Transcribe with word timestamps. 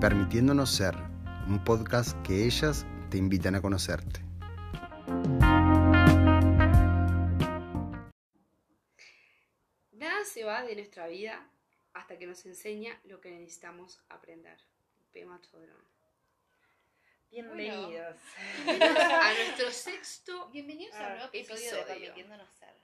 Permitiéndonos 0.00 0.70
Ser, 0.70 0.94
un 1.46 1.62
podcast 1.62 2.16
que 2.26 2.46
ellas 2.46 2.86
te 3.10 3.18
invitan 3.18 3.54
a 3.54 3.60
conocerte. 3.60 4.20
Nada 9.92 10.24
se 10.24 10.42
va 10.42 10.62
de 10.62 10.74
nuestra 10.76 11.06
vida 11.06 11.46
hasta 11.92 12.16
que 12.16 12.26
nos 12.26 12.46
enseña 12.46 12.98
lo 13.04 13.20
que 13.20 13.30
necesitamos 13.30 14.00
aprender. 14.08 14.58
Pema 15.12 15.38
Chodrón. 15.42 15.84
Bienvenidos. 17.30 18.16
a 18.66 19.34
nuestro 19.44 19.70
sexto 19.70 20.48
Bienvenidos 20.48 20.94
a 20.94 21.08
un 21.08 21.12
nuevo 21.18 21.24
episodio, 21.26 21.56
episodio. 21.56 21.84
de 21.84 21.92
Permitiéndonos 21.92 22.48
Ser. 22.58 22.74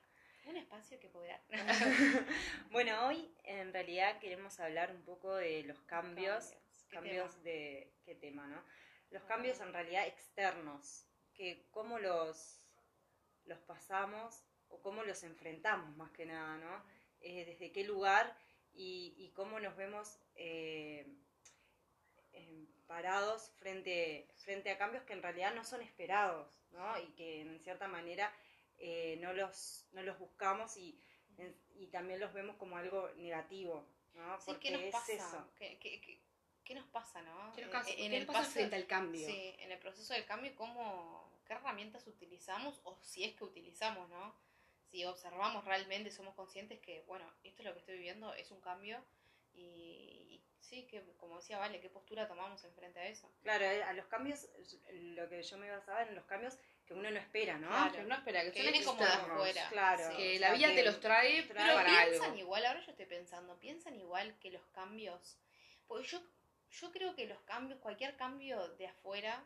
Un 0.45 0.57
espacio 0.59 1.01
que 1.01 1.09
podrá. 1.09 1.41
bueno, 2.71 3.07
hoy 3.07 3.33
en 3.45 3.73
realidad 3.73 4.19
queremos 4.19 4.61
hablar 4.61 4.91
un 4.95 5.01
poco 5.01 5.35
de 5.35 5.63
los 5.63 5.81
cambios. 5.85 6.51
¿Qué 6.51 6.66
Cambios 6.89 7.31
tema? 7.33 7.43
de. 7.45 7.93
¿Qué 8.05 8.15
tema, 8.15 8.47
no? 8.47 8.63
Los 9.11 9.23
cambios 9.25 9.61
en 9.61 9.73
realidad 9.73 10.07
externos. 10.07 11.07
Que 11.33 11.67
cómo 11.71 11.99
los, 11.99 12.63
los 13.45 13.59
pasamos 13.61 14.43
o 14.69 14.81
cómo 14.81 15.03
los 15.05 15.23
enfrentamos 15.23 15.95
más 15.97 16.11
que 16.13 16.25
nada, 16.27 16.57
¿no? 16.57 16.85
Eh, 17.21 17.45
desde 17.45 17.73
qué 17.73 17.85
lugar 17.85 18.37
y, 18.73 19.15
y 19.19 19.31
cómo 19.33 19.61
nos 19.61 19.77
vemos 19.77 20.19
eh, 20.35 21.07
eh, 22.33 22.67
parados 22.87 23.51
frente, 23.59 24.29
frente 24.37 24.71
a 24.71 24.79
cambios 24.79 25.05
que 25.05 25.13
en 25.13 25.23
realidad 25.23 25.55
no 25.55 25.65
son 25.65 25.83
esperados, 25.83 26.59
¿no? 26.71 26.99
Y 27.01 27.13
que 27.15 27.41
en 27.43 27.61
cierta 27.61 27.89
manera 27.89 28.33
eh, 28.79 29.19
no, 29.21 29.33
los, 29.33 29.87
no 29.93 30.03
los 30.03 30.19
buscamos 30.19 30.77
y, 30.77 31.01
en- 31.39 31.59
y 31.75 31.89
también 31.89 32.21
los 32.21 32.33
vemos 32.33 32.57
como 32.57 32.77
algo 32.77 33.11
negativo, 33.17 33.87
¿no? 34.15 34.39
Sí, 34.39 34.45
Porque 34.47 34.69
¿qué 34.69 34.73
nos 34.73 34.83
es 34.83 34.93
pasa? 34.93 35.13
eso. 35.13 35.51
¿Qué, 35.57 35.79
qué, 35.79 36.01
qué- 36.01 36.23
qué 36.67 36.75
nos 36.75 36.87
pasa, 36.89 37.23
no? 37.23 37.53
¿Qué 37.55 37.63
nos 37.63 37.69
En- 37.69 37.79
pasa, 37.81 37.91
en 37.91 37.97
qué 37.97 38.17
el 38.19 38.27
nos 38.27 38.35
pasa 38.35 38.39
paso- 38.41 38.53
frente 38.53 38.77
al 38.77 38.87
cambio? 38.87 39.27
Sí, 39.27 39.55
en 39.61 39.73
el 39.73 39.79
proceso 39.79 40.13
del 40.13 40.27
cambio, 40.27 40.55
¿cómo, 40.57 41.31
¿qué 41.47 41.55
herramientas 41.55 42.07
utilizamos 42.07 42.81
o 42.85 42.99
si 43.01 43.25
es 43.25 43.35
que 43.35 43.45
utilizamos, 43.45 44.09
no? 44.11 44.35
Si 44.91 45.05
observamos 45.05 45.65
realmente, 45.65 46.11
somos 46.11 46.35
conscientes 46.35 46.79
que, 46.81 47.03
bueno, 47.07 47.25
esto 47.45 47.63
es 47.63 47.67
lo 47.67 47.73
que 47.73 47.81
estoy 47.81 47.95
viviendo, 47.97 48.35
es 48.35 48.51
un 48.51 48.61
cambio 48.61 49.03
y, 49.55 49.61
y 49.61 50.45
sí, 50.61 50.87
que 50.87 51.03
como 51.17 51.37
decía 51.39 51.59
Vale, 51.59 51.81
¿qué 51.81 51.89
postura 51.89 52.29
tomamos 52.29 52.63
en 52.65 52.73
frente 52.75 53.01
a 53.01 53.07
eso? 53.07 53.31
Claro, 53.43 53.65
eh, 53.65 53.83
a 53.83 53.93
los 53.95 54.07
cambios, 54.07 54.47
lo 54.93 55.29
que 55.29 55.43
yo 55.43 55.57
me 55.59 55.71
basaba 55.71 56.03
en 56.03 56.15
los 56.15 56.25
cambios 56.27 56.57
que 56.87 56.95
uno 56.95 57.11
no 57.11 57.19
espera, 57.19 57.59
¿no? 57.59 57.67
Claro. 57.69 57.93
Que 57.93 58.03
no 58.05 58.15
espera, 58.15 58.43
que, 58.45 58.53
Que 58.53 58.63
vienen 58.63 58.85
como 58.85 59.01
de 59.01 59.07
afuera. 59.09 59.69
Claro. 59.71 60.11
Sí. 60.11 60.17
Que 60.17 60.37
o 60.37 60.41
la 60.41 60.53
vida 60.53 60.69
que- 60.69 60.75
te 60.77 60.85
los 60.85 61.01
trae 61.01 61.43
Pero 61.43 61.55
Pero 61.61 61.75
para 61.75 61.89
piensan 62.05 62.25
algo. 62.31 62.37
igual, 62.39 62.67
ahora 62.67 62.81
yo 62.85 62.91
estoy 62.93 63.07
pensando, 63.07 63.59
piensan 63.59 63.97
igual 63.97 64.39
que 64.39 64.51
los 64.53 64.65
cambios. 64.67 65.37
Porque 65.89 66.07
yo, 66.07 66.21
yo 66.71 66.93
creo 66.93 67.15
que 67.15 67.27
los 67.27 67.41
cambios, 67.43 67.81
cualquier 67.81 68.17
cambio 68.17 68.69
de 68.77 68.89
afuera 68.89 69.45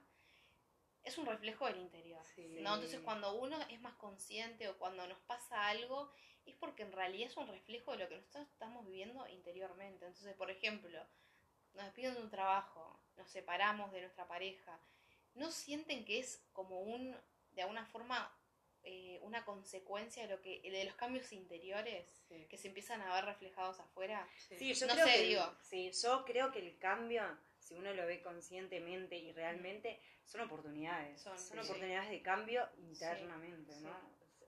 es 1.03 1.17
un 1.19 1.27
reflejo 1.27 1.67
del 1.67 1.79
interior. 1.79 2.23
Sí. 2.35 2.59
¿no? 2.61 2.75
Entonces 2.75 3.01
cuando 3.01 3.35
uno 3.35 3.59
es 3.69 3.81
más 3.81 3.95
consciente 3.95 4.69
o 4.69 4.79
cuando 4.79 5.07
nos 5.07 5.19
pasa 5.21 5.69
algo, 5.69 6.13
es 6.45 6.55
porque 6.57 6.83
en 6.83 6.93
realidad 6.93 7.29
es 7.29 7.37
un 7.37 7.49
reflejo 7.49 7.93
de 7.93 7.99
lo 7.99 8.09
que 8.09 8.17
nosotros 8.17 8.47
estamos 8.49 8.85
viviendo 8.87 9.27
interiormente. 9.29 10.07
Entonces, 10.07 10.35
por 10.35 10.51
ejemplo, 10.51 10.99
nos 11.75 11.85
despiden 11.85 12.15
de 12.15 12.23
un 12.23 12.31
trabajo, 12.31 13.01
nos 13.17 13.31
separamos 13.31 13.93
de 13.93 14.03
nuestra 14.03 14.27
pareja, 14.27 14.81
¿no 15.35 15.51
sienten 15.51 16.05
que 16.05 16.19
es 16.19 16.45
como 16.53 16.81
un, 16.81 17.17
de 17.53 17.63
alguna 17.63 17.87
forma, 17.87 18.35
eh, 18.85 19.19
una 19.23 19.45
consecuencia 19.45 20.23
de 20.27 20.35
lo 20.35 20.41
que, 20.41 20.61
de 20.63 20.85
los 20.85 20.95
cambios 20.95 21.31
interiores 21.33 22.07
Sí. 22.29 22.47
que 22.49 22.57
se 22.57 22.69
empiezan 22.69 23.03
a 23.03 23.15
ver 23.15 23.25
reflejados 23.25 23.79
afuera? 23.81 24.27
Sí, 24.59 24.73
yo 24.75 24.87
No 24.87 24.95
creo 24.95 25.07
sé, 25.07 25.13
que, 25.15 25.23
digo. 25.23 25.57
sí, 25.63 25.91
yo 25.93 26.25
creo 26.25 26.51
que 26.53 26.59
el 26.61 26.79
cambio, 26.79 27.23
si 27.59 27.75
uno 27.75 27.93
lo 27.93 28.07
ve 28.07 28.23
conscientemente 28.23 29.17
y 29.17 29.33
realmente, 29.33 30.01
son 30.25 30.43
oportunidades. 30.43 31.21
Son, 31.21 31.39
Son, 31.39 31.59
sí. 31.63 31.69
oportunidades 31.71 32.11
de 32.11 32.23
cambio 32.23 32.69
internamente, 32.79 33.73
sí. 33.75 33.85
¿no? 33.85 33.97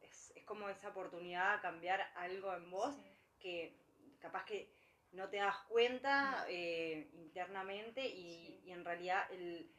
Es, 0.00 0.32
es 0.36 0.44
como 0.44 0.68
esa 0.68 0.88
oportunidad 0.88 1.56
de 1.56 1.62
cambiar 1.62 2.00
algo 2.14 2.54
en 2.54 2.70
vos 2.70 2.94
Sí. 2.94 3.02
que 3.38 3.76
capaz 4.20 4.44
que 4.44 4.72
no 5.12 5.28
te 5.28 5.36
das 5.38 5.56
cuenta 5.68 6.46
eh, 6.48 7.10
internamente 7.14 8.06
y, 8.06 8.46
Sí. 8.46 8.60
y 8.64 8.70
en 8.72 8.84
realidad 8.84 9.30
el, 9.32 9.70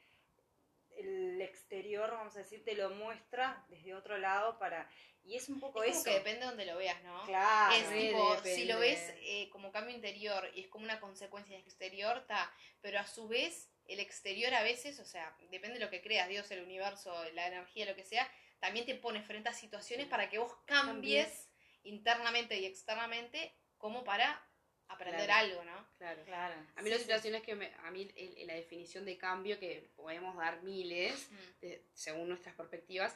el 0.97 1.41
exterior, 1.41 2.11
vamos 2.11 2.35
a 2.35 2.39
decir, 2.39 2.63
te 2.63 2.75
lo 2.75 2.89
muestra 2.91 3.65
desde 3.69 3.93
otro 3.95 4.17
lado 4.17 4.57
para... 4.59 4.89
Y 5.25 5.37
es 5.37 5.47
un 5.47 5.59
poco 5.61 5.81
Es 5.83 5.91
como 5.91 5.99
eso. 6.01 6.03
que 6.09 6.15
depende 6.15 6.41
de 6.41 6.45
donde 6.47 6.65
lo 6.65 6.75
veas, 6.77 7.01
¿no? 7.03 7.23
Claro. 7.25 7.73
es 7.75 7.89
tipo, 7.89 8.29
depende. 8.35 8.55
si 8.55 8.65
lo 8.65 8.77
ves 8.79 9.13
eh, 9.21 9.49
como 9.51 9.71
cambio 9.71 9.95
interior 9.95 10.49
y 10.53 10.61
es 10.61 10.67
como 10.67 10.83
una 10.83 10.99
consecuencia 10.99 11.55
del 11.55 11.63
exterior, 11.65 12.17
está. 12.17 12.51
Pero 12.81 12.99
a 12.99 13.07
su 13.07 13.29
vez, 13.29 13.69
el 13.85 14.01
exterior 14.01 14.53
a 14.53 14.63
veces, 14.63 14.99
o 14.99 15.05
sea, 15.05 15.33
depende 15.49 15.79
de 15.79 15.85
lo 15.85 15.89
que 15.89 16.01
creas, 16.01 16.27
Dios, 16.27 16.51
el 16.51 16.61
universo, 16.63 17.13
la 17.35 17.47
energía, 17.47 17.85
lo 17.85 17.95
que 17.95 18.03
sea, 18.03 18.29
también 18.59 18.85
te 18.85 18.95
pone 18.95 19.21
frente 19.23 19.47
a 19.47 19.53
situaciones 19.53 20.07
Sí. 20.07 20.09
para 20.11 20.29
que 20.29 20.39
vos 20.39 20.53
cambies 20.65 21.25
Cambies. 21.27 21.49
internamente 21.83 22.57
y 22.59 22.65
externamente 22.65 23.55
como 23.77 24.03
para 24.03 24.45
aprender 24.93 25.25
Claro. 25.25 25.45
algo, 25.51 25.63
¿no? 25.65 25.87
Claro. 25.97 26.23
Claro. 26.25 26.55
A 26.75 26.81
mí 26.81 26.85
Sí, 26.85 26.89
las 26.89 26.97
sí. 26.99 27.03
situaciones 27.05 27.41
que 27.43 27.55
me- 27.55 27.73
a 27.83 27.91
mí 27.91 28.11
el- 28.15 28.37
el- 28.37 28.47
la 28.47 28.53
definición 28.55 29.05
de 29.05 29.17
cambio 29.17 29.59
que 29.59 29.91
podemos 29.95 30.35
dar 30.37 30.61
miles 30.63 31.29
de- 31.61 31.85
según 31.93 32.29
nuestras 32.29 32.55
perspectivas, 32.55 33.15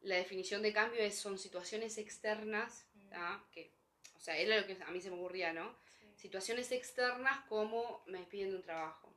la 0.00 0.16
definición 0.16 0.62
de 0.62 0.72
cambio 0.72 1.00
es 1.00 1.18
son 1.18 1.38
situaciones 1.38 1.98
externas, 1.98 2.86
Mm. 2.94 3.50
que 3.52 3.72
o 4.14 4.20
sea, 4.20 4.36
era 4.36 4.60
lo 4.60 4.66
que 4.66 4.76
a 4.82 4.90
mí 4.90 5.00
se 5.00 5.10
me 5.10 5.16
ocurría, 5.16 5.52
¿no? 5.52 5.76
Situaciones 6.16 6.72
externas 6.72 7.44
como 7.48 8.02
me 8.06 8.18
despiden 8.18 8.50
de 8.50 8.56
un 8.56 8.62
trabajo 8.62 9.16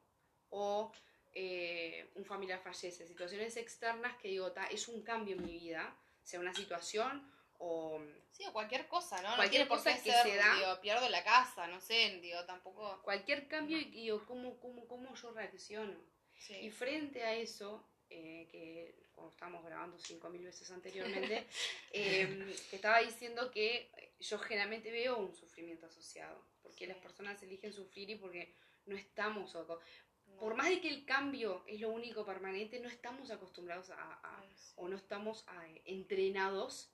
o 0.49 0.91
eh, 1.33 2.11
un 2.15 2.25
familiar 2.25 2.59
fallece, 2.61 3.07
situaciones 3.07 3.55
externas 3.55 4.17
que 4.17 4.27
digo, 4.27 4.51
"Ta, 4.51 4.65
es 4.67 4.87
un 4.89 5.01
cambio 5.01 5.35
en 5.37 5.45
mi 5.45 5.53
vida, 5.59 5.97
sea 6.23 6.41
una 6.41 6.53
situación 6.53 7.25
o 7.63 8.01
Sí, 8.31 8.43
o 8.47 8.53
cualquier 8.53 8.87
cosa, 8.87 9.21
¿no? 9.21 9.29
no 9.29 9.35
Cualquier 9.35 9.49
tiene 9.51 9.65
por 9.67 9.77
cosa 9.77 9.93
que 9.93 10.11
ser, 10.11 10.23
se 10.25 10.35
da. 10.35 10.55
digo, 10.55 10.81
pierdo 10.81 11.07
la 11.09 11.23
casa, 11.23 11.67
no 11.67 11.79
sé, 11.81 12.19
digo, 12.21 12.43
tampoco... 12.45 13.01
cualquier 13.03 13.47
cambio 13.47 13.77
y 13.77 13.85
digo, 13.85 14.25
¿cómo, 14.25 14.57
cómo, 14.59 14.87
cómo 14.87 15.13
yo 15.13 15.31
reacciono? 15.31 15.93
Sí. 16.37 16.55
Y 16.55 16.71
frente 16.71 17.23
a 17.23 17.35
eso, 17.35 17.87
eh, 18.09 18.47
que 18.49 18.95
cuando 19.13 19.31
estábamos 19.31 19.63
grabando 19.65 19.97
5.000 19.97 20.43
veces 20.43 20.71
anteriormente, 20.71 21.45
eh, 21.93 22.55
estaba 22.71 22.99
diciendo 22.99 23.51
que 23.51 23.91
yo 24.19 24.39
generalmente 24.39 24.89
veo 24.91 25.17
un 25.17 25.35
sufrimiento 25.35 25.85
asociado, 25.85 26.43
porque 26.63 26.85
Sí. 26.85 26.87
las 26.87 26.97
personas 26.97 27.43
eligen 27.43 27.73
sufrir 27.73 28.09
y 28.09 28.15
porque 28.15 28.55
no 28.85 28.95
estamos, 28.95 29.53
No. 29.53 29.79
por 30.39 30.55
más 30.55 30.69
de 30.69 30.79
que 30.81 30.89
el 30.89 31.05
cambio 31.05 31.63
es 31.67 31.79
lo 31.81 31.89
único 31.89 32.25
permanente, 32.25 32.79
no 32.79 32.87
estamos 32.89 33.29
acostumbrados 33.29 33.89
a, 33.91 34.13
a- 34.23 34.43
sí. 34.55 34.73
o 34.77 34.87
no 34.87 34.95
estamos 34.95 35.43
a- 35.47 35.67
entrenados 35.85 36.91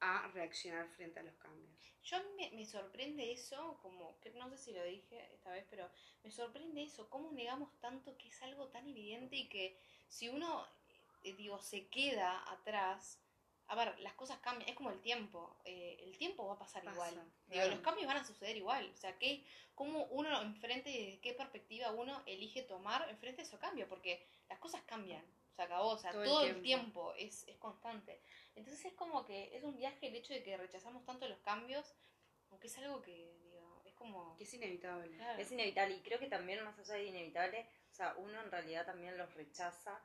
a 0.00 0.28
reaccionar 0.28 0.88
frente 0.88 1.20
a 1.20 1.22
los 1.22 1.34
cambios. 1.36 1.70
Yo 2.04 2.18
a 2.18 2.20
mí 2.20 2.28
me, 2.36 2.50
me 2.56 2.66
sorprende 2.66 3.32
eso, 3.32 3.78
como, 3.80 4.18
que 4.20 4.30
no 4.30 4.50
sé 4.50 4.58
si 4.58 4.72
lo 4.72 4.84
dije 4.84 5.28
esta 5.32 5.50
vez, 5.50 5.64
pero 5.70 5.88
me 6.22 6.30
sorprende 6.30 6.82
eso, 6.82 7.08
cómo 7.08 7.32
negamos 7.32 7.70
tanto 7.80 8.16
que 8.18 8.28
es 8.28 8.42
algo 8.42 8.68
tan 8.68 8.86
evidente 8.86 9.36
y 9.36 9.48
que 9.48 9.78
si 10.08 10.28
uno, 10.28 10.66
eh, 11.22 11.32
digo, 11.34 11.58
se 11.58 11.86
queda 11.88 12.44
atrás, 12.52 13.18
a 13.68 13.74
ver, 13.74 13.98
las 14.00 14.12
cosas 14.14 14.38
cambian, 14.40 14.68
es 14.68 14.76
como 14.76 14.90
el 14.90 15.00
tiempo, 15.00 15.56
eh, 15.64 15.96
el 16.02 16.18
tiempo 16.18 16.46
va 16.46 16.54
a 16.54 16.58
pasar 16.58 16.84
Pasa, 16.84 16.94
igual, 16.94 17.32
digo, 17.46 17.66
los 17.66 17.80
cambios 17.80 18.06
van 18.06 18.18
a 18.18 18.24
suceder 18.24 18.56
igual, 18.56 18.90
o 18.92 18.96
sea, 18.96 19.16
¿qué, 19.18 19.42
cómo 19.74 20.04
uno 20.10 20.42
enfrente, 20.42 20.90
desde 20.90 21.20
qué 21.20 21.32
perspectiva 21.32 21.90
uno 21.90 22.22
elige 22.26 22.62
tomar 22.62 23.08
enfrente 23.08 23.40
de 23.42 23.48
esos 23.48 23.60
cambios, 23.60 23.88
porque 23.88 24.26
las 24.50 24.58
cosas 24.58 24.82
cambian, 24.82 25.24
se 25.54 25.62
acabó, 25.62 25.90
o 25.90 25.98
sea, 25.98 26.12
Todo 26.12 26.24
todo, 26.24 26.42
el 26.44 26.56
el 26.56 26.62
tiempo, 26.62 27.14
es, 27.16 27.46
es 27.48 27.56
constante. 27.58 28.20
Entonces 28.56 28.84
es 28.84 28.92
como 28.94 29.24
que 29.24 29.56
es 29.56 29.62
un 29.62 29.76
viaje 29.76 30.08
el 30.08 30.16
hecho 30.16 30.32
de 30.32 30.42
que 30.42 30.56
rechazamos 30.56 31.04
tanto 31.04 31.28
los 31.28 31.38
cambios, 31.40 31.94
aunque 32.50 32.66
es 32.66 32.78
algo 32.78 33.00
que, 33.02 33.36
digo, 33.42 33.82
es 33.84 33.94
como... 33.94 34.36
Que 34.36 34.44
es 34.44 34.54
inevitable. 34.54 35.16
Claro. 35.16 35.40
Es 35.40 35.50
inevitable 35.52 35.96
y 35.96 36.00
creo 36.02 36.18
que 36.18 36.26
también 36.28 36.62
más 36.64 36.78
allá 36.78 36.94
de 36.94 37.04
inevitable, 37.04 37.66
o 37.90 37.94
sea, 37.94 38.14
uno 38.18 38.40
en 38.42 38.50
realidad 38.50 38.84
también 38.86 39.16
los 39.16 39.32
rechaza, 39.34 40.00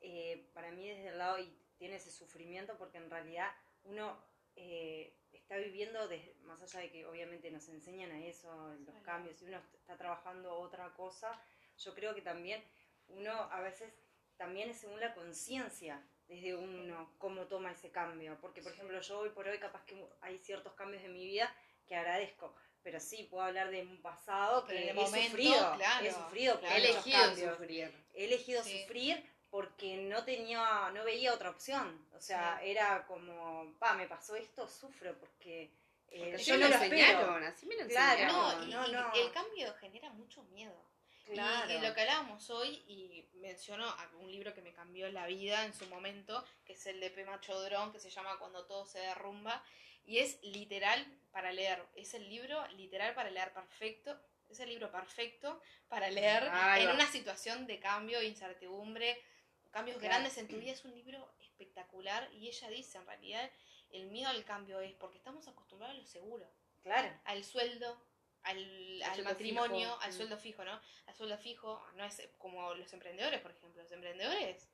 eh, 0.00 0.48
para 0.54 0.70
mí 0.70 0.88
desde 0.88 1.08
el 1.08 1.18
lado 1.18 1.38
y 1.38 1.52
tiene 1.76 1.96
ese 1.96 2.10
sufrimiento 2.10 2.76
porque 2.78 2.98
en 2.98 3.10
realidad 3.10 3.52
uno 3.84 4.16
eh, 4.56 5.16
está 5.32 5.56
viviendo, 5.56 6.06
des- 6.08 6.36
más 6.42 6.60
allá 6.62 6.80
de 6.80 6.90
que 6.90 7.06
obviamente 7.06 7.50
nos 7.50 7.68
enseñan 7.68 8.10
a 8.12 8.24
eso, 8.26 8.48
los 8.74 8.90
Claro. 8.90 9.02
cambios, 9.04 9.40
y 9.42 9.46
uno 9.46 9.58
está 9.74 9.96
trabajando 9.96 10.52
otra 10.58 10.92
cosa, 10.94 11.40
yo 11.78 11.94
creo 11.94 12.14
que 12.14 12.22
también 12.22 12.62
uno 13.08 13.30
a 13.32 13.60
veces 13.60 13.92
también 14.38 14.70
es 14.70 14.78
según 14.78 14.98
la 15.00 15.12
conciencia 15.14 16.02
desde 16.26 16.54
uno 16.54 17.12
cómo 17.18 17.46
toma 17.46 17.72
ese 17.72 17.90
cambio, 17.90 18.38
porque 18.40 18.62
por 18.62 18.72
ejemplo 18.72 19.00
yo 19.00 19.18
hoy 19.18 19.30
por 19.30 19.46
hoy 19.48 19.58
capaz 19.58 19.84
que 19.84 20.02
hay 20.22 20.38
ciertos 20.38 20.72
cambios 20.74 21.02
en 21.04 21.12
mi 21.12 21.24
vida 21.26 21.54
que 21.86 21.96
agradezco, 21.96 22.54
pero 22.82 23.00
sí 23.00 23.24
puedo 23.30 23.44
hablar 23.44 23.70
de 23.70 23.82
un 23.82 24.00
pasado 24.02 24.64
que 24.64 24.90
he 24.90 24.94
momento, 24.94 25.28
sufrido, 25.30 25.72
claro, 25.76 26.06
he 26.06 26.12
sufrido 26.12 26.60
claro. 26.60 26.74
He 26.74 26.78
elegido 26.78 27.18
cambios. 27.20 27.56
sufrir. 27.56 28.06
He 28.14 28.24
elegido 28.24 28.62
Sí. 28.62 28.82
sufrir 28.82 29.30
porque 29.50 29.96
no 29.96 30.24
tenía, 30.24 30.90
no 30.92 31.04
veía 31.04 31.32
otra 31.32 31.48
opción. 31.50 32.06
O 32.14 32.20
sea, 32.20 32.58
Sí. 32.60 32.68
era 32.70 33.06
como, 33.06 33.72
pa, 33.78 33.94
me 33.94 34.06
pasó 34.06 34.36
esto, 34.36 34.68
sufro 34.68 35.18
porque, 35.18 35.72
eh, 36.08 36.30
Porque 36.30 36.30
yo 36.32 36.36
así 36.36 36.50
no 36.52 36.58
me 36.58 36.62
lo 36.64 36.68
lo 36.68 36.74
espero. 36.84 36.96
enseñaron, 37.00 37.44
así 37.44 37.66
me 37.66 37.76
lo 37.76 37.86
Claro, 37.86 38.20
enseñaron. 38.20 38.58
No, 38.58 38.64
y, 38.66 38.70
no, 38.70 38.88
y 38.88 38.92
no. 38.92 39.14
el 39.14 39.32
cambio 39.32 39.74
genera 39.80 40.10
mucho 40.10 40.42
miedo. 40.44 40.84
Y- 41.28 41.32
Claro. 41.34 41.70
Y, 41.72 41.78
lo 41.80 41.94
que 41.94 42.00
hablábamos 42.00 42.48
hoy, 42.50 42.82
y 42.86 43.28
menciono 43.34 43.86
un 44.20 44.30
libro 44.30 44.54
que 44.54 44.62
me 44.62 44.72
cambió 44.72 45.10
la 45.10 45.26
vida 45.26 45.64
en 45.64 45.74
su 45.74 45.86
momento, 45.86 46.44
que 46.64 46.72
es 46.72 46.86
el 46.86 47.00
de 47.00 47.10
Pema 47.10 47.40
Chodrón, 47.40 47.92
que 47.92 48.00
se 48.00 48.10
llama 48.10 48.38
Cuando 48.38 48.64
todo 48.66 48.86
se 48.86 48.98
derrumba, 49.00 49.62
y 50.04 50.18
es 50.18 50.42
literal 50.42 51.06
para 51.30 51.52
leer, 51.52 51.84
es 51.94 52.14
el 52.14 52.28
libro 52.28 52.66
literal 52.68 53.14
para 53.14 53.30
leer 53.30 53.52
perfecto, 53.52 54.18
es 54.48 54.58
el 54.60 54.70
libro 54.70 54.90
perfecto 54.90 55.60
para 55.88 56.08
leer 56.10 56.44
Ahí 56.50 56.82
en 56.84 56.88
va. 56.88 56.94
una 56.94 57.06
situación 57.12 57.66
de 57.66 57.78
cambio, 57.78 58.22
incertidumbre, 58.22 59.22
cambios 59.70 59.98
Claro. 59.98 60.14
grandes 60.14 60.38
en 60.38 60.48
tu 60.48 60.56
vida, 60.56 60.72
es 60.72 60.84
un 60.86 60.94
libro 60.94 61.30
espectacular, 61.40 62.26
y 62.32 62.48
ella 62.48 62.70
dice, 62.70 62.96
en 62.96 63.06
realidad, 63.06 63.50
el 63.90 64.06
miedo 64.06 64.30
al 64.30 64.44
cambio 64.44 64.80
es 64.80 64.94
porque 64.94 65.18
estamos 65.18 65.46
acostumbrados 65.46 65.94
a 65.96 66.00
lo 66.00 66.06
seguro 66.06 66.50
Claro. 66.82 67.12
al 67.24 67.44
sueldo, 67.44 68.00
al, 68.48 69.02
al 69.02 69.22
matrimonio, 69.24 69.88
fijo. 69.88 70.00
al 70.00 70.10
Mm. 70.10 70.12
sueldo 70.16 70.38
fijo, 70.38 70.64
¿no? 70.64 70.80
Al 71.06 71.14
sueldo 71.14 71.38
fijo 71.38 71.82
no 71.94 72.04
es 72.04 72.28
como 72.38 72.74
los 72.74 72.92
emprendedores, 72.92 73.40
por 73.40 73.50
ejemplo. 73.52 73.82
Los 73.82 73.92
emprendedores, 73.92 74.68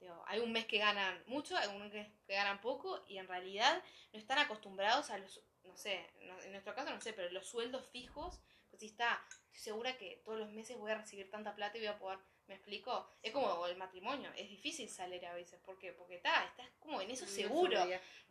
digo, 0.00 0.24
hay 0.26 0.40
un 0.40 0.52
mes 0.52 0.66
que 0.66 0.78
ganan 0.78 1.22
mucho, 1.26 1.56
hay 1.56 1.68
un 1.68 1.80
mes 1.80 1.92
que 1.92 2.34
ganan 2.34 2.60
poco 2.60 3.04
y 3.08 3.18
en 3.18 3.28
realidad 3.28 3.82
no 4.12 4.18
están 4.18 4.38
acostumbrados 4.38 5.10
a 5.10 5.18
los, 5.18 5.40
no 5.64 5.76
sé, 5.76 6.08
no- 6.22 6.40
en 6.42 6.52
nuestro 6.52 6.74
caso 6.74 6.90
no 6.90 7.00
sé, 7.00 7.12
pero 7.12 7.30
los 7.30 7.46
sueldos 7.48 7.86
fijos, 7.90 8.40
pues 8.70 8.80
sí 8.80 8.86
está, 8.86 9.22
estoy 9.46 9.60
segura 9.60 9.96
que 9.96 10.22
todos 10.24 10.38
los 10.38 10.50
meses 10.50 10.76
voy 10.78 10.90
a 10.92 10.98
recibir 10.98 11.30
tanta 11.30 11.54
plata 11.54 11.76
y 11.78 11.80
voy 11.80 11.88
a 11.88 11.98
poder, 11.98 12.18
¿me 12.48 12.54
explico? 12.54 13.08
Es 13.22 13.32
como 13.32 13.66
el 13.66 13.76
matrimonio, 13.76 14.30
es 14.36 14.48
difícil 14.48 14.88
salir 14.88 15.24
a 15.26 15.34
veces, 15.34 15.58
¿por 15.60 15.78
qué? 15.78 15.92
Porque 15.92 16.16
está, 16.16 16.44
estás 16.44 16.68
como 16.80 17.00
en 17.00 17.10
eso 17.10 17.26
seguro. 17.26 17.80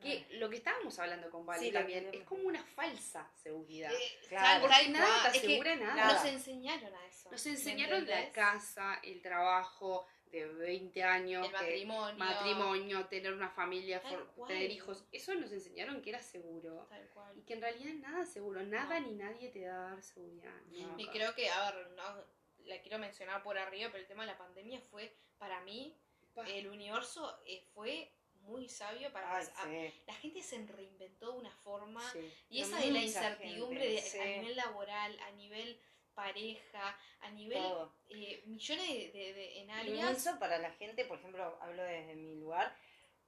Que 0.02 0.26
lo 0.32 0.50
que 0.50 0.58
estábamos 0.58 0.98
hablando 1.00 1.30
con 1.30 1.46
Vale 1.46 1.62
Sí, 1.62 1.72
también 1.72 2.10
es 2.14 2.24
como 2.24 2.44
una 2.44 2.64
falsa 2.64 3.30
seguridad. 3.36 3.92
Eh, 3.94 4.20
Claro. 4.30 4.62
Porque 4.62 4.76
tal 4.76 4.94
nada 4.94 5.22
cual. 5.22 5.32
te 5.32 5.38
Es 5.38 5.64
que 5.64 5.76
nada. 5.78 6.14
Nos 6.14 6.26
enseñaron 6.26 6.94
a 6.94 7.06
eso. 7.08 7.32
Nos 7.32 7.46
¿me 7.46 7.52
enseñaron 7.52 8.08
la 8.08 8.32
casa, 8.32 9.00
el 9.04 9.22
trabajo 9.22 10.06
de 10.32 10.46
20 10.46 11.02
años, 11.04 11.46
el 11.46 11.52
matrimonio. 11.54 12.16
matrimonio, 12.18 13.06
tener 13.08 13.32
una 13.34 13.50
familia, 13.50 14.02
for- 14.02 14.48
tener 14.48 14.70
hijos. 14.70 15.06
Eso 15.12 15.34
nos 15.36 15.52
enseñaron 15.52 16.02
que 16.02 16.10
era 16.10 16.22
seguro. 16.22 16.86
Tal 16.90 17.08
cual. 17.14 17.38
Y 17.38 17.42
que 17.44 17.54
en 17.54 17.62
realidad 17.62 17.94
nada 17.96 18.24
es 18.24 18.30
seguro. 18.34 18.62
Nada 18.64 19.00
No. 19.00 19.08
ni 19.08 19.14
nadie 19.16 19.50
te 19.50 19.62
da 19.62 20.02
seguridad. 20.02 20.52
Y 20.98 21.08
creo 21.08 21.34
que, 21.36 21.50
a 21.50 21.72
ver, 21.72 21.90
no, 21.92 22.04
la 22.66 22.82
quiero 22.82 22.98
mencionar 23.00 23.42
por 23.44 23.58
arriba, 23.58 23.90
pero 23.92 24.02
el 24.02 24.08
tema 24.08 24.24
de 24.26 24.32
la 24.32 24.38
pandemia 24.38 24.80
fue, 24.92 25.16
para 25.38 25.62
mí, 25.62 25.96
Pa. 26.34 26.44
el 26.50 26.68
universo 26.68 27.40
eh, 27.46 27.64
fue 27.74 28.12
muy 28.42 28.68
sabio 28.70 29.12
para... 29.12 29.38
Ay, 29.38 29.46
a- 29.56 29.64
sí. 29.64 30.04
La 30.08 30.14
gente 30.16 30.42
se 30.44 30.66
reinventó 30.68 31.32
de 31.34 31.38
una 31.40 31.52
forma... 31.64 32.02
Sí. 32.12 32.32
Y 32.50 32.62
esa 32.62 32.78
de 32.80 32.92
la 32.92 33.02
incertidumbre 33.02 33.80
gente, 33.80 33.96
de- 33.96 34.02
sí. 34.02 34.20
a 34.20 34.26
nivel 34.26 34.56
laboral, 34.56 35.20
a 35.22 35.32
nivel 35.32 35.80
pareja, 36.14 36.98
a 37.22 37.30
nivel 37.32 37.62
eh, 38.10 38.44
millones 38.46 38.88
de, 38.88 39.12
de- 39.12 39.34
de- 39.34 39.60
en 39.62 39.72
áreas... 39.72 40.26
mucho 40.26 40.40
para 40.40 40.58
la 40.60 40.72
gente, 40.72 41.06
por 41.06 41.20
ejemplo, 41.20 41.58
hablo 41.62 41.84
desde 41.84 42.16
mi 42.16 42.36
lugar, 42.36 42.76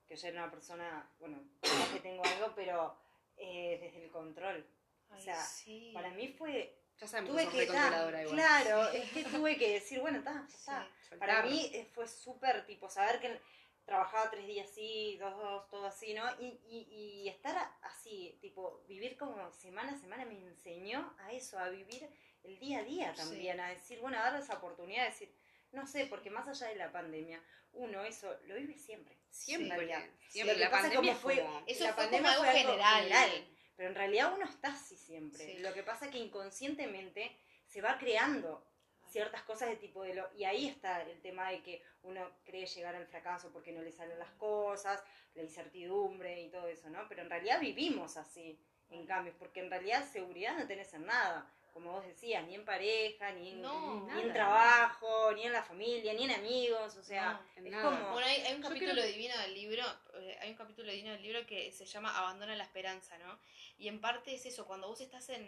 que 0.08 0.16
yo 0.16 0.28
era 0.28 0.44
una 0.44 0.52
persona, 0.52 1.10
bueno, 1.20 1.38
no 1.38 1.50
que 1.94 2.00
tengo 2.00 2.24
algo, 2.26 2.54
pero 2.56 2.98
eh, 3.38 3.78
desde 3.82 4.06
el 4.06 4.12
control. 4.12 4.66
Ay, 5.10 5.20
o 5.20 5.24
sea. 5.24 5.46
Para 5.94 6.12
mí 6.12 6.28
fue, 6.30 6.78
Ya 7.00 7.08
sabemos 7.08 7.32
tuve 7.32 7.48
que 7.50 7.58
que, 7.60 7.68
ta, 7.68 8.10
igual. 8.22 8.26
claro, 8.36 8.90
es 8.94 9.12
que 9.12 9.24
tuve 9.26 9.58
que 9.58 9.74
decir, 9.74 10.00
bueno, 10.00 10.18
está, 10.20 10.46
Sí. 10.48 10.56
está. 10.58 10.88
Para 11.20 11.44
mí 11.44 11.70
eh, 11.74 11.88
fue 11.94 12.08
súper, 12.08 12.66
tipo, 12.66 12.90
saber 12.90 13.20
que 13.20 13.40
trabajaba 13.86 14.30
tres 14.30 14.46
días 14.48 14.68
así, 14.70 15.18
dos, 15.18 15.36
dos, 15.38 15.70
todo 15.70 15.86
así, 15.86 16.14
¿no? 16.14 16.24
Y, 16.40 16.60
y, 16.68 16.88
y 17.24 17.30
estar 17.30 17.56
así, 17.84 18.38
tipo, 18.42 18.84
vivir 18.88 19.16
como 19.18 19.50
semana 19.54 19.94
a 19.94 19.98
semana 19.98 20.26
me 20.26 20.34
enseñó 20.36 21.16
a 21.20 21.32
eso, 21.32 21.58
a 21.58 21.70
vivir 21.70 22.10
el 22.44 22.60
día 22.60 22.80
a 22.80 22.84
día 22.84 23.12
Sí. 23.16 23.22
también, 23.22 23.60
a 23.60 23.70
decir, 23.70 24.00
bueno, 24.00 24.18
a 24.20 24.24
dar 24.32 24.42
esa 24.42 24.56
oportunidad 24.58 25.04
de 25.06 25.10
decir, 25.12 25.34
no 25.72 25.86
sé, 25.88 26.06
porque 26.08 26.30
más 26.30 26.48
allá 26.48 26.68
de 26.68 26.76
la 26.76 26.92
pandemia, 26.92 27.42
uno 27.74 28.04
eso 28.04 28.36
lo 28.48 28.56
vive 28.56 28.78
siempre. 28.78 29.16
Siempre. 29.30 29.88
Siempre. 30.30 30.58
La 30.58 30.72
pandemia 30.72 31.16
fue- 31.16 31.40
como- 31.42 31.64
Eso 31.68 31.84
la 31.86 31.94
fue 31.94 32.04
pandemia 32.04 32.36
como 32.36 32.42
algo 32.50 32.52
fue 32.52 32.60
algo 32.62 32.72
general. 32.74 33.04
general. 33.04 33.48
Pero 33.78 33.90
en 33.90 33.96
realidad 33.96 34.34
uno 34.36 34.46
está 34.46 34.74
así 34.74 34.98
siempre. 34.98 35.46
Sí. 35.46 35.58
Lo 35.60 35.74
que 35.74 35.84
pasa 35.84 36.06
es 36.06 36.12
que 36.12 36.18
inconscientemente 36.18 37.32
se 37.66 37.82
va 37.82 37.98
creando 37.98 38.66
ciertas 39.08 39.44
cosas 39.44 39.70
de 39.70 39.78
tipo 39.78 40.04
de 40.04 40.16
lo 40.16 40.30
y 40.36 40.44
ahí 40.44 40.68
está 40.68 41.02
el 41.04 41.22
tema 41.22 41.50
de 41.50 41.62
que 41.62 41.82
uno 42.04 42.30
cree 42.44 42.66
llegar 42.66 42.96
al 42.96 43.08
fracaso 43.08 43.52
porque 43.54 43.72
no 43.72 43.82
le 43.82 43.92
salen 43.92 44.20
las 44.20 44.32
cosas, 44.32 45.02
la 45.34 45.44
incertidumbre 45.44 46.42
y 46.42 46.50
todo 46.50 46.68
eso, 46.68 46.90
¿no? 46.90 47.08
Pero 47.08 47.22
en 47.22 47.30
realidad 47.30 47.62
vivimos 47.62 48.18
así, 48.18 48.60
en 48.90 49.06
cambios, 49.06 49.36
porque 49.38 49.62
en 49.62 49.70
realidad 49.70 50.10
seguridad 50.12 50.58
no 50.58 50.68
tenés 50.68 50.94
en 50.94 51.06
nada, 51.06 51.50
como 51.78 51.92
vos 51.92 52.06
decías, 52.08 52.44
ni 52.48 52.56
en 52.56 52.66
pareja, 52.66 53.32
ni 53.34 53.50
en, 53.52 53.62
No, 53.62 54.08
ni 54.12 54.22
en 54.24 54.34
trabajo, 54.34 55.32
ni 55.34 55.44
en 55.44 55.54
la 55.54 55.62
familia, 55.62 56.12
ni 56.14 56.24
en 56.24 56.32
amigos, 56.32 56.96
o 56.96 57.04
sea, 57.04 57.34
No, 57.56 57.66
es 57.68 57.72
nada. 57.72 57.84
como 58.00 58.14
Bueno, 58.14 58.28
hay, 58.28 58.42
hay 58.42 58.56
un 58.56 58.64
Yo 58.64 58.68
capítulo 58.68 58.94
creo- 58.94 59.06
divino 59.06 59.38
del 59.38 59.54
libro, 59.54 59.84
eh, 60.16 60.38
hay 60.42 60.50
un 60.50 60.56
capítulo 60.58 60.92
divino 60.92 61.12
del 61.12 61.22
libro 61.22 61.46
que 61.46 61.72
se 61.72 61.86
llama 61.86 62.18
Abandona 62.18 62.56
la 62.56 62.64
esperanza, 62.64 63.16
¿no? 63.20 63.40
Y 63.78 63.90
en 63.90 64.02
parte 64.02 64.34
es 64.34 64.44
eso, 64.48 64.66
cuando 64.66 64.88
vos 64.88 65.02
estás 65.02 65.30
en, 65.30 65.44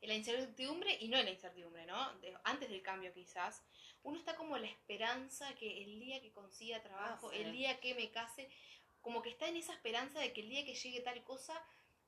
en 0.00 0.08
la 0.08 0.14
incertidumbre 0.14 0.96
y 1.00 1.08
no 1.08 1.18
en 1.18 1.24
la 1.24 1.32
incertidumbre, 1.32 1.84
¿no? 1.84 2.12
De- 2.20 2.32
antes 2.44 2.70
del 2.70 2.80
cambio 2.82 3.12
quizás, 3.12 3.60
uno 4.04 4.16
está 4.20 4.36
como 4.36 4.56
la 4.58 4.68
esperanza 4.68 5.52
que 5.56 5.82
el 5.82 5.98
día 5.98 6.22
que 6.22 6.30
consiga 6.30 6.80
trabajo, 6.80 7.28
Ah, 7.28 7.34
sí. 7.34 7.40
el 7.42 7.50
día 7.50 7.80
que 7.80 7.96
me 7.96 8.08
case, 8.12 8.48
como 9.00 9.20
que 9.20 9.30
está 9.30 9.48
en 9.48 9.56
esa 9.56 9.72
esperanza 9.72 10.20
de 10.20 10.32
que 10.32 10.42
el 10.42 10.48
día 10.48 10.64
que 10.64 10.74
llegue 10.76 11.00
tal 11.00 11.20
cosa 11.24 11.60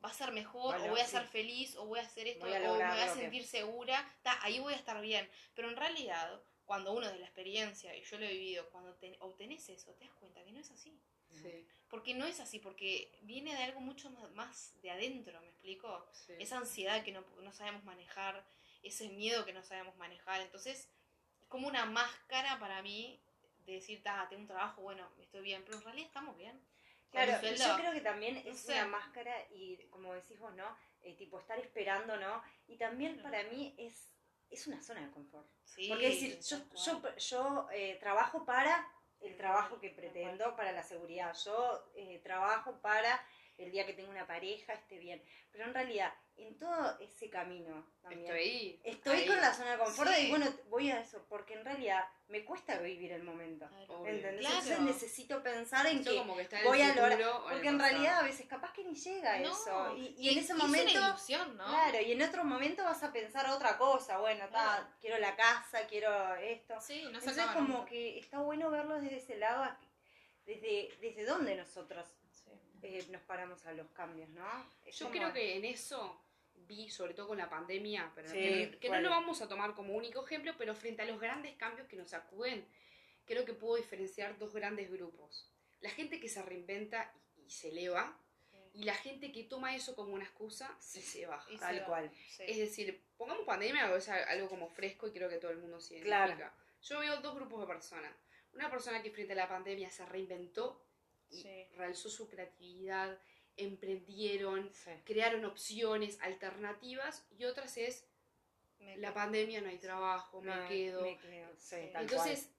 va 0.04 0.10
a 0.10 0.12
ser 0.12 0.32
mejor, 0.32 0.76
Bueno, 0.76 0.84
o 0.86 0.88
voy 0.90 1.00
a 1.00 1.06
sí. 1.06 1.12
ser 1.12 1.26
feliz, 1.26 1.76
o 1.76 1.86
voy 1.86 1.98
a 1.98 2.02
hacer 2.02 2.26
esto, 2.28 2.44
Voy 2.44 2.54
a 2.54 2.70
o 2.70 2.74
me 2.78 2.88
voy 2.90 2.98
a 3.00 3.12
que- 3.14 3.20
sentir 3.20 3.46
segura, 3.46 4.16
ta, 4.22 4.38
ahí 4.42 4.58
voy 4.60 4.74
a 4.74 4.76
estar 4.76 5.00
bien. 5.00 5.28
Pero 5.54 5.68
en 5.70 5.76
realidad, 5.76 6.42
cuando 6.66 6.92
uno 6.92 7.08
de 7.10 7.18
la 7.18 7.24
experiencia, 7.26 7.94
y 7.96 8.02
yo 8.04 8.18
lo 8.18 8.26
he 8.26 8.32
vivido, 8.32 8.68
cuando 8.70 8.94
te- 8.94 9.16
obtenés 9.20 9.68
eso, 9.68 9.92
te 9.94 10.04
das 10.04 10.14
cuenta 10.14 10.44
que 10.44 10.52
no 10.52 10.60
es 10.60 10.70
así. 10.70 11.00
Sí, 11.30 11.66
Porque 11.88 12.14
no 12.14 12.26
es 12.26 12.38
así, 12.40 12.58
porque 12.58 13.18
viene 13.22 13.54
de 13.56 13.62
algo 13.64 13.80
mucho 13.80 14.10
más, 14.10 14.30
más 14.32 14.80
de 14.82 14.90
adentro, 14.90 15.40
¿me 15.40 15.48
explico? 15.48 16.06
sí. 16.12 16.34
Esa 16.38 16.58
ansiedad 16.58 17.02
que 17.04 17.12
no, 17.12 17.22
no 17.42 17.52
sabemos 17.52 17.82
manejar, 17.84 18.44
ese 18.82 19.08
miedo 19.08 19.44
que 19.44 19.52
no 19.52 19.62
sabemos 19.64 19.96
manejar. 19.96 20.40
Entonces, 20.42 20.88
es 21.40 21.48
como 21.48 21.66
una 21.68 21.86
máscara 21.86 22.58
para 22.58 22.82
mí 22.82 23.20
de 23.66 23.74
decir, 23.74 24.02
ah, 24.06 24.26
tengo 24.28 24.42
un 24.42 24.48
trabajo, 24.48 24.82
bueno, 24.82 25.08
estoy 25.18 25.40
bien, 25.42 25.62
pero 25.64 25.78
en 25.78 25.84
realidad 25.84 26.06
estamos 26.08 26.36
bien. 26.36 26.60
Claro, 27.14 27.40
yo 27.43 27.76
creo 27.76 27.93
que 27.93 28.00
también 28.00 28.37
es 28.44 28.66
una 28.66 28.87
máscara 28.87 29.32
y 29.52 29.87
como 29.88 30.14
decís 30.14 30.38
vos, 30.38 30.52
¿no? 30.55 30.76
Eh, 31.02 31.14
tipo 31.16 31.38
estar 31.38 31.58
esperando, 31.58 32.16
¿no? 32.16 32.43
Y 32.66 32.76
también 32.76 33.22
para 33.22 33.43
mí 33.44 33.75
es, 33.78 34.11
es 34.50 34.66
una 34.66 34.83
zona 34.83 35.02
de 35.02 35.11
confort. 35.12 35.47
Sí, 35.64 35.88
Porque 35.88 36.09
es 36.09 36.21
decir, 36.21 36.40
yo, 36.40 36.75
yo, 36.75 37.16
yo 37.16 37.68
eh, 37.73 37.97
trabajo 38.00 38.44
para 38.44 38.88
el 39.21 39.37
trabajo 39.37 39.78
que 39.80 39.90
pretendo, 39.90 40.56
para 40.56 40.73
la 40.73 40.83
seguridad. 40.83 41.35
Yo 41.44 41.90
eh, 41.94 42.21
trabajo 42.25 42.80
para 42.80 43.25
el 43.58 43.70
día 43.70 43.87
que 43.87 43.92
tengo 43.92 44.11
una 44.11 44.26
pareja 44.26 44.73
esté 44.73 44.99
bien. 44.99 45.23
Pero 45.52 45.64
en 45.64 45.75
realidad, 45.75 46.12
en 46.37 46.58
todo 46.58 46.99
ese 46.99 47.30
camino 47.30 47.87
también. 48.02 48.23
Estoy, 48.26 48.80
Estoy 48.82 49.18
ahí. 49.20 49.26
con 49.28 49.37
la 49.40 49.54
zona 49.54 49.73
de 49.73 49.78
confort 49.78 50.11
Sí. 50.11 50.26
y 50.26 50.30
bueno, 50.30 50.46
voy 50.68 50.90
a 50.90 51.00
eso, 51.00 51.25
porque 51.28 51.54
en 51.54 51.64
realidad 51.64 52.04
me 52.26 52.44
cuesta 52.44 52.78
vivir 52.78 53.12
el 53.12 53.23
momento. 53.23 53.68
Claro. 53.68 54.06
¿Entendés? 54.06 54.40
Claro. 54.40 54.56
Entonces 54.56 54.80
necesito 54.80 55.42
pensar 55.44 55.87
en 55.87 55.99
Eso 56.00 56.11
que 56.11 56.16
como 56.18 56.34
que 56.37 56.42
está 56.42 56.58
en 56.58 56.64
voy 56.66 56.80
a 56.82 56.88
lograr- 56.94 57.20
en 57.20 57.28
porque 57.49 57.68
en 57.68 57.78
realidad 57.78 58.18
a 58.18 58.23
veces 58.25 58.46
capaz 58.46 58.73
que 58.73 58.82
ni 58.82 58.94
llega 58.96 59.38
No, 59.38 59.52
eso. 59.52 59.96
Y, 59.96 60.00
y 60.00 60.14
y- 60.18 60.28
en 60.30 60.38
ese 60.38 60.52
y 60.52 60.56
momento, 60.56 60.88
Es 60.90 60.96
una 60.96 61.08
ilusión, 61.11 61.56
¿no? 61.56 61.66
claro, 61.68 62.00
y 62.00 62.12
en 62.12 62.23
otro 62.23 62.44
momento 62.44 62.82
vas 62.82 63.02
a 63.04 63.12
pensar 63.12 63.49
otra 63.50 63.78
cosa. 63.78 64.18
Bueno, 64.18 64.44
ta, 64.46 64.50
Claro. 64.50 64.87
quiero 65.00 65.18
la 65.18 65.37
casa, 65.37 65.87
quiero 65.87 66.34
esto. 66.34 66.80
Sí, 66.80 67.02
no 67.04 67.18
Entonces 67.20 67.46
como 67.46 67.68
nunca. 67.68 67.84
que 67.87 68.18
está 68.18 68.40
bueno 68.40 68.70
verlo 68.70 69.00
desde 69.00 69.18
ese 69.18 69.37
lado, 69.37 69.70
desde, 70.44 70.88
desde 71.00 71.25
dónde 71.25 71.54
nosotros. 71.54 72.06
Eh, 72.85 73.05
nos 73.11 73.23
paramos 73.23 73.64
a 73.67 73.73
los 73.73 73.91
cambios, 73.91 74.29
¿no? 74.31 74.47
Es 74.85 74.99
Yo 74.99 75.07
como- 75.07 75.19
creo 75.19 75.33
que 75.33 75.57
en 75.57 75.64
eso 75.64 76.21
vi, 76.57 76.88
sobre 76.88 77.14
todo 77.14 77.29
con 77.29 77.38
la 77.38 77.49
pandemia, 77.50 78.11
pero 78.14 78.29
Sí, 78.29 78.37
que, 78.38 78.79
que 78.81 78.88
no 78.88 79.00
lo 79.00 79.11
vamos 79.11 79.43
a 79.43 79.49
tomar 79.49 79.75
como 79.75 79.95
único 79.95 80.25
ejemplo, 80.25 80.55
pero 80.57 80.75
frente 80.75 81.03
a 81.03 81.05
los 81.05 81.21
grandes 81.21 81.55
cambios 81.57 81.88
que 81.88 81.97
nos 81.97 82.11
sacuden, 82.11 82.67
creo 83.26 83.45
que 83.45 83.53
puedo 83.55 83.76
diferenciar 83.76 84.38
dos 84.38 84.53
grandes 84.55 84.91
grupos. 84.91 85.50
La 85.81 85.91
gente 85.91 86.21
que 86.21 86.29
se 86.29 86.41
reinventa 86.43 87.12
y, 87.37 87.43
y 87.47 87.50
se 87.50 87.69
eleva, 87.69 88.17
y 88.73 88.85
la 88.85 88.95
gente 88.95 89.31
que 89.31 89.45
toma 89.45 89.76
eso 89.76 89.95
como 89.95 90.14
una 90.14 90.25
excusa 90.25 90.76
y 90.95 91.00
se 91.00 91.26
baja. 91.26 91.49
Y 91.50 91.55
se 91.55 91.61
Tal 91.61 91.81
va. 91.83 91.87
cual. 91.87 92.11
Sí. 92.29 92.45
Es 92.47 92.57
decir, 92.59 93.05
pongamos 93.17 93.45
pandemia, 93.45 93.95
es 93.95 94.09
algo 94.09 94.49
como 94.49 94.69
fresco 94.69 95.07
y 95.07 95.12
creo 95.12 95.29
que 95.29 95.37
todo 95.37 95.50
el 95.53 95.59
mundo 95.59 95.81
se 95.81 95.95
identifica. 95.95 96.26
Claro. 96.35 96.50
Yo 96.83 96.99
veo 97.00 97.21
dos 97.21 97.35
grupos 97.37 97.61
de 97.61 97.67
personas. 97.67 98.12
Una 98.53 98.71
persona 98.71 99.00
que 99.03 99.11
frente 99.11 99.33
a 99.33 99.37
la 99.37 99.49
pandemia 99.49 99.91
se 99.91 100.05
reinventó 100.07 100.85
y 101.35 101.43
Sí. 101.43 101.67
realzó 101.76 102.09
su 102.09 102.29
creatividad, 102.29 103.19
emprendieron, 103.57 104.71
Sí. 104.75 104.91
crearon 105.05 105.45
opciones 105.45 106.19
alternativas 106.23 107.26
y 107.38 107.45
otras 107.45 107.76
es 107.76 108.07
Me- 108.79 108.97
la 108.99 109.14
pandemia 109.14 109.61
no 109.61 109.69
hay 109.69 109.79
trabajo, 109.79 110.41
me 110.43 110.69
quedo. 110.69 111.03
me 111.03 111.17
quedo, 111.19 111.49
sí, 111.57 111.76
Entonces, 111.95 112.50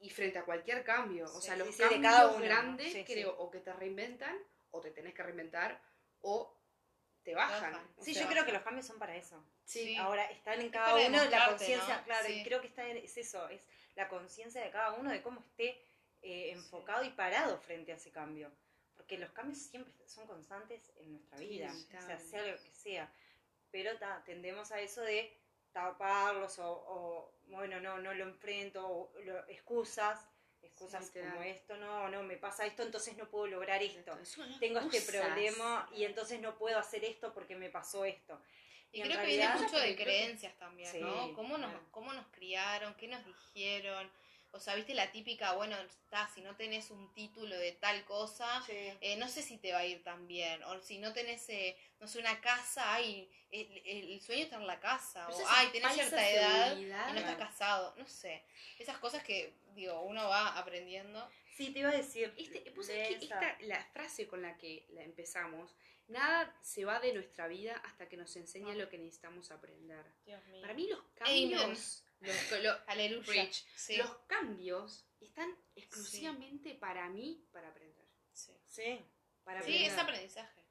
y 0.00 0.10
frente 0.10 0.38
a 0.38 0.44
cualquier 0.44 0.84
cambio, 0.84 1.24
o 1.24 1.40
sea, 1.40 1.54
sí, 1.54 1.58
los 1.60 1.76
cambios 1.76 2.00
cada 2.02 2.38
grandes 2.40 2.92
Sí, 2.92 2.98
sí. 2.98 3.04
creo 3.12 3.36
o 3.38 3.50
que 3.50 3.60
te 3.60 3.72
reinventan 3.72 4.36
o 4.70 4.80
te 4.80 4.90
tenés 4.90 5.14
que 5.14 5.22
reinventar 5.22 5.80
o 6.20 6.56
te 7.24 7.34
bajan. 7.34 7.74
o 7.96 8.04
Sí, 8.04 8.14
sea, 8.14 8.24
yo 8.24 8.28
creo 8.28 8.44
que 8.44 8.52
los 8.52 8.62
cambios 8.62 8.86
son 8.86 8.98
para 8.98 9.14
eso. 9.16 9.44
Sí. 9.64 9.96
Ahora 9.96 10.24
están 10.30 10.60
en 10.60 10.66
Es 10.66 10.72
cada 10.72 10.92
para 10.92 11.06
uno 11.06 11.24
la 11.30 11.48
conciencia, 11.50 11.98
¿no? 11.98 12.04
claro, 12.04 12.26
Sí. 12.26 12.40
y 12.40 12.44
creo 12.44 12.60
que 12.60 12.66
está 12.66 12.88
en- 12.88 12.96
es 12.96 13.16
eso, 13.16 13.48
es 13.48 13.62
la 13.94 14.08
conciencia 14.08 14.60
de 14.62 14.70
cada 14.70 14.94
uno 14.94 15.10
de 15.10 15.22
cómo 15.22 15.40
esté 15.40 15.80
eh, 16.22 16.50
enfocado 16.52 17.04
y 17.04 17.10
parado 17.10 17.58
frente 17.58 17.92
a 17.92 17.96
ese 17.96 18.10
cambio. 18.10 18.50
Porque 18.94 19.18
los 19.18 19.30
cambios 19.32 19.58
siempre 19.58 19.92
son 20.06 20.26
constantes 20.26 20.92
en 20.96 21.12
nuestra 21.12 21.38
Sí, 21.38 21.48
vida, 21.48 21.70
o 21.72 22.00
sea, 22.02 22.18
sea 22.18 22.46
lo 22.46 22.62
que 22.62 22.70
sea. 22.72 23.12
Pero 23.70 23.96
ta, 23.98 24.22
tendemos 24.24 24.70
a 24.70 24.80
eso 24.80 25.00
de 25.02 25.36
taparlos 25.72 26.58
o, 26.58 26.70
o, 26.70 27.34
bueno, 27.46 27.80
no, 27.80 27.98
no 27.98 28.12
lo 28.14 28.24
enfrento, 28.24 28.86
o 28.86 29.12
lo- 29.24 29.46
excusas, 29.48 30.28
excusas 30.60 31.06
Sí, 31.08 31.18
como 31.18 31.42
esto, 31.42 31.76
no, 31.78 32.08
no, 32.08 32.22
me 32.22 32.36
pasa 32.36 32.66
esto, 32.66 32.82
entonces 32.82 33.16
no 33.16 33.28
puedo 33.28 33.46
lograr 33.46 33.82
esto. 33.82 34.16
Tengo 34.60 34.78
este 34.80 35.00
problema 35.12 35.88
y 35.94 36.04
entonces 36.04 36.40
no 36.40 36.56
puedo 36.56 36.78
hacer 36.78 37.04
esto 37.04 37.32
porque 37.32 37.56
me 37.56 37.70
pasó 37.70 38.04
esto. 38.04 38.40
Y, 38.92 39.00
en 39.00 39.06
creo 39.06 39.16
que 39.18 39.22
realidad- 39.24 39.52
viene 39.54 39.66
mucho 39.66 39.78
de 39.80 39.96
que- 39.96 40.02
creencias 40.04 40.54
también, 40.58 40.92
Sí, 40.92 41.00
¿no? 41.00 41.32
¿Cómo 41.34 41.56
nos, 41.56 41.70
claro. 41.70 41.86
¿Cómo 41.90 42.12
nos 42.12 42.26
criaron? 42.28 42.94
¿Qué 42.94 43.08
nos 43.08 43.24
dijeron? 43.24 44.10
O 44.54 44.60
sea, 44.60 44.74
viste 44.74 44.94
la 44.94 45.10
típica, 45.10 45.54
bueno, 45.54 45.76
está, 45.78 46.28
si 46.28 46.42
no 46.42 46.54
tenés 46.56 46.90
un 46.90 47.12
título 47.14 47.56
de 47.56 47.72
tal 47.72 48.04
cosa, 48.04 48.62
eh, 48.68 49.16
no 49.16 49.26
sé 49.26 49.42
si 49.42 49.56
te 49.56 49.72
va 49.72 49.78
a 49.78 49.86
ir 49.86 50.04
tan 50.04 50.26
bien. 50.26 50.62
O 50.64 50.78
si 50.80 50.98
no 50.98 51.14
tenés, 51.14 51.48
eh, 51.48 51.76
no 52.00 52.06
sé, 52.06 52.18
una 52.18 52.38
casa, 52.40 52.92
ay, 52.92 53.30
el, 53.50 53.82
el 53.86 54.20
sueño 54.20 54.44
está 54.44 54.56
en 54.56 54.66
la 54.66 54.78
casa. 54.78 55.26
Pero 55.26 55.38
O, 55.38 55.48
ay, 55.48 55.68
tenés 55.72 55.94
cierta 55.94 56.30
edad 56.30 56.76
y 56.76 56.84
no 56.84 57.18
estás 57.18 57.36
casado. 57.36 57.94
No 57.96 58.06
sé. 58.06 58.44
Esas 58.78 58.98
cosas 58.98 59.22
que, 59.24 59.54
digo, 59.74 60.02
uno 60.02 60.28
va 60.28 60.58
aprendiendo. 60.58 61.26
Sí, 61.56 61.70
te 61.70 61.80
iba 61.80 61.88
a 61.88 61.96
decir. 61.96 62.34
Este, 62.36 62.70
vos 62.76 62.86
de 62.86 62.94
sabés 62.94 63.18
que 63.18 63.24
esta, 63.24 63.56
la 63.60 63.82
frase 63.86 64.26
con 64.26 64.42
la 64.42 64.56
que 64.58 64.86
la 64.90 65.02
empezamos, 65.02 65.74
nada 66.08 66.54
se 66.62 66.84
va 66.84 67.00
de 67.00 67.12
nuestra 67.14 67.46
vida 67.48 67.76
hasta 67.84 68.08
que 68.08 68.16
nos 68.16 68.36
enseña 68.36 68.74
lo 68.74 68.88
que 68.88 68.98
necesitamos 68.98 69.50
aprender. 69.50 70.04
Dios 70.26 70.44
mío. 70.48 70.60
Para 70.60 70.74
mí 70.74 70.88
los 70.88 71.02
cambios, 71.14 72.04
los, 72.22 72.62
lo- 72.62 72.78
Aleluya. 72.86 73.24
Preach. 73.26 73.64
Sí. 73.76 73.96
los 73.96 74.10
cambios 74.26 75.04
están 75.20 75.54
exclusivamente 75.76 76.74
para 76.74 77.08
mí, 77.08 77.44
para 77.52 77.68
aprender. 77.68 78.06
sí. 78.32 78.52
Sí. 78.66 79.04
Para 79.44 79.60
Sí, 79.62 79.84
es 79.84 79.92
aprender. 79.92 80.14
aprendizaje. 80.14 80.62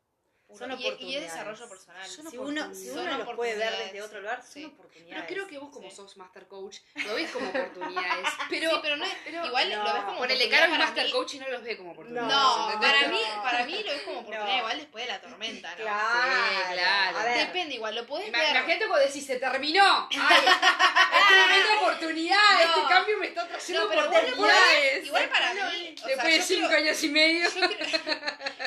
Son 0.58 0.70
Y- 0.78 0.84
y, 1.00 1.16
es 1.16 1.22
desarrollo 1.22 1.70
personal. 1.70 2.06
Son 2.10 2.30
Si 2.30 2.38
uno, 2.38 2.76
si 2.76 2.90
uno 2.90 3.18
los 3.20 3.36
puede 3.38 3.56
ver 3.56 3.74
desde 3.86 4.02
otro 4.02 4.20
lugar, 4.20 4.44
Sí. 4.44 4.64
son 4.64 4.72
Pero 4.72 4.82
oportunidades. 4.84 5.26
creo 5.28 5.48
que 5.48 5.58
vos 5.58 5.70
como 5.72 5.90
Sí. 5.90 5.96
sos 5.96 6.18
Master 6.18 6.46
Coach, 6.50 6.80
lo 6.96 7.16
ves 7.16 7.32
como 7.32 7.48
oportunidades. 7.50 8.28
Pero, 8.50 8.70
sí, 8.72 8.78
pero 8.82 8.98
no 8.98 9.06
es, 9.06 9.14
pero- 9.24 9.46
igual 9.46 9.70
no. 9.72 9.78
lo 9.86 9.94
ves 9.94 10.04
como 10.04 10.18
ponele 10.18 10.46
y 10.46 10.50
para 10.50 10.68
Master 10.68 11.06
mí. 11.06 11.12
Coach 11.14 11.34
y 11.36 11.40
no 11.40 11.48
los 11.48 11.64
ve 11.64 11.78
como 11.78 11.92
oportunidades. 11.94 12.30
No, 12.34 12.82
para 12.82 13.08
mí, 13.08 13.20
para 13.44 13.66
mí 13.66 13.82
lo 13.84 13.92
ves 13.94 14.02
como 14.02 14.20
oportunidad 14.20 14.46
No. 14.52 14.58
igual 14.58 14.78
después 14.78 15.06
de 15.06 15.12
la 15.14 15.22
tormenta, 15.22 15.70
¿no? 15.70 15.76
Claro, 15.78 16.74
claro. 16.74 17.18
A 17.18 17.24
ver, 17.24 17.48
Depende 17.48 17.76
igual, 17.76 17.96
lo 17.96 18.06
podés 18.06 18.30
ver. 18.30 18.50
Imagínate 18.50 18.88
cuando 18.90 19.06
decís, 19.08 19.26
se 19.26 19.40
terminó. 19.40 20.10
Ay, 20.12 20.12
es 21.32 21.46
tremenda 21.46 21.80
oportunidad. 21.82 22.54
No. 22.54 22.60
Este 22.62 22.94
cambio 22.94 23.18
me 23.18 23.28
está 23.28 23.48
trayendo 23.48 23.84
No, 23.84 23.90
pero 23.90 24.08
oportunidades. 24.10 25.06
Igual 25.06 25.30
para 25.30 25.54
mí, 25.54 25.60
o 26.02 26.08
Después 26.08 26.16
sea, 26.16 26.24
de 26.26 26.42
cinco 26.42 26.68
creo- 26.68 26.80
años 26.80 27.04
y 27.04 27.10
medio. 27.10 27.50
Yo 27.50 27.68
creo, 27.68 27.90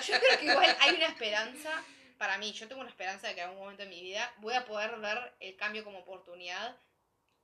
yo 0.06 0.20
creo 0.20 0.38
que 0.38 0.44
igual 0.46 0.76
hay 0.80 0.94
una 0.96 1.06
esperanza, 1.06 1.84
para 2.18 2.38
mí, 2.38 2.52
yo 2.52 2.68
tengo 2.68 2.80
una 2.80 2.90
esperanza 2.90 3.28
de 3.28 3.34
que 3.34 3.40
en 3.40 3.46
algún 3.48 3.62
momento 3.62 3.82
de 3.82 3.88
mi 3.88 4.02
vida 4.02 4.32
voy 4.38 4.54
a 4.54 4.64
poder 4.64 4.96
ver 4.98 5.34
el 5.40 5.56
cambio 5.56 5.84
como 5.84 5.98
oportunidad 6.00 6.76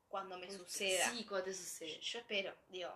cuando 0.08 0.38
me 0.38 0.50
suceda. 0.50 1.08
Sí, 1.10 1.24
cuando 1.24 1.44
te 1.46 1.54
sucede. 1.54 2.00
Yo 2.00 2.18
espero, 2.18 2.54
digo. 2.68 2.92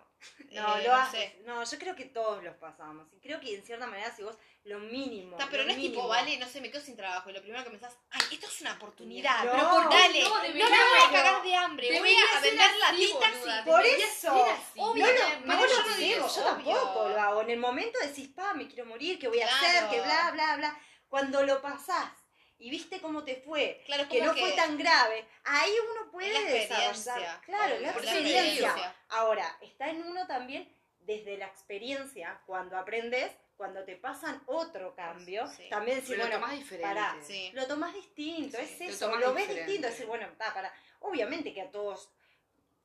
no, 0.51 0.79
eh, 0.79 0.83
lo 0.83 0.89
no 0.91 0.97
haces. 0.97 1.21
sé. 1.33 1.39
No, 1.45 1.63
yo 1.65 1.79
creo 1.79 1.95
que 1.95 2.07
todos 2.07 2.43
los 2.43 2.57
pasamos. 2.57 3.07
Y 3.13 3.21
creo 3.21 3.39
que 3.41 3.55
en 3.55 3.65
cierta 3.65 3.87
manera, 3.87 4.15
si 4.15 4.23
vos 4.23 4.37
lo 4.65 4.79
mínimo. 4.79 5.37
Está, 5.37 5.51
pero 5.51 5.63
lo 5.65 5.69
no 5.69 5.75
es 5.75 5.81
tipo, 5.81 6.09
vale, 6.09 6.39
no 6.39 6.47
sé, 6.49 6.61
me 6.61 6.71
quedo 6.71 6.81
sin 6.83 6.97
trabajo 6.97 7.29
y 7.29 7.35
lo 7.35 7.43
primero 7.43 7.63
que 7.65 7.71
pensás, 7.71 7.97
ay, 8.11 8.23
esto 8.33 8.47
es 8.47 8.61
una 8.63 8.73
oportunidad, 8.73 9.45
No. 9.45 9.51
pero 9.53 9.71
por 9.71 9.91
dale, 9.91 10.23
No, 10.23 10.29
no, 10.29 10.43
me 10.43 10.53
voy 10.53 10.63
a 11.07 11.11
cagar 11.13 11.43
de 11.43 11.55
hambre, 11.55 11.99
voy 12.01 12.15
a 12.17 12.41
vender 12.41 12.67
así, 12.89 13.13
boluda, 13.13 13.61
y... 13.61 13.65
Por 13.65 13.85
eso, 13.87 14.45
así. 14.47 14.81
No, 14.81 14.91
obvio, 14.91 15.05
pero 15.07 15.41
no 15.45 15.61
yo 15.61 15.67
lo 15.67 15.73
no 15.75 15.81
hacemos, 15.81 15.99
digo, 15.99 16.29
yo 16.35 16.43
tampoco 16.45 17.09
lo 17.11 17.21
hago. 17.21 17.43
En 17.43 17.51
el 17.51 17.59
momento 17.59 17.99
decís, 18.01 18.29
pa, 18.29 18.55
me 18.55 18.67
quiero 18.67 18.87
morir, 18.87 19.19
¿qué 19.19 19.29
voy 19.29 19.41
a 19.43 19.47
Claro. 19.49 19.67
hacer? 19.67 19.89
Que 19.91 20.01
bla, 20.01 20.31
bla, 20.33 20.57
bla. 20.57 20.81
Cuando 21.09 21.43
lo 21.43 21.61
pasás 21.61 22.11
y 22.57 22.71
viste 22.71 23.01
cómo 23.03 23.23
te 23.23 23.37
fue, 23.37 23.83
Claro, 23.85 24.09
que 24.09 24.23
no 24.23 24.35
fue 24.35 24.53
tan 24.53 24.79
grave, 24.79 25.29
ahí 25.45 25.73
uno 25.93 26.11
puede 26.11 26.29
Es 26.31 26.43
la 26.43 26.51
desarrollar. 26.51 26.89
experiencia, 26.95 27.41
Claro, 27.45 27.75
la 27.75 27.81
la 27.81 27.91
experiencia. 27.91 28.97
Ahora, 29.11 29.59
está 29.61 29.91
en 29.91 30.03
uno 30.05 30.27
también 30.27 30.75
desde 31.05 31.37
la 31.39 31.47
experiencia, 31.47 32.41
cuando 32.47 32.77
aprendes, 32.77 33.31
cuando 33.57 33.85
te 33.85 33.97
pasan 33.97 34.43
otro 34.47 34.95
cambio, 34.95 35.47
Sí. 35.49 35.69
también 35.71 35.99
decir, 36.01 36.17
Pero 36.17 36.25
lo 36.25 36.31
bueno, 36.31 36.47
tomás 36.47 36.59
diferente. 36.59 36.89
pará, 36.89 37.17
Sí. 37.23 37.51
lo 37.55 37.67
tomás 37.67 37.95
distinto, 37.95 38.59
Sí, 38.59 38.65
es 38.65 38.81
lo 38.81 38.87
eso, 38.87 39.07
tomás 39.07 39.21
lo, 39.21 39.35
ves 39.35 39.49
distinto, 39.49 39.87
decir, 39.89 40.07
bueno, 40.07 40.27
está, 40.27 40.53
para. 40.53 40.73
Obviamente 41.01 41.53
que 41.55 41.63
a 41.63 41.71
todos 41.71 42.11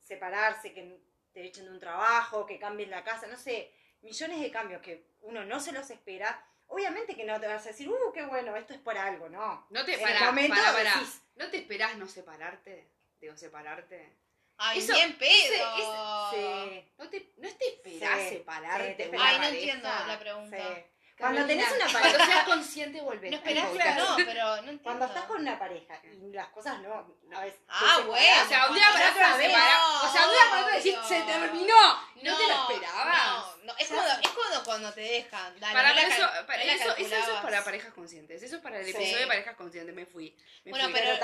separarse, 0.01 0.73
que 0.73 0.99
te 1.33 1.43
echen 1.45 1.65
de 1.65 1.71
un 1.71 1.79
trabajo, 1.79 2.45
que 2.45 2.59
cambies 2.59 2.89
la 2.89 3.03
casa, 3.03 3.27
no 3.27 3.37
sé, 3.37 3.71
millones 4.01 4.39
de 4.41 4.51
cambios 4.51 4.81
que 4.81 5.05
uno 5.21 5.45
no 5.45 5.59
se 5.59 5.71
los 5.71 5.89
espera. 5.89 6.43
Obviamente 6.67 7.15
que 7.15 7.23
no 7.25 7.39
te 7.39 7.47
vas 7.47 7.65
a 7.65 7.69
decir, 7.69 7.89
uh, 7.89 8.11
qué 8.13 8.23
bueno, 8.25 8.55
esto 8.55 8.73
es 8.73 8.79
por 8.79 8.97
algo, 8.97 9.27
no. 9.29 9.65
No 9.69 9.85
te 9.85 9.93
decís- 9.93 11.21
¿No 11.35 11.49
te 11.49 11.57
esperás 11.57 11.97
no 11.97 12.07
separarte? 12.07 12.89
Digo, 13.19 13.35
separarte. 13.35 14.17
Ay, 14.61 14.79
Eso- 14.79 14.93
bien 14.93 15.17
pedo. 15.17 15.75
ese- 15.77 16.35
Sí, 16.35 16.85
¿No 16.97 17.09
te, 17.09 17.31
no 17.37 17.49
te 17.57 17.67
esperás 17.69 18.19
Sí, 18.23 18.29
separarte? 18.29 18.93
te 18.93 19.03
esperás. 19.03 19.25
Ay, 19.29 19.39
no 19.39 19.45
entiendo 19.47 19.89
la 20.07 20.19
pregunta. 20.19 20.57
Cuando 21.17 21.45
tenés 21.45 21.69
una 21.71 21.87
pareja, 21.91 22.25
seas 22.25 22.43
consciente, 22.45 23.01
volver. 23.01 23.29
No 23.31 23.37
esperás, 23.37 23.97
no, 23.97 24.15
pero 24.17 24.45
no 24.47 24.55
entiendo. 24.57 24.83
cuando 24.83 25.05
estás 25.05 25.23
con 25.25 25.41
una 25.41 25.59
pareja 25.59 25.99
y 26.03 26.31
las 26.31 26.47
cosas 26.49 26.79
no, 26.81 26.93
a 27.35 27.41
veces 27.41 27.59
Ah, 27.67 27.99
bueno. 28.05 28.43
O 28.45 28.47
sea, 28.47 28.67
un 28.69 28.75
día 28.75 28.87
para 28.93 29.09
otro 29.11 29.41
separamos. 29.43 30.03
O 30.03 30.11
sea, 30.13 30.25
un 30.27 30.31
día 30.31 30.41
para 30.49 30.61
otro 30.63 30.75
decís, 30.77 30.95
No. 30.95 31.07
se 31.07 31.21
terminó. 31.21 31.75
¿No, 32.21 32.37
te 32.37 32.47
lo 32.47 32.55
No, 32.55 32.69
esperabas? 32.71 33.45
No, 33.69 33.77
es, 33.77 33.87
cuando, 33.87 34.11
es 34.21 34.29
cuando, 34.29 34.63
cuando 34.63 34.93
te 34.93 35.01
dejan. 35.01 35.59
Dale, 35.59 35.73
Para, 35.73 35.93
no 35.93 35.99
eso, 35.99 36.27
para 36.47 36.63
no 36.65 36.71
eso, 36.71 36.95
eso, 36.97 37.15
eso 37.15 37.15
es 37.35 37.39
para 37.41 37.63
parejas 37.63 37.93
conscientes. 37.93 38.41
Eso 38.43 38.55
es 38.57 38.61
para 38.61 38.79
el 38.79 38.85
Sí. 38.85 38.91
episodio 38.91 39.17
de 39.19 39.27
parejas 39.27 39.55
conscientes. 39.55 39.95
Me 39.95 40.05
fui. 40.05 40.35
Me 40.65 40.71
Bueno, 40.71 40.85
fui. 40.89 40.93
pero, 40.93 41.17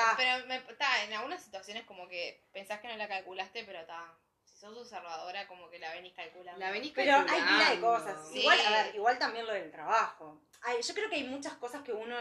Pero 0.47 0.77
ta, 0.77 1.03
en 1.03 1.13
algunas 1.13 1.43
situaciones 1.43 1.83
como 1.85 2.07
que 2.07 2.43
pensás 2.53 2.79
que 2.79 2.87
no 2.87 2.95
la 2.97 3.07
calculaste, 3.07 3.63
pero 3.63 3.79
está. 3.79 4.13
Si 4.43 4.57
sos 4.57 4.77
observadora, 4.77 5.47
como 5.47 5.69
que 5.69 5.79
la 5.79 5.91
venís 5.93 6.13
calculando. 6.13 6.59
La 6.59 6.71
venís 6.71 6.91
Pero 6.93 7.17
hay 7.17 7.41
pila 7.41 7.69
de 7.71 7.79
cosas. 7.81 8.29
Sí. 8.31 8.39
Igual, 8.39 8.59
a 8.61 8.69
ver, 8.69 8.95
igual 8.95 9.19
también 9.19 9.45
lo 9.47 9.53
del 9.53 9.71
trabajo. 9.71 10.41
Yo 10.87 10.93
creo 10.93 11.09
que 11.09 11.15
hay 11.15 11.23
muchas 11.25 11.53
cosas 11.53 11.81
que 11.83 11.91
uno 11.93 12.15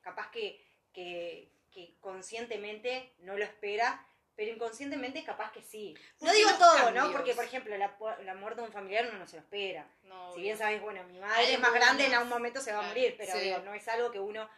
capaz 0.00 0.30
que, 0.30 0.64
que, 0.92 1.50
que 1.72 1.96
conscientemente 2.00 3.14
no 3.20 3.36
lo 3.36 3.44
espera, 3.44 4.06
pero 4.34 4.50
inconscientemente 4.50 5.22
capaz 5.24 5.52
que 5.52 5.62
sí. 5.62 5.94
No 6.20 6.32
digo 6.32 6.50
los 6.50 6.58
todo, 6.58 6.76
cambios. 6.76 7.06
¿no? 7.06 7.12
Porque, 7.12 7.34
por 7.34 7.44
ejemplo, 7.44 7.76
la, 7.76 7.96
la 8.24 8.34
muerte 8.34 8.60
de 8.60 8.66
un 8.66 8.72
familiar 8.72 9.06
uno 9.08 9.18
no 9.18 9.26
se 9.26 9.36
lo 9.36 9.42
espera. 9.42 9.86
No, 10.04 10.32
Si 10.34 10.40
bien 10.40 10.56
sabes, 10.56 10.80
bueno, 10.80 11.02
mi 11.04 11.14
Hay 11.16 11.20
madre 11.20 11.52
es 11.54 11.60
más 11.60 11.72
grande, 11.72 12.06
en 12.06 12.14
algún 12.14 12.28
momento 12.30 12.60
se 12.60 12.72
va 12.72 12.78
a 12.78 12.80
claro, 12.82 12.94
morir, 12.96 13.14
pero 13.18 13.32
sí. 13.32 13.40
digo, 13.40 13.58
no 13.58 13.74
es 13.74 13.86
algo 13.88 14.10
que 14.10 14.20
uno 14.20 14.48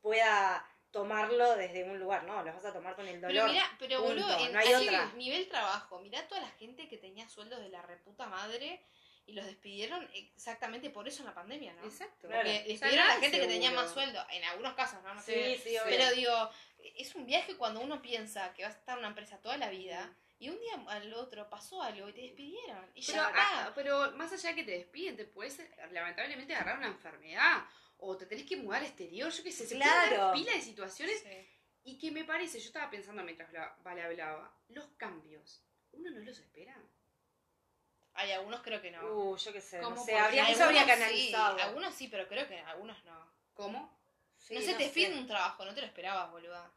pueda 0.00 0.64
tomarlo 0.90 1.56
desde 1.56 1.82
un 1.82 1.98
lugar, 1.98 2.22
no, 2.24 2.42
lo 2.44 2.52
vas 2.54 2.64
a 2.64 2.72
tomar 2.72 2.94
con 2.94 3.08
el 3.08 3.20
dolor. 3.20 3.32
Pero 3.34 3.48
mira, 3.48 3.64
pero 3.80 3.96
punto, 4.04 4.14
boludo, 4.22 4.46
en, 4.46 4.52
no 4.52 4.58
hay 4.60 4.72
así, 4.72 4.86
otra. 4.86 5.12
nivel 5.16 5.48
trabajo, 5.48 5.98
mirá 5.98 6.28
toda 6.28 6.40
la 6.40 6.50
gente 6.50 6.88
que 6.88 6.98
tenía 6.98 7.28
sueldos 7.28 7.58
de 7.60 7.68
la 7.68 7.82
reputa 7.82 8.26
madre 8.26 8.80
y 9.26 9.32
los 9.32 9.44
despidieron 9.46 10.08
exactamente 10.14 10.90
por 10.90 11.08
eso 11.08 11.22
en 11.22 11.26
la 11.26 11.34
pandemia, 11.34 11.72
¿no? 11.74 11.84
Exacto. 11.84 12.28
Claro. 12.28 12.42
Porque 12.44 12.50
O 12.50 12.62
sea, 12.62 12.66
despidieron 12.68 13.06
a 13.10 13.14
la 13.14 13.20
gente 13.20 13.40
que 13.40 13.46
tenía 13.48 13.70
más 13.72 13.90
sueldo, 13.90 14.24
en 14.30 14.44
algunos 14.44 14.74
casos, 14.74 15.02
¿no? 15.02 15.14
no 15.14 15.20
Sí, 15.22 15.32
sé. 15.32 15.58
sí, 15.64 15.78
obvio. 15.78 15.82
Pero 15.96 16.10
digo, 16.14 16.50
es 16.96 17.14
un 17.14 17.26
viaje 17.26 17.56
cuando 17.56 17.80
uno 17.80 18.00
piensa 18.02 18.52
que 18.54 18.62
vas 18.64 18.74
a 18.74 18.78
estar 18.78 18.94
en 18.94 19.00
una 19.00 19.08
empresa 19.08 19.38
toda 19.40 19.56
la 19.56 19.70
vida 19.70 20.14
y 20.38 20.48
un 20.48 20.58
día 20.60 20.74
al 20.88 21.12
otro 21.14 21.48
pasó 21.48 21.82
algo 21.82 22.08
y 22.08 22.12
te 22.12 22.22
despidieron. 22.22 22.90
Y 22.94 23.04
Pero, 23.06 23.18
ya 23.18 23.32
ah, 23.34 23.72
pero 23.74 24.12
más 24.12 24.32
allá 24.32 24.50
de 24.50 24.54
que 24.56 24.64
te 24.64 24.72
despiden, 24.72 25.16
te 25.16 25.24
puedes 25.24 25.58
lamentablemente 25.90 26.54
agarrar 26.54 26.78
una 26.78 26.88
enfermedad 26.88 27.64
o 27.98 28.16
te 28.16 28.26
tenés 28.26 28.44
que 28.44 28.56
mudar 28.56 28.80
al 28.80 28.86
exterior, 28.86 29.30
yo 29.30 29.42
qué 29.42 29.52
sé, 29.52 29.66
se 29.66 29.76
pueden 29.76 29.90
Claro. 29.90 30.16
dar 30.16 30.32
pila 30.34 30.52
de 30.52 30.60
situaciones 30.60 31.20
Sí. 31.22 31.48
y 31.84 31.98
que 31.98 32.10
me 32.10 32.24
parece, 32.24 32.58
yo 32.60 32.66
estaba 32.66 32.90
pensando 32.90 33.22
mientras 33.22 33.52
la- 33.52 33.76
Vale 33.82 34.02
hablaba, 34.02 34.52
los 34.68 34.86
cambios, 34.96 35.64
uno 35.92 36.10
no 36.10 36.18
los 36.20 36.38
espera. 36.38 36.76
Hay 38.16 38.30
algunos 38.32 38.62
creo 38.62 38.80
que 38.80 38.90
no. 38.92 39.02
Uh, 39.12 39.36
yo 39.36 39.52
qué 39.52 39.60
sé, 39.60 39.78
no 39.80 39.90
¿Cómo 39.90 40.04
sé, 40.04 40.16
habría, 40.16 40.48
eso 40.48 40.64
habría 40.64 40.84
que 40.84 40.92
Algunos 40.92 41.10
sí, 41.18 41.34
algunos 41.34 41.94
sí, 41.94 42.08
pero 42.08 42.28
creo 42.28 42.46
que 42.46 42.58
algunos 42.60 43.02
no. 43.04 43.32
¿Cómo? 43.54 44.03
Sí, 44.46 44.54
no 44.54 44.60
sé, 44.60 44.74
te 44.74 44.84
sé. 44.84 44.90
piden 44.90 45.18
un 45.18 45.26
trabajo, 45.26 45.64
no 45.64 45.72
te 45.74 45.80
lo 45.80 45.86
esperabas, 45.86 46.30
boluda. 46.30 46.70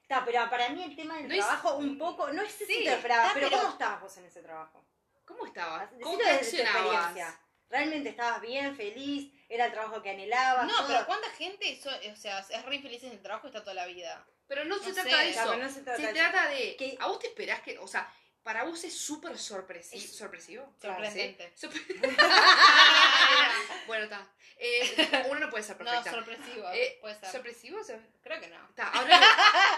Está, 0.00 0.24
pero 0.24 0.48
para 0.48 0.70
mí 0.70 0.82
el 0.82 0.96
tema 0.96 1.16
del 1.18 1.28
No 1.28 1.34
es- 1.34 1.40
trabajo 1.40 1.76
un 1.76 1.98
poco, 1.98 2.32
no 2.32 2.42
es 2.42 2.50
si 2.52 2.64
Sí, 2.64 2.78
te 2.84 2.90
lo 2.90 2.96
esperaba, 2.96 3.22
está, 3.24 3.34
pero, 3.34 3.48
pero- 3.48 3.60
¿cómo 3.60 3.72
estabas 3.72 4.00
vos 4.00 4.16
en 4.16 4.24
ese 4.24 4.42
trabajo? 4.42 4.84
¿Cómo 5.26 5.46
estabas? 5.46 5.90
¿Cómo 6.02 6.18
reaccionabas? 6.18 6.82
experiencia. 6.82 7.40
¿Realmente 7.68 8.08
estabas 8.08 8.40
bien, 8.40 8.74
feliz? 8.74 9.32
¿Era 9.48 9.66
el 9.66 9.72
trabajo 9.72 10.02
que 10.02 10.10
anhelabas? 10.10 10.66
No, 10.66 10.76
todo? 10.78 10.86
pero 10.88 11.06
¿cuánta 11.06 11.30
gente 11.30 11.78
so- 11.80 11.90
o 11.90 12.16
sea, 12.16 12.40
es 12.40 12.64
re 12.64 12.76
infeliz 12.76 13.04
en 13.04 13.12
el 13.12 13.22
trabajo 13.22 13.46
y 13.46 13.50
está 13.50 13.60
toda 13.60 13.74
la 13.74 13.86
vida? 13.86 14.26
Pero 14.48 14.64
no, 14.64 14.78
se 14.80 14.88
No 14.88 14.94
trata 14.94 15.10
sé. 15.10 15.16
de 15.16 15.30
eso. 15.30 15.56
No 15.56 15.68
se 15.68 15.82
trata 15.82 16.00
se 16.00 16.06
de 16.08 16.12
trata 16.14 16.48
de 16.48 16.76
Que- 16.76 16.96
a 16.98 17.06
vos 17.06 17.20
te 17.20 17.28
esperás 17.28 17.60
que, 17.60 17.78
o 17.78 17.86
sea, 17.86 18.12
para 18.42 18.64
vos 18.64 18.82
es 18.84 18.96
súper 18.98 19.38
sorpresivo. 19.38 20.02
Es- 20.02 20.16
¿Sorpresivo? 20.16 20.74
Sorprendente. 20.80 21.52
¿Sí? 21.54 21.66
Sorpre- 21.66 21.86
bueno, 23.86 24.04
está. 24.04 24.26
Eh, 24.56 25.24
uno 25.30 25.40
no 25.40 25.50
puede 25.50 25.64
ser 25.64 25.78
No, 25.78 25.84
perfecta. 25.84 26.10
sorpresivo. 26.10 26.68
Eh, 26.72 26.98
puede 27.00 27.18
ser. 27.18 27.30
¿Sorpresivo? 27.30 27.82
Sor- 27.84 28.00
Creo 28.22 28.40
que 28.40 28.48
no. 28.48 28.68
Está, 28.68 28.88
ahora 28.88 29.18
lo, 29.20 29.26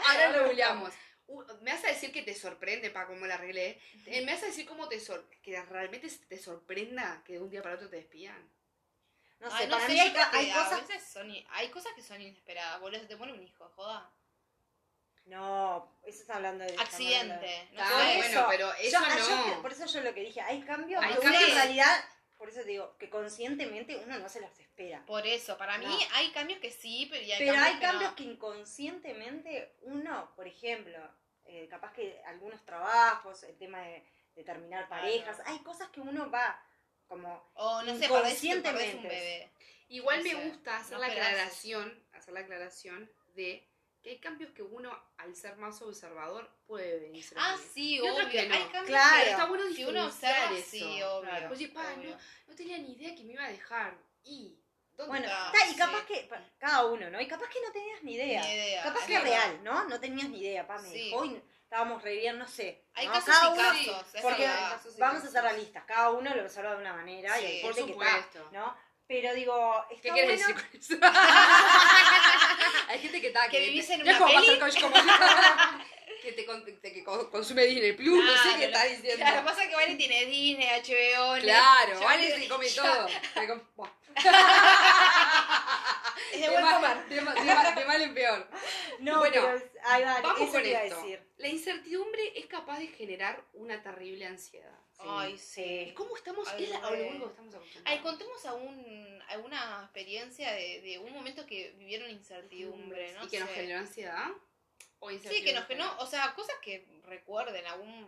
ahora 0.09 0.29
lo 0.39 0.45
googleamos. 0.49 0.93
Uh, 1.29 1.45
me 1.63 1.73
vas 1.73 1.85
a 1.85 1.89
decir 1.89 2.13
que 2.13 2.23
te 2.23 2.35
sorprende 2.35 2.91
para 2.91 3.07
cómo 3.07 3.25
la 3.27 3.35
arreglé. 3.37 3.81
Eh, 4.07 4.23
me 4.25 4.33
vas 4.35 4.43
a 4.43 4.47
decir 4.47 4.67
cómo 4.67 4.89
te 4.89 4.99
sor 5.01 5.29
que 5.43 5.61
realmente 5.63 6.09
te 6.29 6.37
sorprenda 6.39 7.23
que 7.25 7.35
de 7.35 7.41
un 7.41 7.49
día 7.51 7.63
para 7.63 7.77
otro 7.77 7.89
te 7.89 7.97
despidan. 7.97 8.51
No 9.39 9.49
sé, 9.51 9.57
Ay, 9.65 9.67
no 9.67 9.77
para 9.77 9.87
sé, 9.87 9.93
mí 9.93 10.01
hay, 10.01 10.15
hay 10.33 10.53
cosas... 10.53 10.81
son, 11.13 11.31
i- 11.31 11.47
hay 11.51 11.69
cosas 11.71 11.93
que 11.95 12.03
son 12.03 12.21
inesperadas. 12.21 12.81
Boludo, 12.81 13.01
se 13.01 13.07
te 13.07 13.17
muere 13.17 13.33
un 13.33 13.43
hijo, 13.43 13.69
joda. 13.71 14.11
No, 15.25 15.99
eso 16.05 16.23
está 16.23 16.37
hablando 16.37 16.65
de... 16.65 16.75
Accidente. 16.79 17.69
No 17.73 17.87
sé. 17.87 18.17
bueno, 18.17 18.47
pero 18.51 18.73
eso 18.75 18.99
ah, 19.01 19.17
yo 19.17 19.37
no. 19.37 19.45
que- 19.57 19.63
por 19.63 19.73
eso 19.73 19.87
yo 19.87 20.01
lo 20.01 20.13
que 20.15 20.21
dije, 20.21 20.41
hay 20.41 20.63
cambios 20.63 21.03
Hay 21.03 21.15
que 21.15 21.21
cambios. 21.21 21.43
en 21.49 21.55
realidad, 21.55 22.05
por 22.37 22.49
eso 22.49 22.61
te 22.61 22.67
digo, 22.71 22.97
que 22.99 23.09
conscientemente 23.09 23.97
uno 23.99 24.19
no 24.19 24.29
se 24.29 24.41
los 24.41 24.59
espera. 24.59 25.05
Por 25.07 25.27
eso, 25.27 25.57
para 25.57 25.79
mí 25.79 25.97
hay 26.15 26.33
cambios 26.33 26.59
que 26.61 26.71
sí, 26.73 27.07
pero, 27.11 27.23
hay 27.23 27.39
Pero 27.39 27.53
cambios 27.55 27.67
hay 27.67 27.75
que 27.77 27.81
cambios 27.87 28.11
no. 28.11 28.17
que 28.17 28.25
inconscientemente 28.25 29.77
uno, 29.83 30.33
por 30.35 30.47
ejemplo, 30.47 30.99
eh, 31.45 31.69
capaz 31.71 31.93
que 31.93 32.21
algunos 32.27 32.65
trabajos, 32.65 33.43
el 33.45 33.57
tema 33.59 33.81
de, 33.83 34.05
de 34.35 34.45
terminar 34.45 34.87
Claro. 34.89 35.03
parejas, 35.03 35.41
hay 35.47 35.59
cosas 35.61 35.89
que 35.91 36.01
uno 36.01 36.31
va 36.31 36.61
como... 37.07 37.51
O 37.55 37.83
no 37.83 37.95
sé, 37.97 38.09
perdés, 38.09 38.11
perdés 38.11 38.11
un 38.11 38.49
inconscientemente. 38.59 39.09
bebé. 39.09 39.53
Igual 39.89 40.19
No 40.19 40.25
me 40.25 40.31
sé, 40.31 40.49
gusta 40.49 40.77
hacer 40.79 40.93
no 40.95 40.99
la 40.99 41.07
aclaración, 41.07 42.07
hacer 42.13 42.35
la 42.35 42.41
aclaración 42.41 43.11
de 43.35 43.69
que 44.03 44.11
hay 44.11 44.19
cambios 44.19 44.51
que 44.51 44.63
uno, 44.63 44.91
al 45.19 45.35
ser 45.37 45.57
más 45.57 45.81
observador, 45.81 46.51
puede 46.67 46.99
venirse 47.01 47.35
a 47.39 47.45
Ah, 47.45 47.57
venir. 47.57 47.71
sí, 47.73 48.01
obvio. 48.01 48.29
que 48.29 48.47
no. 48.49 48.55
Hay 48.55 48.63
cambios 48.65 48.87
Claro. 48.87 49.25
que 49.25 49.31
Está 49.31 49.45
bueno 49.47 49.65
si 49.75 49.85
uno 49.85 50.07
observa, 50.07 50.59
eso. 50.59 50.71
sí, 50.71 51.03
obvio. 51.03 51.21
Claro. 51.31 51.51
Oye, 51.53 51.69
pa, 51.69 51.93
obvio. 51.97 52.11
no, 52.11 52.19
no 52.49 52.55
tenía 52.57 52.79
ni 52.79 52.93
idea 52.95 53.15
que 53.15 53.25
me 53.25 53.33
iba 53.35 53.45
a 53.45 53.49
dejar. 53.51 53.97
¿Y? 54.25 54.59
¿Dónde 54.95 55.09
Bueno, 55.09 55.27
está? 55.27 55.67
y 55.67 55.71
sí. 55.73 55.77
capaz 55.77 56.05
que, 56.07 56.29
cada 56.59 56.85
uno, 56.87 57.09
¿no? 57.11 57.21
Y 57.21 57.27
capaz 57.27 57.49
que 57.49 57.61
no 57.65 57.73
tenías 57.73 58.03
ni 58.03 58.15
idea. 58.15 58.43
Ni 58.43 58.53
idea, 58.53 58.83
Capaz 58.83 59.01
es 59.01 59.07
que 59.07 59.15
es 59.17 59.23
verdad. 59.23 59.39
real, 59.47 59.65
¿no? 59.65 59.85
No 59.89 60.01
tenías 60.01 60.29
ni 60.29 60.41
idea, 60.41 60.67
pa, 60.67 60.79
me 60.83 60.89
Sí. 60.91 61.05
dejó 61.11 61.25
y 61.25 61.43
estábamos 61.63 62.03
re 62.03 62.17
bien, 62.17 62.39
no 62.39 62.47
sé. 62.47 62.85
Hay 62.95 63.07
¿no? 63.07 63.13
casos 63.15 63.35
Cada 63.35 63.49
y 63.49 63.59
uno- 63.59 63.63
casos. 63.97 64.07
Porque 64.23 64.45
casos 64.45 64.97
y 64.97 65.01
vamos 65.01 65.15
a 65.15 65.19
casos. 65.21 65.33
ser 65.33 65.43
realistas, 65.45 65.85
cada 65.85 66.11
uno 66.11 66.35
lo 66.35 66.43
observa 66.43 66.73
de 66.75 66.81
una 66.83 66.93
manera 66.93 67.41
y 67.41 67.45
hay 67.47 67.63
por 67.63 67.75
gente 67.75 67.97
que 67.97 68.05
está, 68.05 68.51
¿no? 68.53 68.77
Pero 69.09 69.35
digo, 69.35 69.85
está 69.91 70.03
¿Qué 70.03 70.11
quieres 70.11 70.39
decir 70.41 70.55
con 70.55 70.65
eso? 70.81 70.95
Hay 72.89 72.99
gente 72.99 73.21
que 73.21 73.27
está 73.29 73.49
Que 73.49 73.61
vivís 73.61 73.91
en 73.91 74.01
una 74.03 74.13
es 74.13 74.19
como 74.19 74.33
peli. 74.35 74.59
como- 74.81 74.95
que 76.23 76.33
te, 76.33 76.47
con- 76.47 76.65
te- 76.65 76.93
que 76.93 77.03
co- 77.03 77.29
consume 77.31 77.65
Disney 77.65 77.93
Plus, 77.95 78.25
no 78.25 78.31
sé 78.33 78.39
Claro, 78.43 78.59
qué 78.59 78.65
está 78.67 78.85
lo- 78.85 78.91
diciendo. 78.91 79.17
Claro, 79.25 79.45
pasa 79.45 79.69
que 79.69 79.75
Vale 79.75 79.97
tiene 79.97 80.25
Disney, 80.27 80.69
HBO, 80.69 81.41
Claro, 81.41 82.01
Vale 82.01 82.39
se 82.41 82.49
come 82.49 82.71
todo. 82.77 83.09
Se 83.09 83.47
come-. 83.49 83.63
Es 86.33 86.41
de 86.41 86.49
buen 86.49 86.63
mal- 86.65 86.75
comer. 86.81 87.07
de 87.09 87.21
ma- 87.23 87.35
de 87.35 87.45
ma- 87.55 87.71
de 87.73 87.85
mal 87.85 88.03
en 88.03 88.15
peor. 88.15 88.49
No, 89.01 89.19
Bueno, 89.19 89.35
pero 89.35 89.63
Vamos 90.23 90.41
eso 90.43 90.53
con 90.53 90.65
esto. 90.65 90.97
decir. 91.03 91.27
La 91.39 91.49
incertidumbre 91.49 92.33
es 92.39 92.47
capaz 92.47 92.79
de 92.79 92.87
generar 92.89 93.43
una 93.55 93.83
terrible 93.83 94.25
ansiedad. 94.27 94.79
Ay, 95.05 95.39
Sí. 95.39 95.87
¿Y 95.89 95.93
cómo 95.93 96.17
estamos? 96.17 96.49
Ay, 96.49 96.65
es 96.65 96.71
la- 96.71 96.81
lo 96.91 97.09
único 97.09 97.25
que 97.27 97.31
estamos 97.31 97.55
acostumbrados. 97.55 97.85
Ay, 97.85 97.99
contemos 98.03 98.45
algún, 98.47 99.23
alguna 99.29 99.81
experiencia 99.85 100.53
de, 100.53 100.81
de 100.83 100.99
un 100.99 101.13
momento 101.13 101.47
que 101.47 101.73
vivieron 101.73 102.11
incertidumbre, 102.11 103.13
¿no? 103.15 103.25
¿Y 103.25 103.29
que 103.29 103.41
nos 103.41 103.51
generó 103.51 103.79
ansiedad? 103.81 104.29
¿O 105.01 105.11
Sí, 105.11 105.43
que 105.43 105.53
nos 105.53 105.67
generó, 105.67 105.91
o 105.99 106.07
sea, 106.07 106.33
cosas 106.35 106.55
que 106.63 106.87
recuerden, 107.07 107.67
algún, 107.67 108.07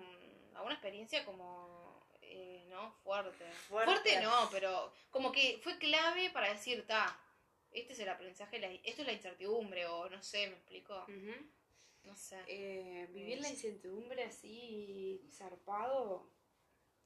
alguna 0.55 0.75
experiencia 0.75 1.25
como, 1.25 2.07
eh, 2.23 2.65
¿no? 2.69 2.93
Fuerte. 3.03 3.45
Fuerte. 3.69 3.93
Fuerte 3.93 4.21
no, 4.23 4.49
pero 4.53 4.93
como 5.11 5.33
que 5.33 5.59
fue 5.63 5.77
clave 5.79 6.31
para 6.31 6.53
decir, 6.53 6.87
ta, 6.87 7.19
este 7.73 7.95
es 7.95 7.99
el 7.99 8.09
aprendizaje, 8.09 8.61
la- 8.61 8.71
esto 8.71 9.03
es 9.03 9.07
la 9.09 9.13
incertidumbre, 9.13 9.87
o 9.87 10.09
no 10.09 10.23
sé, 10.23 10.47
¿me 10.47 10.55
explico? 10.55 11.05
No 12.05 12.15
sé. 12.17 12.39
Eh, 12.47 13.09
vivir 13.11 13.41
la 13.41 13.49
incertidumbre 13.49 14.23
así 14.25 15.21
zarpado. 15.33 16.29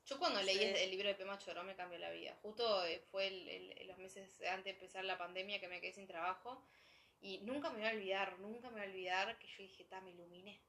Yo 0.08 0.18
cuando 0.18 0.42
leí 0.42 0.58
Sí. 0.58 0.64
el 0.64 0.90
libro 0.90 1.08
de 1.08 1.14
Pema 1.14 1.38
Choró 1.38 1.62
me 1.64 1.76
cambió 1.76 1.98
la 1.98 2.10
vida. 2.10 2.36
Justo 2.42 2.84
eh, 2.86 3.00
fue 3.10 3.26
el- 3.26 3.48
el- 3.48 3.86
los 3.88 3.98
meses 3.98 4.40
antes 4.42 4.64
de 4.64 4.70
empezar 4.70 5.04
la 5.04 5.18
pandemia 5.18 5.60
que 5.60 5.68
me 5.68 5.80
quedé 5.80 5.92
sin 5.92 6.06
trabajo. 6.06 6.64
Y 7.20 7.38
nunca 7.38 7.70
me 7.70 7.78
voy 7.80 7.88
a 7.88 7.92
olvidar, 7.92 8.38
nunca 8.38 8.68
me 8.70 8.76
voy 8.80 8.86
a 8.86 8.90
olvidar 8.90 9.38
que 9.38 9.48
yo 9.48 9.62
dije, 9.64 9.84
ta, 9.84 10.00
me 10.00 10.10
iluminé. 10.10 10.62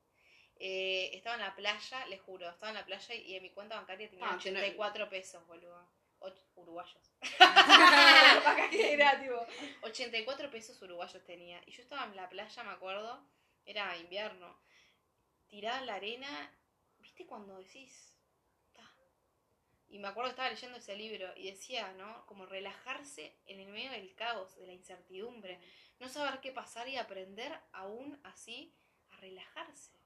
Eh, 0.56 1.12
estaba 1.13 1.36
en 1.36 1.41
la 1.41 1.56
playa, 1.56 2.06
les 2.08 2.19
juro, 2.21 2.49
estaba 2.49 2.69
en 2.71 2.75
la 2.75 2.86
playa 2.86 3.15
y 3.15 3.36
en 3.36 3.43
mi 3.43 3.52
cuenta 3.52 3.75
bancaria 3.75 4.10
tenía 4.10 4.25
Ah, 4.30 4.36
84 4.36 5.08
pesos, 5.10 5.45
boludo. 5.47 5.88
Och- 6.19 6.43
uruguayos. 6.56 7.13
Era, 8.73 9.19
tipo, 9.21 9.45
84 9.84 10.49
pesos 10.52 10.82
uruguayos 10.82 11.23
tenía. 11.23 11.62
Y 11.65 11.71
yo 11.71 11.82
estaba 11.82 12.04
en 12.06 12.15
la 12.15 12.28
playa, 12.28 12.63
me 12.63 12.71
acuerdo, 12.71 13.23
era 13.65 13.95
invierno, 13.97 14.60
tirada 15.47 15.80
en 15.80 15.86
la 15.86 15.95
arena. 15.95 16.52
¿Viste 16.97 17.25
cuando 17.25 17.58
decís? 17.60 18.18
Y 19.89 19.97
me 19.99 20.08
acuerdo 20.08 20.30
que 20.30 20.34
estaba 20.34 20.49
leyendo 20.49 20.78
ese 20.78 20.95
libro 20.95 21.34
y 21.36 21.49
decía, 21.49 21.91
¿no? 21.93 22.25
Como 22.28 22.45
relajarse 22.45 23.39
en 23.47 23.60
el 23.60 23.69
medio 23.69 23.91
del 23.91 24.13
caos, 24.13 24.56
de 24.56 24.67
la 24.67 24.73
incertidumbre. 24.73 25.60
No 25.99 26.08
saber 26.08 26.39
qué 26.41 26.52
pasar 26.52 26.88
y 26.88 26.97
aprender 26.97 27.52
aún 27.71 28.19
así 28.23 28.75
a 29.10 29.17
relajarse. 29.17 29.98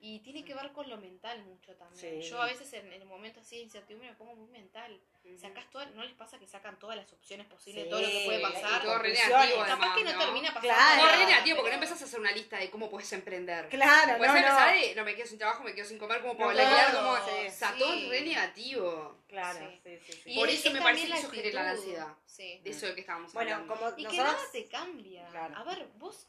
Y 0.00 0.20
tiene 0.20 0.44
que 0.44 0.54
ver 0.54 0.70
con 0.72 0.88
lo 0.88 0.96
mental 0.96 1.42
mucho 1.42 1.74
también. 1.74 2.22
Sí. 2.22 2.28
Yo 2.30 2.40
a 2.40 2.46
veces 2.46 2.72
en, 2.74 2.92
el 2.92 3.04
momento 3.04 3.40
así 3.40 3.56
de 3.56 3.62
incertidumbre 3.62 4.08
me 4.10 4.14
pongo 4.16 4.36
muy 4.36 4.46
mental. 4.48 5.00
Sacás 5.40 5.68
todas, 5.70 5.90
¿no 5.94 6.04
les 6.04 6.14
pasa 6.14 6.38
que 6.38 6.46
sacan 6.46 6.78
todas 6.78 6.96
las 6.96 7.12
opciones 7.12 7.46
posibles 7.48 7.84
de 7.84 7.90
todo 7.90 8.00
lo 8.00 8.06
que 8.06 8.20
Sí, 8.20 8.24
puede 8.26 8.38
y 8.38 8.42
pasar? 8.42 8.80
todo 8.82 8.98
re 8.98 9.08
Conclusiones. 9.12 9.28
negativo, 9.28 9.58
Capaz 9.58 9.72
además, 9.72 9.98
que 9.98 10.04
no, 10.04 10.12
¿no? 10.12 10.18
termina 10.24 10.48
pasando. 10.54 10.68
Claro. 10.68 10.96
No, 10.96 11.02
nada, 11.08 11.16
re 11.18 11.26
negativo, 11.26 11.56
porque 11.56 11.70
no 11.70 11.74
empezás 11.74 12.00
a 12.00 12.04
hacer 12.04 12.20
una 12.20 12.30
lista 12.32 12.58
de 12.58 12.70
cómo 12.70 12.88
puedes 12.88 13.12
emprender. 13.12 13.68
Claro, 13.68 14.16
Puedes 14.18 14.32
no, 14.32 14.38
empezar 14.38 14.74
no. 14.76 14.80
de, 14.80 14.94
no 14.94 15.04
me 15.04 15.16
quedo 15.16 15.26
sin 15.26 15.38
trabajo, 15.38 15.64
me 15.64 15.74
quedo 15.74 15.84
sin 15.84 15.98
comer, 15.98 16.20
cómo 16.20 16.36
puedo 16.36 16.50
No, 16.52 16.56
claro, 16.56 16.98
cómo... 16.98 17.16
sí. 17.16 17.46
O 17.48 17.50
sea, 17.50 17.74
todo 17.76 17.92
es 17.92 18.00
Sí. 18.00 18.08
re 18.08 18.20
negativo. 18.22 19.18
Claro, 19.26 19.58
Sí. 19.58 19.80
sí, 19.82 19.98
sí, 20.06 20.12
sí. 20.22 20.30
Y 20.32 20.36
Por 20.36 20.48
es- 20.48 20.60
eso 20.60 20.68
es 20.68 20.74
me 20.74 20.80
parece 20.80 21.06
que 21.08 21.12
eso 21.18 21.30
genera 21.30 21.62
la 21.64 21.70
ansiedad. 21.72 22.14
Sí. 22.24 22.60
De 22.62 22.70
eso 22.70 22.86
de 22.86 22.94
que 22.94 23.00
estábamos 23.00 23.32
Bueno, 23.32 23.52
hablando. 23.56 23.74
como 23.74 23.98
Y 23.98 24.06
que 24.06 24.16
nada 24.16 24.38
te 24.52 24.66
cambia. 24.68 25.26
Claro. 25.28 25.56
A 25.56 25.64
ver, 25.64 25.88
vos, 25.96 26.28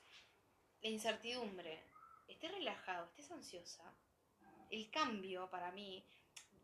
la 0.81 0.89
incertidumbre, 0.89 1.79
estés 2.29 2.51
relajado, 2.51 3.05
estés 3.07 3.29
ansiosa, 3.31 3.83
el 4.69 4.89
cambio 4.91 5.49
para 5.49 5.71
mí, 5.71 6.05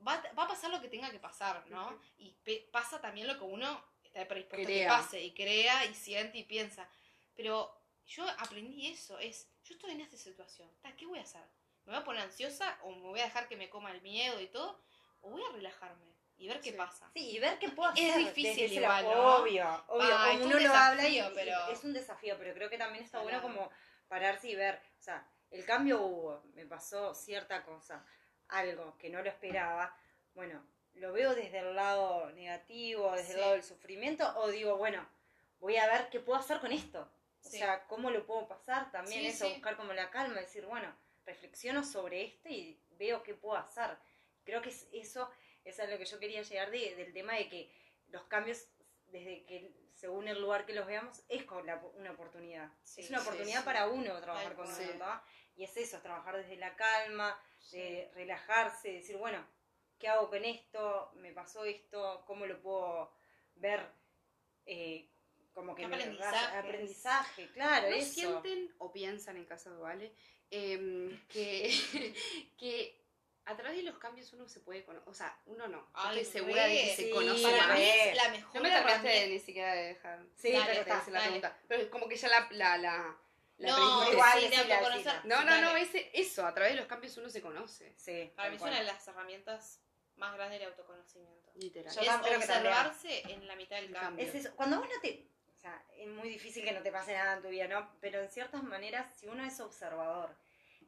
va, 0.08 0.22
va 0.38 0.44
a 0.44 0.48
pasar 0.48 0.70
lo 0.72 0.80
que 0.82 0.88
tenga 0.90 1.10
que 1.12 1.20
pasar, 1.20 1.66
¿no? 1.68 2.00
Y 2.18 2.32
pe- 2.44 2.68
pasa 2.72 3.02
también 3.02 3.28
lo 3.28 3.38
que 3.38 3.44
uno 3.46 3.84
está 4.04 4.28
predispuesto 4.28 4.62
a 4.64 4.66
Crea. 4.66 4.84
que 4.90 4.96
pase, 4.96 5.22
y 5.24 5.34
crea, 5.34 5.86
y 5.86 5.94
siente, 5.96 6.38
y 6.38 6.44
piensa. 6.44 6.88
Pero 7.36 7.76
yo 8.06 8.26
aprendí 8.40 8.88
eso, 8.88 9.18
es, 9.20 9.50
yo 9.64 9.74
estoy 9.76 9.92
en 9.92 10.02
esta 10.02 10.18
situación, 10.18 10.70
¿qué 10.98 11.06
voy 11.06 11.20
a 11.20 11.24
hacer? 11.24 11.44
¿Me 11.86 11.94
voy 11.94 12.02
a 12.02 12.06
poner 12.06 12.22
ansiosa 12.24 12.78
o 12.84 12.92
me 12.92 13.02
voy 13.02 13.20
a 13.20 13.26
dejar 13.26 13.48
que 13.48 13.58
me 13.58 13.70
coma 13.70 13.92
el 13.92 14.02
miedo 14.02 14.40
y 14.42 14.48
todo? 14.48 14.80
¿O 15.22 15.32
voy 15.32 15.42
a 15.44 15.52
relajarme 15.52 16.16
y 16.38 16.48
ver 16.48 16.60
qué 16.62 16.72
Sí. 16.72 16.78
pasa? 16.78 17.10
Sí, 17.14 17.32
y 17.32 17.40
ver 17.40 17.58
qué 17.60 17.70
puedo 17.70 17.92
Es 17.96 18.10
hacer. 18.12 18.18
difícil 18.26 18.44
desde 18.54 18.66
ese 18.66 18.76
igual. 18.76 19.04
¿no? 19.06 19.36
Obvio, 19.38 19.84
obvio. 19.88 20.16
Ah, 20.18 20.28
es 20.32 20.40
como 20.40 20.46
un 20.46 20.56
uno 20.56 20.60
lo 20.68 20.74
habla 20.74 21.08
y 21.08 21.16
desafío, 21.16 21.36
pero- 21.36 21.68
es 21.70 21.84
un 21.84 21.94
desafío, 21.94 22.38
pero 22.38 22.54
creo 22.54 22.70
que 22.70 22.78
también 22.78 23.04
está 23.04 23.20
bueno 23.22 23.42
como 23.42 23.70
pararse 24.08 24.48
y 24.50 24.56
ver, 24.56 24.82
o 25.00 25.02
sea, 25.02 25.28
el 25.52 25.66
cambio 25.66 26.02
hubo, 26.02 26.44
me 26.54 26.66
pasó 26.66 27.14
cierta 27.14 27.64
cosa, 27.64 28.06
algo 28.50 28.98
que 28.98 29.10
no 29.10 29.22
lo 29.22 29.30
esperaba, 29.30 29.96
bueno, 30.34 30.66
lo 30.96 31.12
veo 31.14 31.34
desde 31.36 31.60
el 31.60 31.76
lado 31.76 32.32
negativo, 32.32 33.12
desde 33.12 33.28
Sí. 33.28 33.34
el 33.34 33.40
lado 33.42 33.52
del 33.54 33.64
sufrimiento, 33.64 34.38
o 34.40 34.50
digo, 34.50 34.78
bueno, 34.78 35.06
voy 35.60 35.78
a 35.78 35.88
ver 35.88 36.10
qué 36.10 36.20
puedo 36.20 36.40
hacer 36.40 36.60
con 36.60 36.72
esto. 36.72 37.02
O 37.44 37.50
Sí. 37.50 37.58
sea, 37.60 37.86
cómo 37.88 38.10
lo 38.10 38.26
puedo 38.26 38.48
pasar 38.48 38.92
también 38.92 39.22
Sí, 39.22 39.28
eso, 39.28 39.50
buscar 39.50 39.78
como 39.78 39.94
la 39.94 40.10
calma, 40.10 40.40
decir, 40.40 40.66
bueno, 40.66 40.92
reflexiono 41.26 41.84
sobre 41.84 42.24
esto 42.24 42.50
y 42.50 42.80
veo 42.92 43.22
qué 43.24 43.34
puedo 43.36 43.58
hacer. 43.58 43.98
Creo 44.44 44.62
que 44.62 44.70
es 44.70 44.88
eso, 44.94 45.30
eso 45.64 45.82
es 45.84 45.88
a 45.88 45.92
lo 45.92 45.98
que 45.98 46.06
yo 46.06 46.20
quería 46.20 46.42
llegar 46.42 46.72
de- 46.72 46.96
del 46.96 47.14
tema 47.14 47.34
de 47.36 47.50
que 47.50 47.72
los 48.08 48.24
cambios, 48.26 48.68
desde 49.16 49.44
que 49.46 49.72
según 49.94 50.28
el 50.28 50.42
lugar 50.42 50.66
que 50.66 50.74
los 50.74 50.86
veamos, 50.86 51.24
es 51.30 51.44
con 51.46 51.66
la- 51.66 51.82
una 51.96 52.12
oportunidad. 52.12 52.70
Sí, 52.84 53.02
es 53.02 53.10
una 53.10 53.22
oportunidad 53.22 53.60
sí. 53.60 53.66
para 53.66 53.88
uno 53.88 54.20
trabajar 54.20 54.54
con 54.56 54.68
uno. 54.68 55.22
Y 55.56 55.64
es 55.64 55.78
eso, 55.78 55.96
es 55.98 56.04
trabajar 56.04 56.36
desde 56.36 56.58
la 56.58 56.76
calma, 56.76 57.40
de 57.72 58.12
relajarse, 58.14 58.92
decir, 58.92 59.16
bueno, 59.18 59.44
¿qué 59.98 60.10
hago 60.10 60.30
con 60.30 60.44
esto? 60.44 61.12
¿Me 61.16 61.32
pasó 61.32 61.64
esto? 61.64 62.24
¿Cómo 62.28 62.46
lo 62.46 62.62
puedo 62.62 63.12
ver? 63.56 63.90
Eh, 64.66 65.08
como 65.54 65.74
que 65.74 65.86
Aprendizajes. 65.86 66.54
aprendizaje, 66.58 67.50
claro, 67.54 67.90
¿No 67.90 67.96
eso. 67.96 68.12
sienten 68.14 68.76
o 68.80 68.92
piensan 68.92 69.38
en 69.38 69.46
caso 69.46 69.72
de 69.72 69.78
Vale 69.78 70.14
em, 70.52 71.18
que, 71.30 71.72
que 72.58 73.05
a 73.46 73.56
través 73.56 73.78
de 73.78 73.84
los 73.84 73.98
cambios 73.98 74.32
uno 74.34 74.48
se 74.48 74.60
puede 74.60 74.84
conocer? 74.84 75.08
O 75.10 75.14
sea, 75.14 75.38
uno 75.46 75.68
no. 75.68 75.88
Ay, 75.94 76.20
estoy 76.20 76.42
segura 76.42 76.66
de 76.66 76.74
que 76.74 76.96
se 76.96 77.04
Sí, 77.04 77.12
conoce 77.12 77.44
Para 77.44 77.68
más. 77.68 77.78
mí 77.78 77.84
es 77.84 78.16
la 78.16 78.30
mejor 78.30 78.56
No 78.56 78.62
me 78.62 78.70
trataste 78.70 79.08
de 79.08 79.28
ni 79.28 79.40
siquiera 79.40 79.74
de 79.76 79.84
dejar. 79.88 80.20
Sí, 80.36 80.52
Dale, 80.52 80.64
pero 80.66 80.76
de 80.76 80.82
está. 80.82 80.98
hacer 81.00 81.14
la 81.14 81.22
pregunta. 81.22 81.58
Pero 81.68 81.90
como 81.92 82.08
que 82.08 82.16
ya 82.16 82.28
la, 82.30 82.48
la, 82.52 82.78
la, 82.78 83.18
La 83.58 83.70
No, 83.70 83.76
sí, 84.06 84.18
autoconocer. 84.18 84.50
decila. 84.50 85.22
No, 85.26 85.44
no, 85.44 85.62
no, 85.62 85.76
ese, 85.78 86.10
eso, 86.14 86.46
a 86.46 86.54
través 86.54 86.74
de 86.74 86.80
los 86.80 86.88
cambios 86.88 87.16
uno 87.18 87.30
se 87.30 87.42
conoce. 87.42 87.94
Sí, 87.98 88.32
Para 88.36 88.50
mí 88.50 88.56
es 88.58 88.62
una 88.62 88.80
de 88.80 88.84
las 88.84 89.08
herramientas 89.08 89.80
más 90.18 90.34
grandes 90.36 90.60
del 90.60 90.70
autoconocimiento. 90.70 91.52
Literal. 91.56 91.94
Yo 91.94 92.02
es 92.02 92.18
que 92.28 92.36
observarse 92.38 93.32
en 93.32 93.48
la 93.48 93.56
mitad 93.56 93.78
del 93.78 93.86
El 93.86 93.94
cambio. 93.94 94.26
Es 94.26 94.36
eso. 94.36 94.56
Cuando 94.56 94.80
vos 94.80 94.90
no 94.94 95.00
te. 95.02 95.26
O 95.56 95.60
sea, 95.60 95.82
es 95.98 96.08
muy 96.08 96.30
difícil 96.30 96.64
que 96.64 96.72
no 96.74 96.82
te 96.84 96.92
pase 96.92 97.14
nada 97.14 97.34
en 97.38 97.42
tu 97.42 97.48
vida, 97.50 97.68
¿no? 97.68 97.90
Pero 98.02 98.20
en 98.22 98.30
ciertas 98.30 98.62
maneras, 98.64 99.08
si 99.18 99.28
uno 99.28 99.44
es 99.46 99.60
observador 99.60 100.36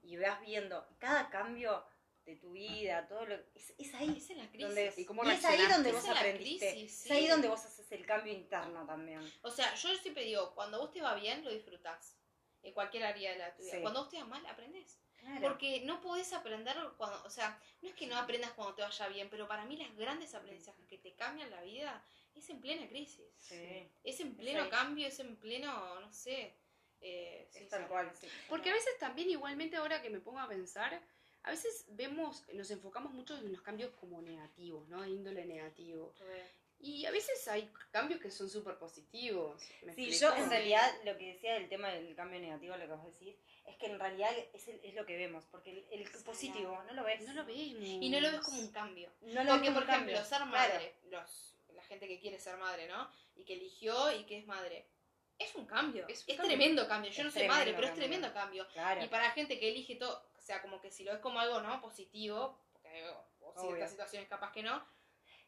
y 0.04 0.18
vas 0.18 0.40
viendo 0.42 0.88
cada 1.00 1.30
cambio 1.30 1.84
de 2.28 2.36
tu 2.36 2.52
vida, 2.52 3.08
todo 3.08 3.26
lo. 3.26 3.36
Es, 3.56 3.74
es 3.78 3.94
ahí. 3.96 4.16
Es 4.18 4.30
en 4.30 4.38
la 4.38 4.48
crisis. 4.50 4.68
Donde, 4.68 4.94
¿Y 4.98 5.06
cómo 5.06 5.24
y 5.24 5.30
es 5.30 5.46
ahí 5.46 5.66
donde 5.68 5.92
vos 5.92 6.08
aprendiste. 6.08 6.72
crisis, 6.72 7.06
Es 7.06 7.12
ahí 7.12 7.24
sí. 7.24 7.28
donde 7.30 7.48
vos 7.48 7.66
haces 7.66 7.92
el 7.92 8.06
cambio 8.06 8.34
interno 8.34 8.86
también. 8.86 9.22
O 9.42 9.50
sea, 9.50 9.74
yo 9.76 9.96
siempre 9.96 10.26
digo, 10.26 10.54
cuando 10.54 10.80
vos 10.80 10.92
te 10.92 11.02
va 11.02 11.16
bien, 11.16 11.44
lo 11.44 11.52
disfrutás. 11.52 12.16
En 12.62 12.74
cualquier 12.74 13.06
área 13.06 13.32
de 13.32 13.38
la 13.38 13.56
tu 13.56 13.64
vida. 13.64 13.76
Sí. 13.76 13.82
Cuando 13.82 14.02
vos 14.02 14.10
te 14.10 14.18
va 14.18 14.26
mal, 14.26 14.46
aprendés. 14.46 15.00
Claro. 15.18 15.42
Porque 15.42 15.82
no 15.86 16.00
podés 16.02 16.32
aprender 16.34 16.76
cuando, 16.98 17.24
o 17.24 17.30
sea, 17.30 17.60
no 17.82 17.90
es 17.90 17.96
que 17.96 18.08
no 18.08 18.18
aprendas 18.18 18.52
cuando 18.52 18.76
te 18.76 18.82
vaya 18.82 19.08
bien, 19.08 19.30
pero 19.30 19.48
para 19.48 19.66
mí 19.66 19.78
las 19.78 19.96
grandes 19.96 20.36
aprendizajes 20.36 20.86
que 20.86 20.98
te 20.98 21.16
cambian 21.16 21.50
la 21.50 21.62
vida 21.64 22.04
es 22.36 22.50
en 22.50 22.60
plena 22.62 22.88
crisis. 22.88 23.26
Sí. 23.38 23.90
Es 24.04 24.20
en 24.20 24.36
pleno 24.36 24.70
cambio, 24.70 25.08
es 25.08 25.20
en 25.20 25.38
pleno, 25.38 26.00
no 26.00 26.12
sé. 26.14 26.56
Eh, 27.00 27.48
sí, 27.52 27.60
Es 27.60 27.70
tal 27.70 27.84
sí. 27.84 27.88
cual, 27.88 28.12
sí. 28.20 28.28
Porque 28.50 28.70
a 28.70 28.74
veces 28.74 28.98
también, 29.00 29.30
igualmente, 29.30 29.76
ahora 29.78 30.02
que 30.02 30.10
me 30.10 30.20
pongo 30.20 30.40
a 30.40 30.48
pensar, 30.48 31.02
a 31.48 31.52
veces 31.52 31.86
vemos, 31.90 32.44
nos 32.54 32.70
enfocamos 32.72 33.14
mucho 33.14 33.38
en 33.38 33.52
los 33.52 33.62
cambios 33.62 33.92
como 34.00 34.22
negativos, 34.22 34.88
¿no? 34.90 35.02
De 35.02 35.10
índole 35.10 35.46
negativo. 35.46 36.14
Y 36.80 37.06
a 37.06 37.12
veces 37.12 37.48
hay 37.48 37.72
cambios 37.92 38.20
que 38.20 38.30
son 38.30 38.50
súper 38.50 38.78
positivos. 38.78 39.62
¿me 39.84 39.94
Sí, 39.96 40.10
explico? 40.10 40.36
yo 40.36 40.44
en 40.44 40.50
realidad 40.50 40.94
lo 41.06 41.18
que 41.18 41.34
decía 41.34 41.54
del 41.56 41.70
tema 41.70 41.88
del 41.90 42.14
cambio 42.16 42.40
negativo, 42.40 42.76
lo 42.78 42.86
que 42.86 42.94
vos 42.94 43.06
decís, 43.18 43.36
es 43.66 43.76
que 43.78 43.88
en 43.88 43.98
realidad 44.00 44.30
es, 44.54 44.68
el- 44.68 44.80
es 44.84 44.94
lo 44.94 45.06
que 45.06 45.18
vemos, 45.18 45.46
porque 45.50 45.72
el, 45.72 45.86
el 45.92 46.08
Sí, 46.08 46.24
positivo 46.24 46.84
no 46.86 46.94
lo 46.94 47.04
ves. 47.04 47.22
No 47.28 47.34
lo 47.34 47.46
vemos. 47.46 47.82
Y 47.82 48.10
no 48.10 48.20
lo 48.20 48.32
ves 48.32 48.42
como 48.42 48.60
un 48.60 48.72
cambio. 48.72 49.10
No 49.22 49.44
lo 49.44 49.52
Porque, 49.52 49.70
ves 49.70 49.70
como 49.70 49.74
por 49.74 49.84
un 49.84 49.90
ejemplo, 49.90 50.14
cambio. 50.14 50.18
ser 50.26 50.38
Claro. 50.38 50.52
madre, 50.52 50.96
los, 51.10 51.54
la 51.74 51.84
gente 51.84 52.08
que 52.08 52.20
quiere 52.20 52.40
ser 52.40 52.58
madre, 52.58 52.88
¿no? 52.88 53.10
Y 53.36 53.44
que 53.46 53.54
eligió 53.54 54.12
y 54.12 54.26
que 54.26 54.38
es 54.40 54.46
madre. 54.46 54.86
Es 55.40 55.54
un 55.56 55.66
cambio. 55.66 56.06
Es 56.08 56.20
Es, 56.20 56.30
un 56.30 56.36
cambio. 56.38 56.46
tremendo 56.58 56.88
cambio. 56.88 57.12
Yo 57.12 57.22
Es 57.22 57.26
no 57.26 57.32
soy 57.32 57.48
madre, 57.48 57.74
pero 57.74 57.88
es 57.88 57.94
tremendo 57.96 58.32
cambio. 58.34 58.68
Claro. 58.70 59.04
Y 59.04 59.08
para 59.08 59.30
gente 59.32 59.60
que 59.60 59.70
elige 59.70 59.96
todo, 59.96 60.24
sea, 60.48 60.62
como 60.62 60.80
que 60.82 60.90
si 60.92 61.04
lo 61.04 61.12
ves 61.12 61.22
como 61.22 61.40
algo, 61.40 61.60
¿no? 61.62 61.82
Positivo, 61.82 62.58
porque 62.72 62.88
hay 62.90 63.04
o 63.42 63.54
ciertas 63.62 63.92
situaciones 63.92 64.30
capaz 64.30 64.52
que 64.52 64.64
no. 64.64 64.84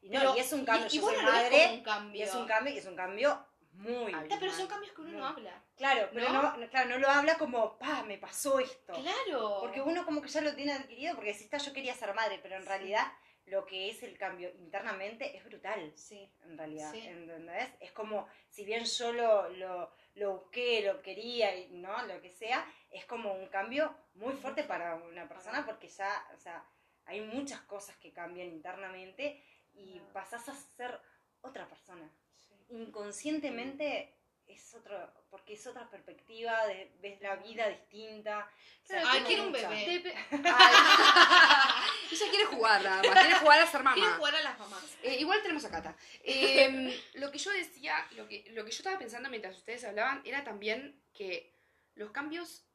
Y, 0.02 0.10
no, 0.10 0.20
pero- 0.20 0.36
y 0.36 0.40
es 0.40 0.54
un 0.54 0.66
cambio, 0.66 0.88
y, 0.92 0.96
y 0.96 1.00
yo 1.00 1.08
soy 1.08 1.24
madre, 1.24 1.70
un 1.74 1.84
cambio. 1.84 2.20
y 2.20 2.24
es 2.24 2.36
un 2.36 2.46
cambio, 2.48 2.74
y 2.74 2.78
es 2.78 2.86
un 2.86 2.96
cambio 2.96 3.46
muy... 3.72 4.14
Pero 4.40 4.52
son 4.52 4.68
cambios 4.68 4.94
que 4.94 5.02
uno 5.02 5.20
no 5.20 5.28
habla. 5.28 5.64
Claro, 5.76 6.10
pero 6.14 6.30
¿No? 6.34 6.42
¿No? 6.42 6.58
no- 6.58 6.70
claro, 6.70 6.90
no 6.90 6.98
lo 6.98 7.08
habla 7.10 7.38
como, 7.38 7.78
pa, 7.78 8.04
me 8.04 8.18
pasó 8.18 8.60
esto. 8.60 8.94
Claro. 8.94 9.58
Porque 9.62 9.82
uno 9.82 10.06
como 10.06 10.22
que 10.22 10.28
ya 10.30 10.42
lo 10.42 10.56
tiene 10.56 10.74
adquirido, 10.74 11.16
porque 11.16 11.34
si 11.34 11.44
está, 11.46 11.58
yo 11.58 11.72
quería 11.74 11.94
ser 11.94 12.14
madre, 12.14 12.40
pero 12.42 12.56
en 12.56 12.64
Sí. 12.64 12.68
realidad 12.68 13.06
lo 13.46 13.66
que 13.66 13.90
es 13.90 14.04
el 14.04 14.18
cambio 14.18 14.50
internamente 14.56 15.36
es 15.36 15.44
brutal. 15.44 15.92
Sí. 15.96 16.32
en 16.44 16.58
realidad, 16.58 16.92
Sí. 16.92 17.00
¿entendés? 17.08 17.70
Es 17.80 17.92
como, 17.92 18.28
si 18.50 18.64
bien 18.66 18.86
yo 18.86 19.12
lo, 19.12 19.50
lo, 19.50 19.92
lo 20.15 20.39
busqué, 20.39 20.82
lo 20.82 21.02
quería, 21.02 21.56
y 21.56 21.69
no, 21.72 22.06
lo 22.06 22.22
que 22.22 22.32
sea, 22.32 22.65
es 22.89 23.06
como 23.06 23.34
un 23.34 23.48
cambio 23.48 23.95
muy 24.15 24.34
fuerte 24.34 24.63
para 24.63 24.95
una 24.95 25.28
persona 25.28 25.65
porque 25.65 25.88
ya, 25.88 26.28
o 26.36 26.38
sea, 26.38 26.65
hay 27.06 27.22
muchas 27.22 27.62
cosas 27.62 27.98
que 27.98 28.13
cambian 28.13 28.48
internamente 28.48 29.43
y 29.74 30.00
pasás 30.13 30.50
a 30.50 30.56
ser 30.56 31.00
otra 31.41 31.67
persona. 31.67 32.12
Sí. 32.38 32.54
Inconscientemente 32.69 34.18
es 34.50 34.74
otro, 34.74 35.14
porque 35.30 35.54
es 35.54 35.68
otra 35.68 35.90
perspectiva, 35.90 36.66
de, 36.66 36.92
ves 37.00 37.22
la 37.22 37.36
vida 37.36 37.70
distinta. 37.70 38.50
O 38.84 38.88
sea, 38.88 39.02
Claro, 39.02 39.18
Ay, 39.20 39.24
quiero 39.26 39.44
un 39.44 39.52
bebé. 39.52 40.16
Ay. 40.32 40.76
Ella 42.12 42.26
quiere 42.30 42.46
jugar, 42.46 42.84
nada 42.84 43.04
más. 43.04 43.20
Quiere 43.22 43.36
jugar 43.36 43.62
a 43.62 43.68
ser 43.68 43.84
mamá. 43.84 43.96
Quiero 43.96 44.16
jugar 44.16 44.36
a 44.36 44.42
las 44.42 44.60
mamás. 44.60 44.98
Eh, 45.04 45.18
igual 45.20 45.42
tenemos 45.42 45.64
a 45.66 45.72
Cata. 45.72 45.96
Eh, 46.24 47.02
lo 47.14 47.32
que 47.32 47.38
yo 47.38 47.52
decía, 47.52 48.08
lo 48.12 48.28
que, 48.28 48.46
lo 48.52 48.66
que 48.66 48.72
yo 48.72 48.78
estaba 48.78 48.98
pensando 48.98 49.30
mientras 49.30 49.56
ustedes 49.58 49.84
hablaban 49.84 50.22
era 50.26 50.44
también 50.44 51.02
que 51.14 51.56
los 51.96 52.12
cambios, 52.12 52.66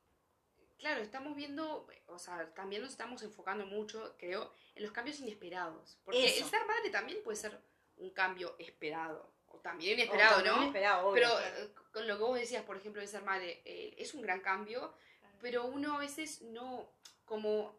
claro, 0.79 1.03
estamos 1.03 1.35
viendo, 1.35 1.89
o 2.07 2.19
sea, 2.19 2.53
también 2.55 2.83
nos 2.83 2.93
estamos 2.93 3.23
enfocando 3.23 3.67
mucho, 3.67 4.17
creo, 4.19 4.53
en 4.75 4.83
los 4.83 4.93
cambios 4.93 5.19
inesperados. 5.21 5.99
Porque 6.05 6.25
Eso. 6.25 6.45
el 6.45 6.51
ser 6.51 6.67
madre 6.67 6.91
también 6.91 7.23
puede 7.25 7.37
ser 7.37 7.61
un 7.97 8.11
cambio 8.11 8.57
esperado. 8.59 9.34
También 9.63 9.99
inesperado, 9.99 10.37
también 10.37 10.55
¿no? 10.55 10.63
inesperado, 10.63 11.09
obvio. 11.09 11.23
Pero 11.23 11.41
eh, 11.41 11.75
con 11.93 12.07
lo 12.09 12.17
que 12.17 12.23
vos 12.25 12.39
decías, 12.39 12.65
por 12.65 12.77
ejemplo, 12.77 13.01
de 13.01 13.07
ser 13.09 13.23
madre, 13.23 13.63
eh, 13.65 13.95
es 13.99 14.15
un 14.15 14.23
gran 14.23 14.41
cambio, 14.41 14.95
pero 15.41 15.67
uno 15.67 15.95
a 15.97 15.99
veces 15.99 16.43
no, 16.43 16.91
como 17.25 17.77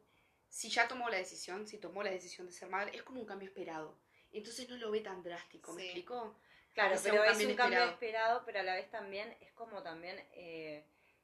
si 0.49 0.69
ya 0.69 0.87
tomó 0.87 1.09
la 1.09 1.17
decisión, 1.17 1.67
si 1.67 1.77
tomó 1.77 2.03
la 2.03 2.11
decisión 2.11 2.47
de 2.47 2.53
ser 2.53 2.69
madre, 2.69 2.95
es 2.95 3.03
como 3.03 3.19
un 3.19 3.25
cambio 3.25 3.47
esperado. 3.49 3.97
Entonces 4.31 4.69
no 4.69 4.77
lo 4.77 4.91
ve 4.91 4.99
tan 5.01 5.23
drástico, 5.23 5.73
¿me 5.73 5.81
Sí. 5.81 5.87
explico? 5.87 6.35
Claro, 6.73 6.95
pero 7.01 7.21
un 7.21 7.27
es 7.29 7.45
un 7.45 7.55
cambio 7.55 7.83
esperado, 7.85 8.43
pero 8.45 8.59
a 8.59 8.63
la 8.63 8.75
vez 8.75 8.89
también 8.91 9.35
es 9.39 9.51
como 9.53 9.81
también, 9.81 10.17
eh, 10.33 10.83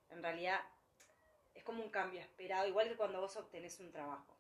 en 0.09 0.23
realidad, 0.23 0.61
es 1.53 1.63
como 1.63 1.83
un 1.83 1.89
cambio 1.89 2.21
esperado, 2.21 2.67
igual 2.67 2.87
que 2.87 2.95
cuando 2.95 3.19
vos 3.19 3.35
obtenés 3.35 3.79
un 3.81 3.91
trabajo 3.91 4.37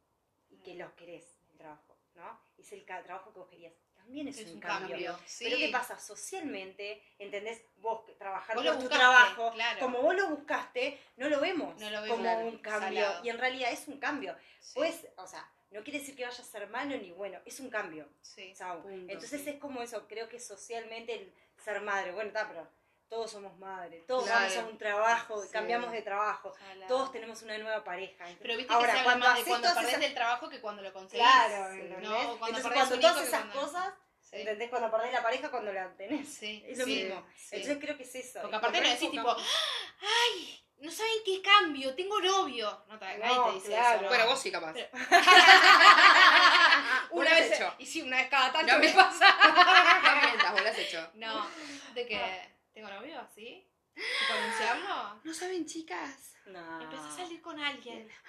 y 0.49 0.57
que 0.59 0.75
los 0.75 0.91
querés, 0.93 1.37
el 1.51 1.57
trabajo, 1.57 1.97
¿no? 2.15 2.39
Es 2.57 2.71
el 2.71 2.85
trabajo 2.85 3.33
que 3.33 3.39
vos 3.39 3.49
querías, 3.49 3.73
también 4.11 4.27
es, 4.27 4.53
un, 4.53 4.59
cambio. 4.59 5.17
Sí. 5.25 5.45
Pero 5.45 5.57
¿qué 5.57 5.69
pasa? 5.69 5.97
Socialmente, 5.97 7.01
¿entendés? 7.17 7.63
Vos 7.77 8.01
que 8.05 8.11
trabajar 8.13 8.57
Vos 8.57 8.65
por 8.65 8.79
tu 8.79 8.89
trabajo, 8.89 9.51
claro. 9.53 9.79
como 9.79 10.01
vos 10.01 10.13
lo 10.13 10.27
buscaste, 10.27 10.99
no 11.15 11.29
lo 11.29 11.39
vemos 11.39 11.79
No 11.79 11.89
lo 11.89 12.01
vemos, 12.01 12.17
como 12.17 12.23
claro, 12.23 12.47
un 12.47 12.57
cambio. 12.57 13.03
salado. 13.03 13.25
Y 13.25 13.29
en 13.29 13.37
realidad 13.37 13.71
es 13.71 13.87
un 13.87 13.99
cambio. 13.99 14.35
Sí. 14.59 14.73
Pues, 14.75 15.07
o 15.15 15.25
sea, 15.25 15.49
no 15.71 15.81
quiere 15.83 15.99
decir 15.99 16.15
que 16.15 16.25
vaya 16.25 16.43
a 16.43 16.45
ser 16.45 16.69
malo 16.69 16.97
ni 16.97 17.11
bueno, 17.11 17.39
es 17.45 17.61
un 17.61 17.69
cambio. 17.69 18.09
Sí. 18.21 18.53
Chau. 18.57 18.81
Punto, 18.81 19.13
Entonces 19.13 19.41
sí. 19.41 19.51
es 19.51 19.55
como 19.59 19.81
eso, 19.81 20.05
creo 20.09 20.27
que 20.27 20.41
socialmente 20.41 21.13
el 21.13 21.33
ser 21.63 21.81
madre, 21.81 22.11
bueno, 22.11 22.27
está, 22.27 22.49
pero 22.49 22.67
todos 23.11 23.29
somos 23.29 23.57
madres, 23.59 24.07
todos 24.07 24.23
Claro. 24.23 24.39
vamos 24.39 24.57
a 24.57 24.65
un 24.67 24.77
trabajo, 24.77 25.43
Sí. 25.43 25.49
cambiamos 25.51 25.91
de 25.91 26.01
trabajo, 26.01 26.53
todos 26.87 27.11
tenemos 27.11 27.41
una 27.41 27.57
nueva 27.57 27.83
pareja. 27.83 28.23
Pero 28.41 28.55
viste 28.55 28.71
Ahora, 28.73 28.87
que 28.87 28.93
se 28.93 28.99
habla 28.99 29.03
cuando 29.11 29.27
más 29.27 29.37
de 29.37 29.43
cuando 29.43 29.67
perdés 29.73 29.89
esas- 29.89 29.99
del 29.99 30.13
trabajo 30.13 30.47
que 30.49 30.61
cuando 30.61 30.81
lo 30.81 30.93
conseguís. 30.93 31.25
Claro. 31.25 31.73
No, 31.99 32.37
cuando 32.39 32.57
Entonces 32.57 32.71
cuando 32.71 32.99
todas 33.01 33.27
esas 33.27 33.41
cuando- 33.41 33.59
cosas, 33.61 33.93
Sí. 34.21 34.35
¿entendés? 34.37 34.69
Cuando 34.69 34.89
perdés 34.89 35.11
la 35.11 35.21
pareja, 35.21 35.51
cuando 35.51 35.73
la 35.73 35.93
tenés. 35.97 36.33
Sí, 36.33 36.63
Es 36.65 36.77
lo 36.77 36.85
sí, 36.85 37.03
mismo. 37.03 37.21
sí. 37.35 37.55
Entonces 37.57 37.77
creo 37.83 37.97
que 37.97 38.03
es 38.03 38.15
eso. 38.15 38.39
Porque 38.43 38.55
aparte 38.55 38.79
no 38.79 38.87
decís 38.89 39.11
tipo, 39.11 39.35
¡ay! 39.35 40.57
No 40.77 40.89
saben 40.89 41.11
qué 41.25 41.41
cambio, 41.41 41.93
tengo 41.93 42.17
novio. 42.21 42.85
No, 42.87 42.97
te- 42.97 43.17
nadie 43.17 43.35
No, 43.35 43.45
te 43.47 43.51
dice 43.55 43.67
claro. 43.67 43.93
eso. 43.95 44.01
¿no? 44.03 44.07
Bueno, 44.07 44.25
vos 44.27 44.39
sí 44.41 44.51
capaz. 44.53 44.71
Pero- 44.73 44.87
una 47.11 47.29
lo 47.29 47.35
has 47.35 47.41
vez, 47.41 47.51
hecho. 47.59 47.75
y 47.77 47.85
sí, 47.85 48.01
una 48.01 48.17
vez 48.17 48.29
cada 48.29 48.53
tanto 48.53 48.71
No 48.71 48.79
me 48.79 48.87
me- 48.87 48.93
pasa. 48.93 49.25
No 50.03 50.15
mientas, 50.27 50.51
vos 50.53 50.61
lo 50.63 50.69
has 50.69 50.77
hecho. 50.77 51.09
No, 51.15 51.45
de 51.93 52.05
que 52.07 52.51
tengo 52.81 52.93
novio, 52.99 53.19
así. 53.19 53.67
¿Y 53.95 54.01
por 54.27 54.37
anunciarlo? 54.37 55.21
No 55.23 55.33
saben, 55.33 55.65
chicas. 55.65 56.33
No. 56.47 56.81
Empecé 56.81 57.07
a 57.07 57.11
salir 57.11 57.41
con 57.41 57.59
alguien. 57.59 58.09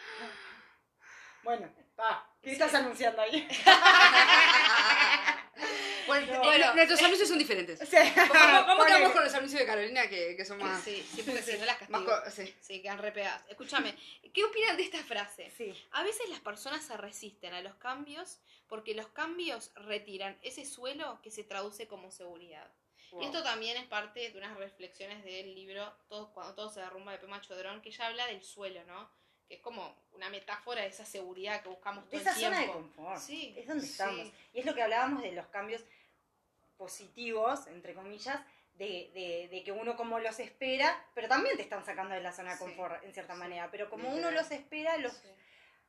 Bueno, 1.44 1.68
va. 1.98 2.32
¿Qué 2.40 2.52
estás 2.52 2.72
anunciando 2.74 3.20
ahí? 3.20 3.48
Bueno, 6.06 6.32
No. 6.44 6.52
eh, 6.52 6.58
nuestros 6.74 7.00
anuncios 7.02 7.28
son 7.28 7.38
diferentes. 7.38 7.78
Sí. 7.80 7.96
¿Cómo, 8.14 8.28
cómo 8.66 8.76
Ponele. 8.78 8.86
quedamos 8.96 9.12
con 9.12 9.24
los 9.24 9.34
anuncios 9.34 9.60
de 9.60 9.66
Carolina 9.66 10.08
que, 10.08 10.36
que 10.36 10.44
son 10.44 10.58
más... 10.58 10.82
Sí, 10.82 11.04
sí, 11.14 11.22
porque 11.22 11.42
si 11.42 11.56
no 11.58 11.64
las 11.64 11.80
más 11.90 12.02
castigo. 12.02 12.22
co- 12.24 12.30
sí. 12.30 12.54
Sí, 12.60 12.82
quedan 12.82 12.98
re 12.98 13.12
pegadas. 13.12 13.44
Escúchame, 13.48 13.96
¿qué 14.34 14.44
opinan 14.44 14.76
de 14.76 14.82
esta 14.84 14.98
frase? 15.04 15.50
Sí. 15.56 15.72
A 15.92 16.02
veces 16.02 16.28
las 16.28 16.40
personas 16.40 16.84
se 16.84 16.96
resisten 16.96 17.54
a 17.54 17.60
los 17.62 17.74
cambios 17.76 18.40
porque 18.68 18.94
los 18.94 19.08
cambios 19.08 19.72
retiran 19.76 20.38
ese 20.42 20.64
suelo 20.64 21.20
que 21.22 21.30
se 21.30 21.44
traduce 21.44 21.86
como 21.88 22.10
seguridad. 22.10 22.68
Y 23.20 23.24
esto 23.26 23.42
también 23.42 23.76
es 23.76 23.84
parte 23.86 24.30
de 24.30 24.38
unas 24.38 24.56
reflexiones 24.56 25.22
del 25.24 25.54
libro 25.54 25.92
todo, 26.08 26.32
Cuando 26.32 26.54
todo 26.54 26.70
se 26.70 26.80
derrumba 26.80 27.12
de 27.12 27.18
Pema 27.18 27.40
Chodrón, 27.40 27.82
que 27.82 27.90
ella 27.90 28.06
habla 28.06 28.26
del 28.26 28.42
suelo, 28.42 28.82
¿no? 28.84 29.10
Que 29.46 29.54
es 29.56 29.60
como 29.60 29.94
una 30.12 30.30
metáfora 30.30 30.80
de 30.82 30.88
esa 30.88 31.04
seguridad 31.04 31.62
que 31.62 31.68
buscamos 31.68 32.08
todo 32.08 32.18
esa 32.20 32.30
el 32.30 32.36
zona 32.36 32.58
de 32.58 32.64
tiempo. 32.64 32.72
confort. 32.94 33.20
Sí, 33.20 33.54
Es 33.58 33.66
donde 33.66 33.84
sí. 33.84 33.90
estamos. 33.92 34.32
Y 34.54 34.60
es 34.60 34.64
lo 34.66 34.74
que 34.74 34.82
hablábamos 34.82 35.22
de 35.22 35.32
los 35.32 35.46
cambios 35.48 35.84
positivos, 36.76 37.66
entre 37.66 37.94
comillas, 37.94 38.40
de, 38.74 39.10
de- 39.14 39.48
de 39.50 39.62
que 39.62 39.72
uno 39.72 39.96
como 39.96 40.18
los 40.18 40.38
espera, 40.40 41.04
pero 41.14 41.28
también 41.28 41.56
te 41.56 41.62
están 41.62 41.84
sacando 41.84 42.14
de 42.14 42.22
la 42.22 42.32
zona 42.32 42.52
de 42.52 42.56
Sí, 42.58 42.64
confort, 42.64 43.04
en 43.04 43.12
cierta 43.12 43.34
sí. 43.34 43.38
manera. 43.38 43.70
Pero 43.70 43.90
como 43.90 44.08
uno 44.12 44.30
los 44.30 44.50
espera, 44.50 44.96
los, 44.96 45.12
Sí. 45.12 45.28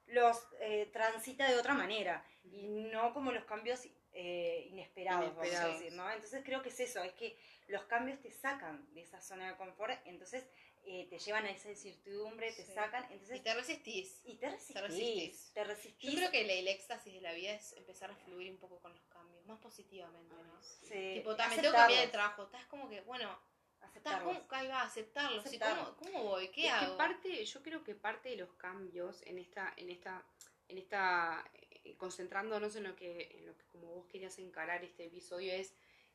los 0.08 0.38
eh, 0.60 0.90
transita 0.92 1.50
de 1.50 1.58
otra 1.58 1.74
manera. 1.74 2.26
Y 2.44 2.68
no 2.68 3.14
como 3.14 3.32
los 3.32 3.46
cambios 3.46 3.88
eh, 4.14 4.68
inesperados, 4.70 5.26
vamos 5.36 5.40
a 5.44 5.46
Inesperados. 5.48 5.80
decir, 5.80 5.94
¿no? 5.98 6.10
Entonces 6.12 6.44
creo 6.46 6.62
que 6.62 6.70
es 6.70 6.80
eso, 6.80 7.04
es 7.04 7.14
que 7.14 7.38
los 7.68 7.84
cambios 7.86 8.20
te 8.22 8.32
sacan 8.32 8.94
de 8.94 9.02
esa 9.02 9.22
zona 9.22 9.50
de 9.50 9.58
confort, 9.58 9.94
entonces 10.06 10.46
eh, 10.86 11.08
te 11.10 11.18
llevan 11.18 11.46
a 11.46 11.52
esa 11.52 11.70
incertidumbre, 11.70 12.52
te 12.52 12.66
Sí. 12.66 12.74
sacan, 12.74 13.06
Y 13.10 13.14
entonces... 13.14 13.42
te 13.42 13.54
resistís. 13.54 14.20
Y 14.26 14.36
te 14.36 14.50
resistís, 14.50 14.82
resistís. 14.82 15.52
te 15.54 15.64
resistís. 15.64 16.12
Yo 16.12 16.18
creo 16.18 16.32
que 16.32 16.42
el, 16.42 16.50
el 16.50 16.68
éxtasis 16.68 17.14
de 17.14 17.22
la 17.22 17.32
vida 17.34 17.54
es 17.54 17.72
empezar 17.74 18.12
a 18.12 18.16
fluir 18.18 18.52
un 18.52 18.58
poco 18.58 18.80
con 18.82 18.92
los 18.94 19.04
cambios, 19.06 19.46
más 19.46 19.60
positivamente, 19.60 20.36
¿no? 20.36 20.62
Sí, 20.62 21.14
tipo, 21.16 21.36
también 21.38 21.62
tengo 21.62 21.74
que 21.74 21.80
cambiar 21.80 22.06
de 22.06 22.12
trabajo. 22.12 22.44
Estás 22.44 22.66
como 22.66 22.90
que, 22.90 23.00
bueno, 23.02 23.40
Aceptarlos. 23.82 24.38
¿cómo, 24.40 24.48
ahí 24.52 24.68
va, 24.68 24.82
aceptarlo. 24.82 25.42
sí, 25.42 25.48
Aceptarlo. 25.48 25.96
¿cómo, 25.98 26.12
¿Cómo 26.12 26.24
voy? 26.26 26.50
¿Qué 26.50 26.68
es 26.68 26.72
hago? 26.74 26.92
que 26.94 26.98
parte, 26.98 27.46
yo 27.46 27.62
creo 27.64 27.84
que 27.84 27.96
parte 27.96 28.30
de 28.30 28.38
los 28.38 28.54
cambios 28.54 29.22
en 29.24 29.40
esta, 29.40 29.74
en 29.78 29.90
esta, 29.90 30.26
en 30.68 30.78
esta, 30.78 31.50
eh, 31.84 31.96
concentrándonos 31.98 32.76
en 32.76 32.84
lo 32.84 32.96
que, 32.96 33.38
en 33.38 33.46
lo 33.46 33.58
que 33.58 33.66
como 33.66 33.88
vos 33.88 34.08
querías 34.08 34.38
encarar 34.40 34.84
este 34.84 35.06
episodio 35.06 35.54
es 35.54 35.74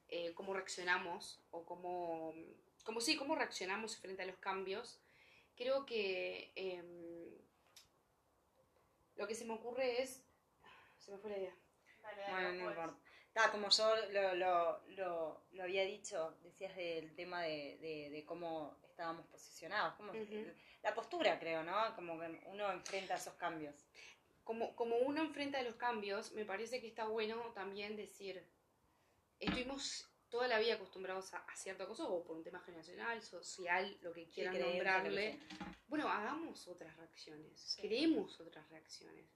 eh, 0.09 0.33
cómo 0.35 0.54
reaccionamos 0.54 1.40
o 1.50 1.64
cómo, 1.64 2.35
como 2.85 3.00
sí, 3.00 3.16
cómo 3.16 3.35
reaccionamos 3.35 3.96
frente 3.96 4.22
a 4.22 4.26
los 4.26 4.38
cambios. 4.38 5.00
Creo 5.57 5.85
que 5.85 6.52
em, 6.54 7.38
lo 9.16 9.26
que 9.26 9.35
se 9.35 9.44
me 9.44 9.54
ocurre 9.54 10.02
es, 10.02 10.24
se 10.98 11.11
me 11.11 11.18
fue 11.18 11.31
la 11.31 11.38
idea. 11.38 11.57
Dale, 12.02 12.22
Bueno, 12.31 12.52
no 12.52 12.70
importa. 12.70 12.98
Como 13.52 13.68
yo 13.68 13.94
lo, 14.11 14.35
lo, 14.35 14.83
lo, 14.88 15.42
lo 15.52 15.62
había 15.62 15.85
dicho, 15.85 16.37
decías 16.42 16.74
del 16.74 17.14
tema 17.14 17.42
de, 17.42 17.78
de, 17.81 18.11
de 18.11 18.24
cómo 18.24 18.76
estábamos 18.88 19.26
posicionados, 19.26 19.94
cómo, 19.94 20.12
la 20.83 20.92
postura 20.92 21.38
creo, 21.38 21.62
¿no? 21.62 21.94
Como 21.94 22.18
que 22.18 22.40
uno 22.46 22.72
enfrenta 22.72 23.14
esos 23.14 23.35
cambios. 23.35 23.87
Como, 24.49 24.75
como 24.75 24.97
uno 24.97 25.21
enfrenta 25.21 25.63
los 25.63 25.75
cambios, 25.75 26.33
me 26.33 26.47
parece 26.47 26.81
que 26.81 26.87
está 26.87 27.05
bueno 27.07 27.53
también 27.55 27.97
decir, 27.97 28.43
estuvimos 29.39 30.09
toda 30.31 30.49
la 30.49 30.59
vida 30.59 30.73
acostumbrados 30.77 31.35
a, 31.35 31.41
a 31.41 31.55
cierta 31.55 31.87
cosa, 31.87 32.05
o 32.05 32.25
por 32.25 32.35
un 32.35 32.43
tema 32.43 32.59
generacional, 32.61 33.21
social, 33.21 33.99
lo 34.01 34.11
que 34.11 34.27
quieran 34.31 34.59
nombrarle. 34.59 35.39
Bueno, 35.87 36.09
hagamos 36.09 36.67
otras 36.67 36.97
reacciones, 36.97 37.61
Sí. 37.61 37.83
creemos 37.83 38.41
otras 38.41 38.67
reacciones. 38.71 39.27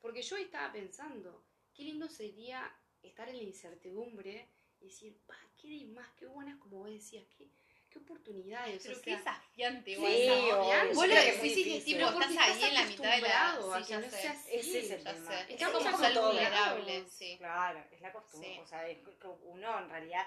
Porque 0.00 0.22
yo 0.22 0.36
estaba 0.36 0.72
pensando, 0.72 1.44
qué 1.74 1.82
lindo 1.82 2.08
sería 2.08 2.72
estar 3.02 3.28
en 3.28 3.38
la 3.38 3.42
incertidumbre 3.42 4.48
y 4.80 4.84
decir, 4.84 5.18
pa, 5.26 5.36
qué 5.60 5.84
más, 5.86 6.08
qué 6.12 6.26
buenas, 6.26 6.56
como 6.60 6.78
vos 6.78 6.90
decías, 6.90 7.26
qué, 7.36 7.50
qué 7.90 7.98
oportunidades. 7.98 8.82
Pero 8.82 8.98
o 8.98 9.02
qué 9.02 9.10
sea, 9.10 9.18
desafiante, 9.18 9.94
Sí, 9.94 10.00
igual. 10.00 10.12
obvio, 10.60 10.94
Vos 10.94 11.04
sí, 11.04 11.08
lo 11.10 11.14
es 11.16 11.38
muy 11.38 11.48
decís 11.48 11.66
y 11.66 11.76
es 11.76 11.84
tipo, 11.84 12.06
estás 12.08 12.36
ahí 12.38 12.62
en 12.64 12.74
la 12.74 12.82
mitad 12.84 13.14
de 13.16 13.20
la... 13.20 13.58
Sí, 13.60 13.82
que 13.84 13.90
ya 13.90 14.00
no 14.00 14.10
sé. 14.10 14.28
así. 14.28 14.48
Ese 14.52 14.78
es 14.80 14.90
el 14.90 15.04
tema. 15.04 15.30
sé. 15.30 15.40
Es 15.42 15.50
Estamos 15.50 15.84
como 15.84 15.90
¿no? 16.48 17.10
sí. 17.10 17.36
Claro, 17.38 17.84
es 17.90 18.00
la 18.00 18.12
costumbre. 18.12 18.52
Sí. 18.54 18.60
O 18.60 18.66
sea, 18.66 18.88
es 18.88 18.98
que 18.98 19.26
uno 19.44 19.78
en 19.78 19.90
realidad, 19.90 20.26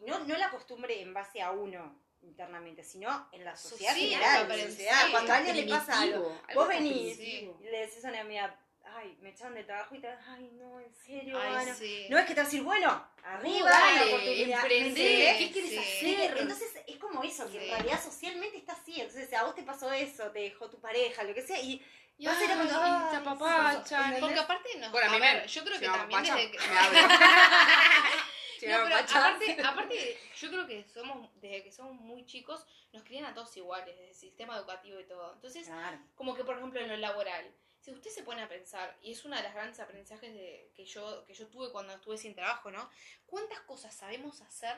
y 0.00 0.04
no, 0.10 0.18
no 0.20 0.36
la 0.36 0.50
costumbre 0.50 1.00
en 1.00 1.14
base 1.14 1.40
a 1.40 1.50
uno 1.52 2.02
internamente, 2.22 2.82
sino 2.82 3.28
en 3.32 3.44
la 3.44 3.54
sociedad 3.54 3.94
Sí, 3.94 4.08
general. 4.08 4.50
sí, 4.70 4.86
Cuando 5.10 5.32
a 5.32 5.36
alguien 5.36 5.56
le 5.56 5.64
pasa 5.68 6.00
algo, 6.00 6.40
algo 6.48 6.60
vos 6.60 6.68
venís 6.68 7.18
y 7.18 7.50
le 7.60 7.78
decís 7.86 8.04
a 8.04 8.08
una 8.08 8.20
amiga, 8.22 8.58
ay, 8.86 9.16
me 9.20 9.30
echaron 9.30 9.54
de 9.54 9.64
trabajo 9.64 9.94
y 9.94 10.00
te 10.00 10.08
ay, 10.08 10.50
no, 10.52 10.80
en 10.80 10.92
serio, 10.94 11.38
Ay, 11.40 11.54
Ana". 11.54 11.74
sí. 11.74 12.06
No 12.10 12.18
es 12.18 12.26
que 12.26 12.34
te 12.34 12.40
vas 12.40 12.48
a 12.48 12.50
decir, 12.50 12.62
bueno, 12.62 13.06
arriba, 13.22 13.70
dale, 13.70 13.96
la 13.98 14.06
oportunidad, 14.06 14.60
emprendé, 14.60 14.80
¿me 14.84 14.88
entendés? 14.88 15.36
¿qué 15.38 15.52
quieres 15.52 15.70
sí. 15.70 16.14
hacer? 16.14 16.38
Entonces 16.38 16.72
es 16.86 16.96
como 16.98 17.22
eso, 17.22 17.46
que 17.46 17.58
Sí. 17.58 17.64
en 17.64 17.70
realidad 17.70 18.02
socialmente 18.02 18.56
está 18.58 18.72
así. 18.72 19.00
Entonces 19.00 19.32
a 19.32 19.44
vos 19.44 19.54
te 19.54 19.62
pasó 19.62 19.90
eso, 19.92 20.30
te 20.30 20.40
dejó 20.40 20.68
tu 20.70 20.80
pareja, 20.80 21.22
lo 21.24 21.34
que 21.34 21.42
sea, 21.42 21.60
y 21.60 21.84
Y, 22.16 22.26
vas 22.26 22.38
a 22.38 22.44
ir 22.44 22.50
a. 22.52 22.54
¿entendés? 22.54 24.20
Porque 24.20 24.38
aparte 24.38 24.78
nos... 24.78 24.92
Bueno, 24.92 25.10
a 25.10 25.12
mí 25.14 25.18
ver, 25.20 25.46
yo 25.48 25.64
creo 25.64 25.80
que 25.80 25.86
también 25.86 26.22
desde 26.22 26.50
que... 26.52 26.58
No, 28.66 28.78
pero 28.84 28.96
aparte, 28.96 29.62
aparte, 29.62 30.18
yo 30.40 30.48
creo 30.48 30.66
que 30.66 30.84
somos, 30.84 31.28
desde 31.40 31.62
que 31.64 31.72
somos 31.72 31.94
muy 31.96 32.24
chicos, 32.24 32.64
nos 32.92 33.02
crían 33.02 33.26
a 33.26 33.34
todos 33.34 33.54
iguales, 33.56 33.94
desde 33.94 34.08
el 34.08 34.14
sistema 34.14 34.56
educativo 34.56 34.98
y 35.00 35.04
todo. 35.04 35.34
Entonces, 35.34 35.66
Claro. 35.66 35.98
como 36.14 36.34
que 36.34 36.44
por 36.44 36.56
ejemplo 36.56 36.80
en 36.80 36.88
lo 36.88 36.96
laboral, 36.96 37.52
si 37.84 37.92
usted 37.92 38.10
se 38.10 38.22
pone 38.22 38.40
a 38.40 38.48
pensar, 38.48 38.96
y 39.02 39.12
es 39.12 39.26
una 39.26 39.36
de 39.36 39.42
las 39.42 39.52
grandes 39.52 39.78
aprendizajes 39.78 40.32
de, 40.32 40.72
que, 40.74 40.86
yo, 40.86 41.22
que 41.26 41.34
yo 41.34 41.48
tuve 41.48 41.70
cuando 41.70 41.92
estuve 41.92 42.16
sin 42.16 42.34
trabajo, 42.34 42.70
¿no? 42.70 42.88
¿Cuántas 43.26 43.60
cosas 43.60 43.94
sabemos 43.94 44.40
hacer, 44.40 44.74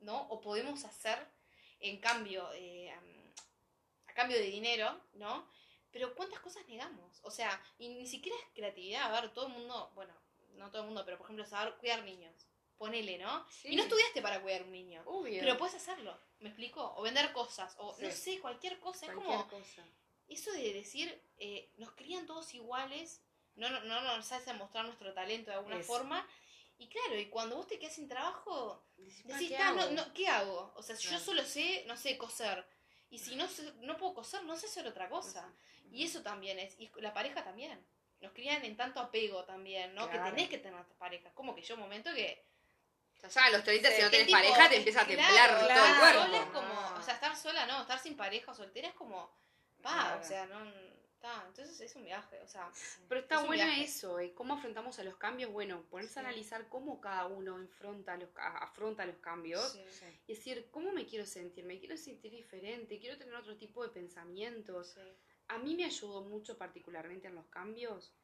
¿no? 0.00 0.22
O 0.22 0.40
podemos 0.40 0.84
hacer 0.84 1.24
en 1.78 2.00
cambio, 2.00 2.50
eh, 2.54 2.90
a 2.90 4.12
cambio 4.14 4.36
de 4.36 4.46
dinero, 4.46 5.00
¿no? 5.12 5.48
Pero 5.92 6.12
¿cuántas 6.16 6.40
cosas 6.40 6.66
negamos? 6.66 7.20
O 7.22 7.30
sea, 7.30 7.62
y 7.78 7.88
ni 7.88 8.06
siquiera 8.08 8.36
es 8.36 8.46
creatividad, 8.52 9.14
a 9.14 9.20
ver, 9.20 9.32
todo 9.32 9.46
el 9.46 9.52
mundo, 9.52 9.92
bueno, 9.94 10.12
no 10.54 10.70
todo 10.72 10.82
el 10.82 10.86
mundo, 10.86 11.04
pero 11.04 11.18
por 11.18 11.26
ejemplo, 11.26 11.46
saber 11.46 11.74
cuidar 11.76 12.02
niños. 12.02 12.34
Ponele, 12.78 13.18
¿no? 13.18 13.46
Sí. 13.48 13.68
Y 13.68 13.76
no 13.76 13.84
estudiaste 13.84 14.22
para 14.22 14.42
cuidar 14.42 14.62
un 14.64 14.72
niño. 14.72 15.02
Obvio. 15.04 15.38
Pero 15.40 15.56
puedes 15.56 15.76
hacerlo, 15.76 16.18
¿me 16.40 16.48
explico? 16.48 16.94
O 16.96 17.02
vender 17.02 17.32
cosas, 17.32 17.76
o 17.78 17.94
no 18.00 18.10
sé, 18.10 18.40
cualquier 18.40 18.80
cosa. 18.80 19.06
Es 19.06 19.12
como, 19.12 19.48
cosa. 19.48 19.84
Eso 20.30 20.52
de 20.52 20.72
decir, 20.72 21.22
eh, 21.38 21.70
nos 21.76 21.92
crían 21.92 22.26
todos 22.26 22.54
iguales, 22.54 23.20
no, 23.56 23.68
no, 23.68 23.80
no 23.80 24.00
nos 24.16 24.32
hacen 24.32 24.56
mostrar 24.56 24.84
nuestro 24.84 25.12
talento 25.12 25.50
de 25.50 25.56
alguna 25.56 25.76
Eso. 25.78 25.86
forma. 25.86 26.26
Y 26.78 26.88
claro, 26.88 27.18
y 27.18 27.26
cuando 27.26 27.56
vos 27.56 27.66
te 27.66 27.78
quedas 27.78 27.94
sin 27.94 28.08
trabajo, 28.08 28.82
Decís, 28.96 29.50
¿qué 29.50 29.56
"Ta, 29.56 29.72
no, 29.72 29.82
hago? 29.82 29.90
no, 29.92 30.12
¿qué 30.14 30.28
hago? 30.28 30.72
O 30.76 30.82
sea, 30.82 30.96
si 30.96 31.04
yo 31.04 31.10
Claro. 31.10 31.24
solo 31.24 31.44
sé, 31.44 31.84
no 31.86 31.96
sé, 31.96 32.16
coser. 32.16 32.64
Y 33.10 33.18
si 33.18 33.34
no, 33.36 33.46
no 33.82 33.96
puedo 33.98 34.14
coser, 34.14 34.44
no 34.44 34.56
sé 34.56 34.66
hacer 34.66 34.86
otra 34.86 35.08
cosa. 35.10 35.52
Y 35.90 36.04
eso 36.04 36.22
también 36.22 36.58
es, 36.58 36.74
y 36.78 36.90
la 37.00 37.12
pareja 37.12 37.42
también. 37.44 37.84
Nos 38.20 38.32
crían 38.32 38.64
en 38.64 38.76
tanto 38.76 39.00
apego 39.00 39.44
también, 39.44 39.94
¿no? 39.94 40.08
Claro. 40.08 40.24
Que 40.24 40.30
tenés 40.30 40.48
que 40.48 40.58
tener 40.58 40.84
tu 40.86 40.94
pareja. 40.96 41.30
Como 41.34 41.54
que 41.54 41.62
yo 41.62 41.74
un 41.74 41.80
momento 41.80 42.12
que 42.14 42.46
O 43.16 43.20
sea, 43.20 43.28
ya 43.28 43.44
a 43.46 43.50
los 43.50 43.64
30, 43.64 43.88
Sí, 43.90 43.96
si 43.96 44.02
no 44.02 44.10
¿Qué 44.10 44.16
tenés 44.18 44.26
tipo? 44.28 44.38
pareja, 44.38 44.68
te 44.70 44.76
empieza 44.76 45.00
a 45.02 45.06
Claro, 45.06 45.26
temblar 45.26 45.58
todo 45.58 45.66
claro. 45.66 45.88
el 45.92 45.98
cuerpo. 46.00 46.22
Sola 46.22 46.38
es 46.38 46.50
como, 46.50 46.98
o 46.98 47.02
sea, 47.02 47.14
estar 47.14 47.36
sola 47.36 47.66
no, 47.66 47.80
estar 47.82 47.98
sin 47.98 48.16
pareja 48.16 48.52
o 48.52 48.54
soltera 48.54 48.88
es 48.88 48.94
como, 48.94 49.30
pa, 49.82 50.18
o 50.20 50.24
sea, 50.24 50.46
no, 50.46 50.58
ta, 51.20 51.44
entonces 51.48 51.80
es 51.80 51.94
un 51.96 52.04
viaje, 52.04 52.40
o 52.40 52.46
sea, 52.48 52.70
Pero 53.08 53.20
está 53.20 53.40
Es 53.40 53.46
bueno 53.46 53.64
viaje. 53.64 53.82
eso, 53.84 54.18
eh, 54.18 54.32
cómo 54.34 54.54
afrontamos 54.54 54.98
a 54.98 55.04
los 55.04 55.16
cambios. 55.16 55.52
Bueno, 55.52 55.82
ponerse 55.90 56.18
a 56.18 56.22
Sí. 56.22 56.28
analizar 56.28 56.68
cómo 56.68 57.00
cada 57.00 57.26
uno 57.26 57.58
enfrenta 57.58 58.16
los, 58.16 58.30
afronta 58.36 59.04
los 59.06 59.18
cambios. 59.18 59.72
sí, 59.72 59.84
Sí. 59.90 60.06
Y 60.28 60.34
decir, 60.34 60.68
¿cómo 60.70 60.92
me 60.92 61.04
quiero 61.06 61.26
sentir? 61.26 61.64
¿Me 61.64 61.78
quiero 61.78 61.96
sentir 61.96 62.30
diferente? 62.32 62.98
¿Quiero 62.98 63.18
tener 63.18 63.34
otro 63.34 63.56
tipo 63.56 63.82
de 63.82 63.90
pensamientos? 63.90 64.92
sí, 64.94 65.00
A 65.48 65.58
mí 65.58 65.74
me 65.74 65.84
ayudó 65.84 66.22
mucho, 66.22 66.56
particularmente 66.56 67.26
en 67.28 67.34
los 67.34 67.46
cambios, 67.48 68.14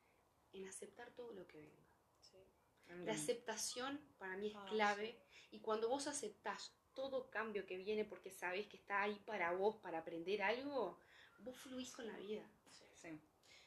en 0.52 0.66
aceptar 0.68 1.10
todo 1.10 1.32
lo 1.32 1.46
que 1.46 1.58
venga. 1.58 1.82
sí. 2.20 2.38
La 3.04 3.12
aceptación 3.14 4.00
para 4.16 4.36
mí 4.36 4.48
es 4.48 4.54
Ah, 4.56 4.64
clave. 4.70 5.18
Y 5.50 5.58
cuando 5.60 5.88
vos 5.88 6.06
aceptás 6.06 6.72
todo 6.94 7.28
cambio 7.30 7.66
que 7.66 7.76
viene 7.76 8.04
porque 8.04 8.30
sabés 8.30 8.68
que 8.68 8.76
está 8.76 9.02
ahí 9.02 9.16
para 9.26 9.52
vos, 9.52 9.76
para 9.82 9.98
aprender 9.98 10.40
algo, 10.42 10.98
vos 11.40 11.56
fluís 11.58 11.92
con 11.92 12.06
la 12.06 12.16
vida. 12.16 12.42
Sí. 12.94 13.18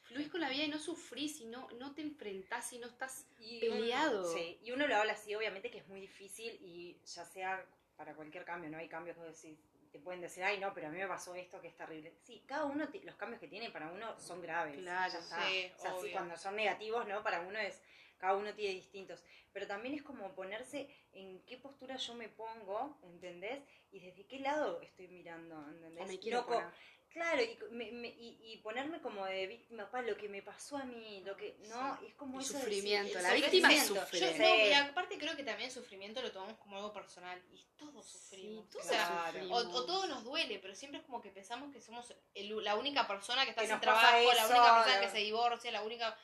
Fluís 0.02 0.28
con 0.28 0.40
la 0.40 0.48
vida 0.48 0.64
y 0.64 0.68
no 0.68 0.78
sufrís 0.78 1.40
y 1.40 1.46
no, 1.46 1.68
no 1.78 1.94
te 1.94 2.02
enfrentás 2.02 2.72
y 2.72 2.78
no 2.78 2.88
estás 2.88 3.26
Y 3.38 3.60
Peleado. 3.60 4.22
uno- 4.22 4.32
sí, 4.32 4.58
y 4.62 4.72
uno 4.72 4.86
lo 4.88 4.96
habla 4.96 5.12
así, 5.12 5.34
obviamente 5.34 5.70
que 5.70 5.78
es 5.78 5.86
muy 5.88 6.00
difícil 6.00 6.58
y 6.60 6.98
ya 7.06 7.24
sea 7.24 7.64
para 7.96 8.14
cualquier 8.14 8.44
cambio, 8.44 8.70
¿no? 8.70 8.78
Hay 8.78 8.88
cambios 8.88 9.16
que 9.16 9.22
decís- 9.22 9.58
te 9.92 9.98
pueden 9.98 10.20
decir, 10.20 10.42
ay, 10.44 10.58
no, 10.58 10.72
pero 10.72 10.86
a 10.86 10.90
mí 10.90 10.98
me 10.98 11.06
pasó 11.08 11.34
esto 11.34 11.60
que 11.60 11.68
es 11.68 11.76
terrible. 11.76 12.14
Sí, 12.22 12.42
cada 12.46 12.64
uno, 12.64 12.88
ti- 12.88 13.00
los 13.02 13.16
cambios 13.16 13.40
que 13.40 13.48
tiene 13.48 13.70
para 13.70 13.90
uno 13.90 14.18
son 14.20 14.40
graves. 14.40 14.78
Claro, 14.78 15.12
ya 15.12 15.18
está. 15.18 15.46
sí, 15.48 15.72
o 15.76 15.80
sea, 15.80 15.98
sí, 16.00 16.10
cuando 16.12 16.36
son 16.36 16.56
negativos, 16.56 17.06
¿no? 17.06 17.22
Para 17.22 17.40
uno 17.40 17.58
es, 17.58 17.80
cada 18.18 18.36
uno 18.36 18.54
tiene 18.54 18.74
distintos. 18.74 19.22
Pero 19.52 19.66
también 19.66 19.94
es 19.94 20.02
como 20.02 20.32
ponerse 20.34 20.88
en 21.12 21.40
qué 21.44 21.56
postura 21.56 21.96
yo 21.96 22.14
me 22.14 22.28
pongo, 22.28 22.98
¿entendés? 23.02 23.62
Y 23.90 23.98
desde 24.00 24.24
qué 24.26 24.38
lado 24.40 24.80
estoy 24.80 25.08
mirando, 25.08 25.68
¿entendés? 25.68 26.06
me 26.08 26.18
quiero 26.20 26.46
No. 26.48 26.72
Claro, 27.12 27.42
y, 27.42 27.58
me- 27.72 27.90
me- 27.90 28.08
y, 28.08 28.38
y 28.52 28.58
ponerme 28.58 29.00
como 29.00 29.26
de 29.26 29.46
víctima, 29.48 29.90
pa, 29.90 30.00
lo 30.00 30.16
que 30.16 30.28
me 30.28 30.42
pasó 30.42 30.76
a 30.76 30.84
mí, 30.84 31.22
lo 31.26 31.36
que, 31.36 31.56
¿no? 31.68 31.98
Es 32.06 32.14
como 32.14 32.38
El 32.38 32.44
eso 32.44 32.54
de 32.54 32.60
sufrimiento, 32.60 33.18
la 33.20 33.34
el 33.34 33.42
víctima 33.42 33.68
sufrimiento. 33.70 34.00
sufre. 34.06 34.20
Yo, 34.20 34.26
Sí. 34.32 34.38
no, 34.38 34.54
y 34.66 34.72
aparte 34.74 35.18
creo 35.18 35.36
que 35.36 35.42
también 35.42 35.68
el 35.68 35.74
sufrimiento 35.74 36.22
lo 36.22 36.30
tomamos 36.30 36.56
como 36.58 36.76
algo 36.76 36.92
personal 36.92 37.42
y 37.52 37.66
todos 37.76 38.06
sufrimos. 38.06 38.70
todos 38.70 38.86
o, 38.86 38.88
sea, 38.88 39.26
sufrimos. 39.26 39.64
o, 39.64 39.70
o 39.70 39.86
todo 39.86 40.06
nos 40.06 40.22
duele, 40.22 40.60
pero 40.60 40.74
siempre 40.76 41.00
es 41.00 41.06
como 41.06 41.20
que 41.20 41.30
pensamos 41.30 41.72
que 41.72 41.80
somos 41.80 42.14
el- 42.34 42.62
la 42.62 42.76
única 42.76 43.08
persona 43.08 43.42
que 43.44 43.50
está 43.50 43.62
Que 43.62 43.68
sin 43.68 43.80
trabajo, 43.80 44.06
la 44.32 44.46
única 44.46 44.74
persona 44.84 45.00
que 45.00 45.08
se 45.10 45.18
divorcia, 45.18 45.70
la 45.72 45.82
única... 45.82 46.16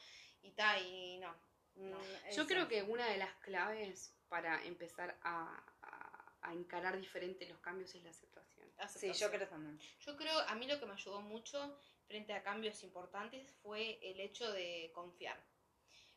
Y 0.43 0.53
ta, 0.53 0.79
y 0.79 1.19
no. 1.19 1.35
Mm, 1.75 1.91
Yo 1.91 1.99
eso. 2.29 2.47
creo 2.47 2.69
que 2.69 2.85
una 2.85 3.07
de 3.09 3.17
las 3.17 3.35
claves 3.39 4.15
para 4.29 4.63
empezar 4.65 5.19
a, 5.23 5.65
a- 5.83 6.37
a 6.43 6.53
encarar 6.53 6.97
diferente 7.01 7.45
los 7.49 7.59
cambios 7.59 7.93
es 7.97 8.05
la 8.05 8.11
aceptación. 8.11 8.56
Sí, 8.79 8.83
aceptación. 8.85 9.31
yo 9.31 9.37
creo 9.37 9.49
también. 9.49 9.81
Yo 10.01 10.17
creo, 10.17 10.39
a 10.41 10.55
mí 10.55 10.67
lo 10.67 10.79
que 10.79 10.87
me 10.87 10.93
ayudó 10.95 11.21
mucho 11.21 11.79
frente 12.07 12.33
a 12.33 12.43
cambios 12.43 12.83
importantes 12.83 13.51
fue 13.63 13.99
el 14.03 14.21
hecho 14.21 14.51
de 14.53 14.91
confiar. 14.95 15.43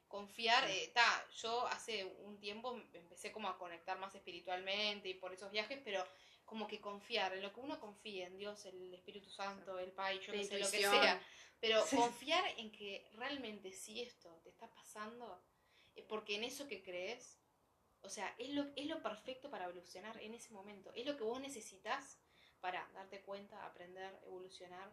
Confiar, 0.08 0.67
Sí. 0.67 0.74
eh, 0.74 0.91
ta, 0.93 1.28
yo 1.36 1.67
hace 1.67 2.04
un 2.04 2.39
tiempo 2.39 2.76
empecé 2.93 3.32
como 3.32 3.48
a 3.48 3.58
conectar 3.58 3.98
más 4.00 4.13
espiritualmente 4.15 5.08
y 5.10 5.13
por 5.13 5.34
esos 5.34 5.52
viajes, 5.52 5.80
pero 5.84 6.04
como 6.45 6.67
que 6.67 6.82
confiar, 6.82 7.34
en 7.34 7.43
lo 7.43 7.54
que 7.54 7.60
uno 7.60 7.80
confía, 7.80 8.26
en 8.26 8.36
Dios, 8.38 8.65
el 8.65 8.91
Espíritu 8.93 9.30
Santo, 9.30 9.78
el 9.78 9.91
Pai, 9.91 10.19
yo 10.19 10.34
qué 10.34 10.43
sé, 10.43 10.58
lo 10.58 10.69
que 10.72 10.80
sea, 10.80 11.22
pero 11.60 11.80
Sí. 11.86 11.95
confiar 11.95 12.43
en 12.58 12.72
que 12.72 13.08
realmente 13.13 13.72
si 13.72 14.02
esto 14.02 14.39
te 14.43 14.50
está 14.50 14.67
pasando, 14.74 15.43
es 15.95 16.06
porque 16.06 16.36
en 16.36 16.43
eso 16.43 16.67
que 16.67 16.82
crees, 16.82 17.38
o 18.02 18.10
sea, 18.10 18.34
es 18.39 18.50
lo, 18.50 18.65
es 18.76 18.88
lo 18.88 19.04
perfecto 19.04 19.52
para 19.52 19.65
evolucionar 19.65 20.17
en 20.24 20.34
ese 20.34 20.52
momento, 20.54 20.91
es 20.95 21.06
lo 21.06 21.15
que 21.17 21.24
vos 21.24 21.39
necesitas 21.39 22.18
para 22.62 22.88
darte 22.93 23.22
cuenta, 23.22 23.65
aprender, 23.65 24.19
evolucionar. 24.26 24.89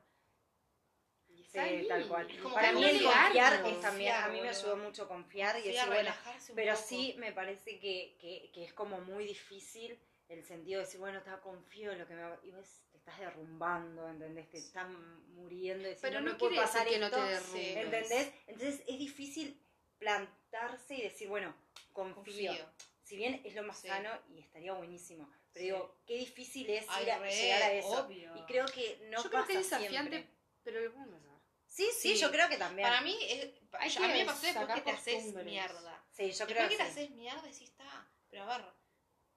Y 1.29 1.43
Sí, 1.45 1.87
tal 1.89 2.07
cual. 2.09 2.31
Es 2.31 2.41
Para 2.41 2.73
mí 2.73 2.85
el 2.85 3.03
confiar 3.03 3.67
es 3.67 3.81
también, 3.81 4.15
a 4.15 4.29
mí 4.29 4.41
me 4.41 4.49
ayudó 4.49 4.77
mucho 4.77 5.09
confiar 5.09 5.59
y 5.59 5.63
Sí, 5.63 5.69
decir, 5.69 5.87
bueno, 5.89 6.15
pero 6.55 6.75
poco. 6.75 6.87
sí 6.87 7.15
me 7.19 7.33
parece 7.33 7.79
que, 7.81 8.17
que, 8.21 8.51
que 8.55 8.65
es 8.65 8.73
como 8.73 9.01
muy 9.01 9.25
difícil 9.27 9.99
el 10.29 10.43
sentido 10.45 10.81
de 10.81 10.87
decir, 10.87 11.01
bueno, 11.01 11.19
está 11.19 11.41
confío 11.41 11.93
en 11.93 11.99
lo 12.01 12.07
que 12.07 12.15
me 12.15 12.23
va... 12.23 12.39
Y 12.43 12.51
vos 12.51 12.83
te 12.91 12.99
estás 12.99 13.19
derrumbando, 13.19 14.09
¿entendés? 14.09 14.49
Te 14.51 14.59
están 14.59 14.93
muriendo. 15.35 15.89
Pero 16.01 16.21
no, 16.21 16.33
no 16.33 16.39
puede 16.39 16.57
pasar 16.57 16.87
que 16.87 16.99
no 16.99 17.11
te 17.11 17.17
esto, 17.17 17.27
derrumbes. 17.27 17.77
¿Entendés? 17.77 18.33
Entonces 18.47 18.83
es 18.87 18.99
difícil 18.99 19.61
plantarse 19.99 20.95
y 20.95 21.03
decir, 21.03 21.29
bueno, 21.29 21.55
confío. 21.93 22.51
Confío. 22.53 22.71
Si 23.03 23.17
bien 23.17 23.41
es 23.45 23.55
lo 23.55 23.63
más 23.63 23.79
Sí. 23.81 23.89
sano 23.89 24.11
y 24.31 24.41
estaría 24.41 24.73
buenísimo. 24.73 25.29
Pero 25.57 25.65
Sí. 25.65 25.65
digo, 25.65 25.99
qué 26.07 26.15
difícil 26.19 26.69
es 26.69 26.85
Ay, 26.89 27.05
ir 27.05 27.11
a, 27.13 27.19
re, 27.19 27.31
llegar 27.35 27.63
a 27.63 27.73
eso. 27.73 27.89
obvio. 28.05 28.37
Y 28.37 28.43
creo 28.45 28.67
que 28.67 28.99
no 29.11 29.23
yo 29.23 29.31
creo 29.31 29.41
pasa 29.41 29.47
que 29.53 29.59
es 29.59 29.71
desafiante, 29.71 30.11
siempre. 30.17 30.35
pero 30.63 30.81
lo 30.81 30.91
hacer. 30.91 31.41
Sí, 31.67 31.89
sí, 31.99 32.15
Sí. 32.15 32.17
yo 32.17 32.31
creo 32.31 32.49
que 32.49 32.59
también. 32.59 32.87
Para 32.87 33.01
mí, 33.01 33.17
es, 33.23 33.51
Hay 33.73 33.97
a 33.97 34.01
mí 34.09 34.19
me 34.19 34.25
pasó 34.27 34.47
después 34.47 34.69
que 34.75 34.81
te 34.83 34.91
haces 34.91 35.35
mierda. 35.35 36.05
Sí, 36.11 36.31
yo 36.33 36.47
creo 36.47 36.63
Después 36.63 36.69
que 36.69 36.77
que 36.77 36.77
te 36.77 36.85
sí. 36.85 36.91
haces 37.05 37.11
mierda, 37.11 37.43
decís, 37.43 37.63
está, 37.63 38.07
pero 38.31 38.45
a 38.45 38.59
ver, 38.59 38.67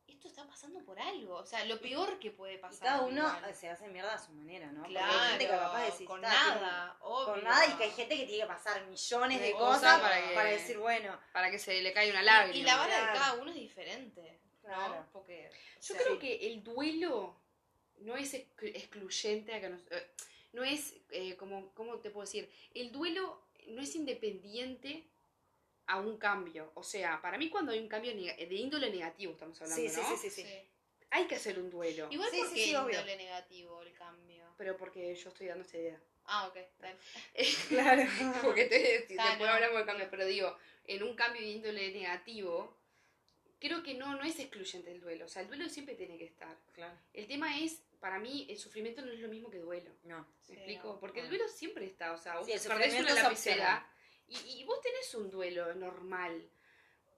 esto 0.08 0.27
está 0.27 0.45
pasando 0.47 0.84
por 0.84 0.99
algo. 0.99 1.36
O 1.36 1.45
sea, 1.45 1.63
lo 1.65 1.79
peor 1.82 2.19
que 2.19 2.32
puede 2.32 2.55
Y 2.55 2.58
pasar. 2.58 2.79
cada 2.88 3.01
uno 3.01 3.27
igual. 3.27 3.55
se 3.55 3.69
hace 3.69 3.88
mierda 3.88 4.13
a 4.13 4.17
su 4.17 4.32
manera, 4.34 4.67
¿no? 4.71 4.79
Porque 4.82 4.93
Claro, 4.93 5.12
hay 5.19 5.29
gente 5.29 5.45
que 5.45 5.51
capaz 5.51 5.79
de 5.79 5.86
decir, 5.86 6.08
con 6.08 6.23
"Está, 6.25 6.36
tiene- 6.43 6.62
nada, 6.62 6.97
obvio. 7.01 7.25
con 7.34 7.43
nada 7.43 7.65
y 7.67 7.71
que 7.73 7.84
hay 7.84 7.91
gente 7.91 8.17
que 8.17 8.25
tiene 8.25 8.41
que 8.43 8.47
pasar 8.47 8.86
millones 8.88 9.39
de 9.39 9.45
De 9.47 9.51
cosas 9.53 9.79
cosas 9.97 10.01
para, 10.34 10.49
decir, 10.49 10.77
bueno, 10.77 11.19
Para 11.34 11.51
que 11.51 11.60
se 11.60 11.82
le 11.82 11.93
caiga 11.93 12.12
una 12.13 12.23
lágrima. 12.23 12.58
Y 12.58 12.63
la 12.63 12.75
vara 12.77 12.95
Claro. 12.97 13.12
de 13.13 13.19
cada 13.19 13.34
uno 13.36 13.49
es 13.51 13.55
diferente. 13.55 14.38
Claro. 14.75 14.95
¿no? 14.95 15.08
Porque. 15.12 15.49
Yo 15.82 15.95
creo 15.95 16.19
que 16.19 16.47
el 16.47 16.63
duelo 16.63 17.36
no 17.97 18.15
es 18.15 18.34
exclu- 18.34 18.71
excluyente 18.75 19.53
a 19.53 19.62
que 19.62 19.69
nos- 19.69 19.82
eh, 19.91 20.08
no 20.53 20.63
es 20.63 20.95
eh, 21.12 21.36
como 21.36 21.73
cómo 21.73 21.99
te 21.99 22.10
puedo 22.10 22.25
decir 22.25 22.49
el 22.73 22.91
duelo 22.91 23.41
no 23.67 23.82
es 23.82 23.93
independiente 23.95 25.03
a 25.88 25.99
un 25.99 26.17
cambio 26.17 26.71
o 26.75 26.84
sea 26.84 27.21
para 27.21 27.38
mí 27.38 27.49
cuando 27.49 27.71
hay 27.73 27.79
un 27.79 27.88
cambio 27.89 28.13
neg- 28.13 28.38
de 28.47 28.55
índole 28.55 28.89
negativo 28.89 29.34
estamos 29.34 29.62
hablando 29.62 29.89
sí, 29.89 29.95
¿no? 29.97 30.10
sí, 30.10 30.15
sí, 30.17 30.29
sí. 30.29 30.41
sí. 30.43 30.69
hay 31.10 31.27
que 31.27 31.36
hacer 31.36 31.60
un 31.60 31.69
duelo 31.69 32.08
Igual 32.10 32.29
Sí, 32.32 32.38
porque 32.39 32.55
sí, 32.55 32.63
sí, 32.63 32.69
es 32.71 32.77
obvio. 32.77 32.93
índole 32.99 33.17
negativo 33.17 33.82
el 33.82 33.93
cambio. 33.93 34.45
pero 34.58 34.77
porque 34.77 35.13
yo 35.15 35.29
estoy 35.29 35.47
dando 35.47 35.63
esta 35.65 35.77
idea 35.77 36.01
Ah, 36.32 36.47
ok. 36.47 36.58
Claro. 37.69 38.03
porque 38.43 38.65
te, 38.65 38.99
te- 39.08 39.15
Ah, 39.19 39.29
después 39.32 39.49
no. 39.49 39.55
hablamos 39.55 39.79
de 39.79 39.86
cambio 39.86 40.08
pero 40.10 40.25
digo 40.25 40.55
en 40.86 41.03
un 41.03 41.15
cambio 41.15 41.41
de 41.41 41.47
índole 41.49 41.91
negativo 41.91 42.79
creo 43.60 43.84
que 43.84 43.93
no 43.93 44.15
no 44.15 44.24
es 44.24 44.39
excluyente 44.39 44.91
el 44.91 45.00
duelo 45.02 45.26
o 45.26 45.30
sea 45.30 45.41
el 45.41 45.48
duelo 45.48 45.67
siempre 45.69 45.95
tiene 45.95 46.17
que 46.17 46.26
estar 46.26 46.58
Claro. 46.74 46.98
el 47.13 47.28
tema 47.28 47.60
es 47.60 47.82
para 48.00 48.17
mí 48.19 48.48
el 48.50 48.58
sufrimiento 48.58 49.02
no 49.02 49.12
es 49.12 49.19
lo 49.19 49.28
mismo 49.28 49.50
que 49.50 49.60
duelo 49.60 49.91
No. 50.04 50.19
¿Me 50.19 50.26
Sí, 50.45 50.54
explico? 50.54 50.93
no. 50.93 51.00
Porque 51.00 51.19
el 51.22 51.30
duelo 51.30 51.48
siempre 51.48 51.86
está, 51.86 52.13
o 52.13 52.17
sea, 52.17 52.38
vos 52.38 52.45
Sí, 52.45 52.54
el 52.54 52.60
perdés 52.62 52.86
sufrimiento 52.93 53.13
una 53.13 53.24
lapicera 53.24 53.91
y, 54.28 54.38
y 54.62 54.63
vos 54.63 54.80
tenés 54.82 55.13
un 55.15 55.30
duelo 55.30 55.74
normal. 55.76 56.50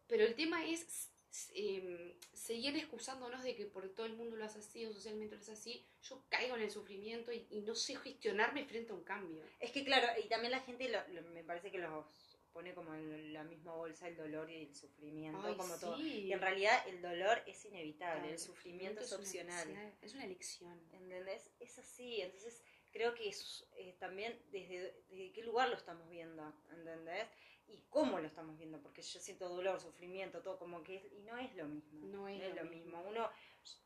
Pero 0.07 0.23
el 0.25 0.33
tema 0.35 0.65
es 0.65 1.09
em, 1.53 2.13
seguir 2.33 2.75
excusándonos 2.75 3.43
de 3.43 3.55
que 3.55 3.65
por 3.65 3.87
todo 3.89 4.05
el 4.05 4.13
mundo 4.13 4.35
lo 4.35 4.43
hace 4.45 4.59
así 4.59 4.85
o 4.85 4.91
socialmente 4.93 5.35
lo 5.35 5.41
hace 5.41 5.53
así. 5.53 5.85
Yo 6.03 6.23
caigo 6.29 6.55
en 6.57 6.63
el 6.63 6.71
sufrimiento 6.71 7.31
y, 7.31 7.45
y 7.51 7.61
no 7.61 7.75
sé 7.75 7.95
gestionarme 7.97 8.65
frente 8.65 8.91
a 8.91 8.95
un 8.95 9.03
cambio. 9.03 9.41
Es 9.59 9.71
que 9.71 9.85
claro, 9.85 10.07
y 10.21 10.27
también 10.27 10.51
la 10.51 10.59
gente 10.61 10.89
lo- 10.89 11.07
lo- 11.09 11.29
me 11.29 11.43
parece 11.43 11.71
que 11.71 11.77
los 11.77 12.05
pone 12.53 12.73
como 12.73 12.93
en 12.93 13.33
la 13.33 13.43
misma 13.43 13.73
bolsa 13.73 14.07
el 14.07 14.15
dolor 14.15 14.49
y 14.49 14.55
el 14.55 14.75
sufrimiento, 14.75 15.41
Ay, 15.43 15.55
como 15.55 15.75
sí. 15.75 15.81
todo. 15.81 15.99
Y 15.99 16.33
en 16.33 16.39
realidad 16.39 16.87
el 16.87 17.01
dolor 17.01 17.41
es 17.45 17.65
inevitable, 17.65 18.31
el 18.31 18.39
sufrimiento 18.39 19.01
es 19.01 19.11
opcional. 19.13 19.95
Es 20.01 20.13
una 20.13 20.25
elección. 20.25 20.79
¿Entendés? 20.91 21.51
Es 21.59 21.77
así, 21.79 22.21
entonces 22.21 22.63
creo 22.91 23.13
que 23.13 23.29
es 23.29 23.65
eh, 23.77 23.95
también 23.99 24.37
desde, 24.51 25.03
desde 25.09 25.31
qué 25.31 25.43
lugar 25.43 25.69
lo 25.69 25.75
estamos 25.75 26.09
viendo, 26.09 26.53
¿entendés? 26.71 27.27
Y 27.67 27.83
cómo 27.89 28.19
lo 28.19 28.27
estamos 28.27 28.57
viendo, 28.57 28.81
porque 28.81 29.01
yo 29.01 29.19
siento 29.19 29.47
dolor, 29.47 29.79
sufrimiento, 29.79 30.41
todo 30.41 30.59
como 30.59 30.83
que 30.83 30.97
es, 30.97 31.05
y 31.13 31.21
no 31.21 31.37
es 31.37 31.55
lo 31.55 31.65
mismo. 31.67 32.05
No 32.07 32.27
es 32.27 32.55
lo 32.55 32.63
lo 32.63 32.69
mismo. 32.69 33.01
Uno 33.07 33.29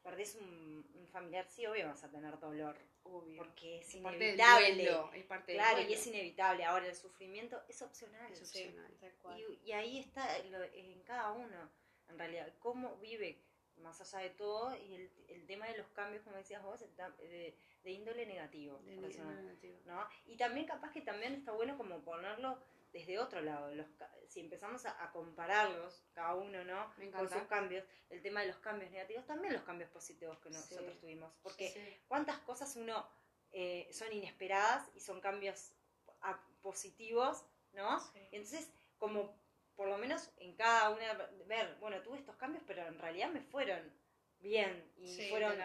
perdés 0.04 0.36
un, 0.36 0.86
un 0.94 1.08
familiar, 1.08 1.48
sí, 1.48 1.66
obvio 1.66 1.88
vas 1.88 2.04
a 2.04 2.12
tener 2.12 2.40
dolor, 2.40 2.78
Obvio. 3.04 3.38
porque 3.38 3.80
es 3.80 3.96
es 3.96 4.02
parte 4.02 4.18
del 4.20 4.34
inevitable. 4.36 4.74
duelo. 4.76 5.14
Es 5.14 5.26
parte 5.26 5.52
del 5.52 5.62
Claro, 5.62 5.76
duelo. 5.78 5.90
y 5.90 5.94
es 5.94 6.08
inevitable. 6.08 6.64
Ahora 6.66 6.88
el 6.88 6.96
sufrimiento 6.96 7.62
es 7.68 7.82
opcional. 7.82 8.32
Es 8.32 8.40
Sí, 8.48 8.64
opcional. 8.66 8.98
tal 9.00 9.14
cual. 9.22 9.40
Y, 9.40 9.70
y 9.70 9.72
ahí 9.74 10.00
está 10.00 10.40
lo- 10.44 10.64
en 10.64 11.02
cada 11.04 11.32
uno, 11.32 11.70
en 12.10 12.18
realidad, 12.20 12.52
cómo 12.60 12.96
vive 12.98 13.42
más 13.78 14.00
allá 14.00 14.24
de 14.24 14.30
todo 14.30 14.74
y 14.78 14.96
el, 14.96 15.12
el 15.28 15.46
tema 15.46 15.68
de 15.68 15.78
los 15.78 15.88
cambios, 15.90 16.24
como 16.24 16.38
decías 16.38 16.64
vos, 16.64 16.80
de, 17.20 17.58
de 17.84 17.92
índole 17.92 18.26
negativo. 18.26 18.78
De- 18.80 18.96
de- 18.96 19.02
negativo. 19.02 19.78
¿no? 19.86 20.08
Y 20.26 20.38
también 20.38 20.66
capaz 20.66 20.92
que 20.92 21.02
también 21.02 21.34
está 21.34 21.52
bueno 21.52 21.76
como 21.78 22.00
ponerlo 22.04 22.58
desde 22.98 23.20
otro 23.20 23.42
lado. 23.42 23.74
Los, 23.76 23.88
si 24.30 24.40
empezamos 24.40 24.86
a, 24.86 25.04
a 25.04 25.12
compararlos, 25.12 26.04
cada 26.14 26.34
uno, 26.36 26.64
¿no? 26.64 26.94
Con 27.12 27.28
sus 27.30 27.44
cambios, 27.44 27.84
el 28.10 28.22
tema 28.22 28.40
de 28.42 28.48
los 28.48 28.58
cambios 28.60 28.90
negativos, 28.92 29.26
también 29.26 29.54
los 29.54 29.64
cambios 29.64 29.90
positivos 29.90 30.40
que 30.40 30.50
Sí. 30.50 30.56
nosotros 30.56 31.00
tuvimos. 31.00 31.34
Porque 31.44 31.70
Sí. 31.72 32.04
cuántas 32.08 32.38
cosas 32.40 32.76
uno 32.78 33.08
eh, 33.52 33.88
son 33.92 34.12
inesperadas 34.14 34.90
y 34.96 35.00
son 35.02 35.20
cambios 35.22 35.74
a- 36.22 36.42
positivos, 36.62 37.46
¿no? 37.74 38.00
Sí. 38.00 38.20
Entonces, 38.32 38.70
como 38.98 39.38
por 39.76 39.88
lo 39.90 39.98
menos 39.98 40.32
en 40.38 40.56
cada 40.56 40.90
una, 40.90 41.14
ver, 41.46 41.76
bueno, 41.82 42.02
tuve 42.02 42.18
estos 42.18 42.36
cambios, 42.38 42.64
pero 42.66 42.86
en 42.88 42.98
realidad 42.98 43.30
me 43.30 43.42
fueron 43.42 43.94
bien 44.40 44.92
y 44.98 45.30
fueron 45.30 45.60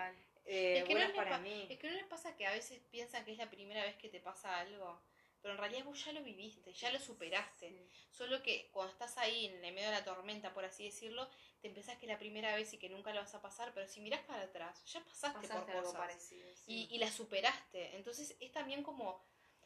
eh, 0.44 0.78
Es 0.78 0.84
que, 0.84 0.94
no 0.94 0.98
buenos 1.00 1.08
les 1.08 1.16
para 1.16 1.30
pa- 1.30 1.38
mí. 1.38 1.66
es 1.70 1.78
que 1.78 1.88
no 1.88 1.94
les 1.94 2.06
pasa 2.06 2.34
que 2.36 2.46
a 2.46 2.50
veces 2.52 2.80
piensan 2.90 3.24
que 3.24 3.32
es 3.32 3.38
la 3.38 3.48
primera 3.50 3.82
vez 3.84 3.94
que 3.96 4.08
te 4.08 4.20
pasa 4.20 4.58
algo, 4.58 5.00
pero 5.42 5.54
en 5.54 5.58
realidad 5.58 5.84
vos 5.84 6.04
ya 6.04 6.12
lo 6.12 6.22
viviste, 6.22 6.72
ya 6.72 6.90
lo 6.92 6.98
superaste. 6.98 7.68
Sí. 7.70 7.88
Solo 8.10 8.42
que 8.42 8.68
cuando 8.72 8.92
estás 8.92 9.16
ahí 9.18 9.46
en 9.46 9.64
el 9.64 9.72
medio 9.74 9.88
de 9.90 9.94
la 9.96 10.04
tormenta, 10.04 10.52
por 10.52 10.64
así 10.64 10.84
decirlo, 10.84 11.28
te 11.60 11.68
empezás 11.68 11.96
que 11.98 12.06
es 12.06 12.12
la 12.12 12.18
primera 12.18 12.54
vez 12.56 12.72
y 12.72 12.78
que 12.78 12.88
nunca 12.88 13.12
lo 13.12 13.20
vas 13.20 13.34
a 13.34 13.42
pasar, 13.42 13.72
pero 13.74 13.86
si 13.88 14.00
mirás 14.00 14.22
para 14.24 14.42
atrás, 14.42 14.84
ya 14.86 15.00
pasaste, 15.04 15.46
Pasaste 15.48 15.64
por 15.66 15.70
algo 15.76 15.82
cosas 15.92 16.00
parecido. 16.00 16.48
sí. 16.56 16.88
y, 16.90 16.94
y 16.94 16.98
la 16.98 17.10
superaste. 17.10 17.96
Entonces 17.96 18.36
es 18.40 18.52
también 18.52 18.82
como, 18.82 19.24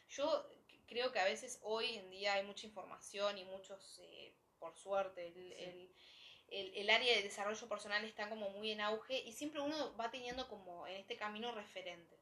yo 0.08 0.46
creo 0.86 1.12
que 1.12 1.18
a 1.20 1.24
veces 1.24 1.58
hoy 1.62 1.96
en 1.96 2.10
día 2.10 2.34
hay 2.34 2.44
mucha 2.44 2.66
información 2.66 3.38
y 3.38 3.44
muchos, 3.44 3.98
eh, 4.02 4.34
por 4.58 4.76
suerte, 4.76 5.26
el, 5.28 5.52
el, 5.52 5.94
el- 6.48 6.74
el 6.76 6.90
área 6.90 7.16
de 7.16 7.22
desarrollo 7.22 7.68
personal 7.68 8.04
está 8.04 8.28
como 8.28 8.50
muy 8.50 8.70
en 8.70 8.80
auge 8.80 9.18
y 9.18 9.32
siempre 9.32 9.60
uno 9.60 9.96
va 9.96 10.10
teniendo 10.10 10.46
como 10.48 10.86
en 10.86 10.96
este 10.96 11.16
camino 11.16 11.50
referentes. 11.52 12.20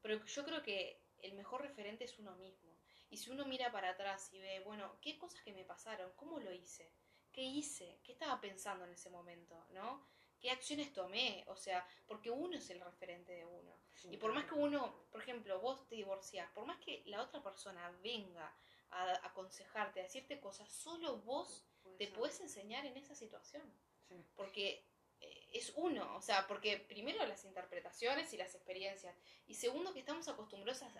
Pero 0.00 0.24
yo 0.24 0.44
creo 0.44 0.62
que 0.62 1.02
el 1.22 1.34
mejor 1.34 1.62
referente 1.62 2.04
es 2.04 2.18
uno 2.20 2.34
mismo. 2.36 2.67
Y 3.10 3.16
si 3.16 3.30
uno 3.30 3.44
mira 3.46 3.70
para 3.72 3.90
atrás 3.90 4.32
y 4.32 4.38
ve, 4.38 4.60
bueno, 4.60 4.98
¿qué 5.00 5.18
cosas 5.18 5.40
que 5.42 5.52
me 5.52 5.64
pasaron? 5.64 6.12
¿Cómo 6.16 6.38
lo 6.40 6.52
hice? 6.52 6.92
¿Qué 7.32 7.42
hice? 7.42 8.00
¿Qué 8.02 8.12
estaba 8.12 8.40
pensando 8.40 8.84
en 8.84 8.92
ese 8.92 9.10
momento? 9.10 9.64
¿No? 9.70 10.04
¿Qué 10.40 10.50
acciones 10.50 10.92
tomé? 10.92 11.44
O 11.48 11.56
sea, 11.56 11.86
porque 12.06 12.30
uno 12.30 12.56
es 12.56 12.70
el 12.70 12.80
referente 12.80 13.32
de 13.32 13.44
uno. 13.44 13.76
Y 14.04 14.16
por 14.18 14.32
más 14.32 14.44
que 14.44 14.54
uno, 14.54 15.06
por 15.10 15.20
ejemplo, 15.20 15.60
vos 15.60 15.86
te 15.88 15.96
divorciás, 15.96 16.50
por 16.52 16.64
más 16.64 16.78
que 16.78 17.02
la 17.06 17.22
otra 17.22 17.42
persona 17.42 17.90
venga 18.02 18.54
a, 18.90 19.26
aconsejarte, 19.26 20.00
a 20.00 20.04
decirte 20.04 20.38
cosas, 20.40 20.70
solo 20.70 21.18
vos 21.18 21.64
te 21.96 22.06
puedes 22.08 22.40
enseñar 22.40 22.86
en 22.86 22.96
esa 22.96 23.14
situación. 23.14 23.62
Sí. 24.08 24.24
Porque 24.36 24.84
eh, 25.20 25.48
es 25.52 25.72
uno, 25.76 26.16
o 26.16 26.22
sea, 26.22 26.46
porque 26.46 26.78
primero 26.78 27.26
las 27.26 27.44
interpretaciones 27.44 28.32
y 28.32 28.36
las 28.36 28.54
experiencias, 28.54 29.16
y 29.46 29.54
segundo 29.54 29.92
que 29.92 30.00
estamos 30.00 30.28
acostumbrados 30.28 30.82
a- 30.82 30.92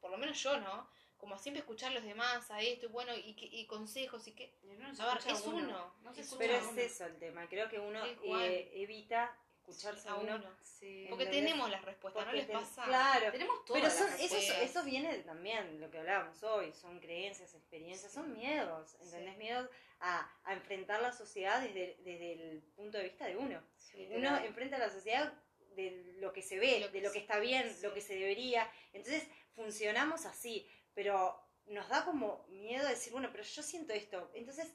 por 0.00 0.10
lo 0.10 0.16
menos 0.18 0.42
yo, 0.42 0.58
¿no? 0.58 0.88
Como 1.18 1.38
siempre 1.38 1.60
escuchar 1.60 1.90
a 1.92 1.94
los 1.94 2.04
demás, 2.04 2.50
a 2.50 2.60
esto, 2.60 2.86
y 2.86 2.88
bueno, 2.88 3.12
y, 3.16 3.34
que- 3.34 3.46
y 3.46 3.66
consejos, 3.66 4.26
y 4.28 4.32
que... 4.32 4.54
Y 4.62 4.74
no 4.76 4.94
se 4.94 5.02
A 5.02 5.06
ver, 5.14 5.18
es 5.26 5.42
uno, 5.46 5.94
No 6.02 6.12
se 6.14 6.20
es 6.20 6.26
escucha 6.26 6.38
Pero 6.46 6.58
uno. 6.68 6.80
es 6.80 6.92
eso 6.92 7.06
el 7.06 7.16
tema, 7.18 7.48
creo 7.48 7.68
que 7.68 7.78
uno 7.80 8.04
eh, 8.04 8.70
evita 8.74 9.34
escucharse 9.58 10.08
a 10.08 10.12
a 10.12 10.14
uno. 10.16 10.36
uno. 10.36 10.56
Sí. 10.62 11.06
Porque 11.08 11.26
tenemos 11.26 11.68
las 11.70 11.82
respuestas, 11.84 12.24
¿no 12.26 12.32
les 12.32 12.46
pasa? 12.46 12.84
Claro, 12.84 13.32
Tenemos 13.32 13.64
todas 13.64 13.82
Pero 13.82 13.94
son, 13.94 14.10
las 14.10 14.20
eso, 14.20 14.36
eso 14.60 14.84
viene 14.84 15.12
también, 15.20 15.80
lo 15.80 15.90
que 15.90 15.98
hablábamos 15.98 16.40
hoy, 16.44 16.72
son 16.72 17.00
creencias, 17.00 17.52
experiencias, 17.54 18.12
son 18.12 18.32
miedos, 18.34 18.94
¿entendés? 19.00 19.32
Sí. 19.32 19.38
Miedos 19.38 19.68
a, 20.00 20.30
a 20.44 20.52
enfrentar 20.52 21.00
la 21.00 21.12
sociedad 21.12 21.60
desde, 21.62 21.96
desde 22.04 22.32
el 22.52 22.62
punto 22.76 22.98
de 22.98 23.04
vista 23.04 23.26
de 23.26 23.36
uno. 23.38 23.60
Sí, 23.78 24.06
Uno 24.14 24.36
enfrenta 24.44 24.76
a 24.76 24.80
la 24.80 24.90
sociedad 24.90 25.32
de 25.74 26.14
lo 26.20 26.32
que 26.32 26.42
se 26.42 26.58
ve, 26.58 26.80
Lo 26.80 26.92
que 26.92 27.00
de 27.00 27.06
lo 27.06 27.12
que 27.12 27.18
está 27.18 27.38
bien, 27.38 27.72
sí. 27.74 27.82
lo 27.82 27.92
que 27.92 28.00
se 28.02 28.14
debería. 28.14 28.70
Entonces 28.92 29.26
funcionamos 29.54 30.26
así, 30.26 30.68
pero 30.96 31.40
nos 31.66 31.88
da 31.88 32.04
como 32.04 32.44
miedo 32.48 32.88
decir, 32.88 33.12
bueno, 33.12 33.28
pero 33.30 33.44
yo 33.44 33.62
siento 33.62 33.92
esto. 33.92 34.30
Entonces 34.34 34.72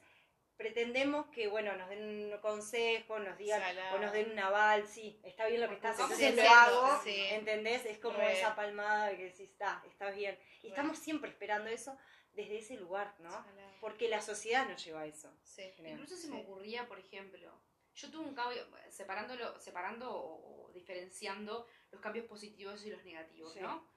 pretendemos 0.55 1.25
que, 1.27 1.47
bueno, 1.47 1.75
nos 1.75 1.89
den 1.89 2.31
un 2.31 2.37
consejo, 2.39 3.17
nos 3.19 3.37
digan, 3.37 3.59
Salado. 3.59 3.95
o 3.95 3.99
nos 3.99 4.11
den 4.13 4.31
un 4.31 4.39
aval, 4.39 4.85
sí, 4.87 5.19
está 5.23 5.47
bien 5.47 5.59
lo 5.61 5.67
que 5.67 5.75
estás 5.75 5.99
haciendo, 5.99 6.43
lo 6.43 6.49
hago, 6.49 7.01
sí. 7.03 7.15
¿entendés? 7.31 7.83
Es 7.85 7.97
como 7.97 8.17
Re. 8.17 8.37
esa 8.37 8.55
palmada 8.55 9.07
de 9.07 9.17
que 9.17 9.23
decís, 9.25 9.49
está, 9.49 9.83
está 9.89 10.11
bien. 10.11 10.37
Y 10.59 10.67
Re. 10.67 10.69
estamos 10.69 10.99
siempre 10.99 11.31
esperando 11.31 11.69
eso 11.69 11.97
desde 12.33 12.59
ese 12.59 12.75
lugar, 12.77 13.15
¿no? 13.19 13.31
Salado. 13.31 13.71
Porque 13.81 14.07
la 14.07 14.21
sociedad 14.21 14.67
nos 14.69 14.83
lleva 14.85 15.01
a 15.01 15.05
eso. 15.07 15.35
Sí. 15.43 15.73
Incluso 15.79 16.15
se 16.15 16.27
Sí. 16.27 16.31
me 16.31 16.41
ocurría, 16.41 16.87
por 16.87 16.99
ejemplo, 16.99 17.51
yo 17.95 18.11
tuve 18.11 18.25
un 18.27 18.35
cambio, 18.35 18.63
separándolo, 18.89 19.59
separando 19.59 20.13
o, 20.15 20.67
o 20.67 20.71
diferenciando 20.73 21.65
los 21.91 21.99
cambios 22.01 22.27
positivos 22.27 22.85
y 22.85 22.91
los 22.91 23.03
negativos, 23.03 23.53
Sí. 23.53 23.59
¿no? 23.61 23.89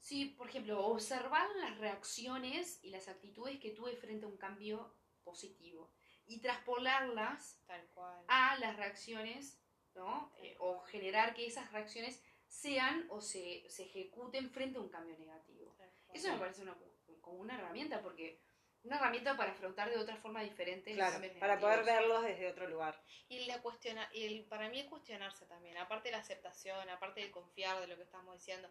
Sí, 0.00 0.24
por 0.36 0.48
ejemplo, 0.48 0.84
observar 0.86 1.46
las 1.56 1.78
reacciones 1.78 2.80
y 2.82 2.90
las 2.90 3.06
actitudes 3.08 3.60
que 3.60 3.70
tuve 3.70 3.94
frente 3.96 4.24
a 4.24 4.28
un 4.28 4.36
cambio 4.38 4.94
positivo 5.22 5.92
y 6.26 6.40
traspolarlas 6.40 7.60
Tal 7.66 7.86
cual. 7.94 8.24
a 8.28 8.56
las 8.58 8.76
reacciones 8.76 9.58
¿no? 9.94 10.32
Eh, 10.38 10.56
o 10.58 10.80
generar 10.82 11.34
que 11.34 11.46
esas 11.46 11.70
reacciones 11.72 12.22
sean 12.46 13.06
o 13.10 13.20
se, 13.20 13.68
se 13.68 13.84
ejecuten 13.84 14.50
frente 14.50 14.78
a 14.78 14.80
un 14.80 14.88
cambio 14.88 15.18
negativo. 15.18 15.76
Eso 16.14 16.32
me 16.32 16.38
parece 16.38 16.62
una, 16.62 16.76
como 17.20 17.38
una 17.40 17.56
herramienta, 17.58 18.00
porque 18.00 18.40
una 18.82 18.96
herramienta 18.96 19.36
para 19.36 19.52
afrontar 19.52 19.90
de 19.90 19.98
otra 19.98 20.16
forma 20.16 20.42
diferente 20.42 20.92
claro, 20.94 21.10
los 21.12 21.20
cambios 21.20 21.38
para 21.38 21.58
poder 21.60 21.80
negativos. 21.84 22.00
verlos 22.08 22.22
desde 22.24 22.48
otro 22.50 22.68
lugar. 22.68 23.02
Y 23.28 23.44
la 23.46 23.60
cuestiona, 23.62 24.08
y 24.12 24.24
el- 24.24 24.44
para 24.46 24.68
mí 24.68 24.80
es 24.80 24.86
cuestionarse 24.88 25.44
también, 25.46 25.76
aparte 25.76 26.08
de 26.08 26.12
la 26.12 26.18
aceptación, 26.22 26.88
aparte 26.88 27.20
de 27.20 27.30
confiar 27.30 27.78
de 27.80 27.86
lo 27.88 27.96
que 27.96 28.02
estamos 28.04 28.34
diciendo, 28.34 28.70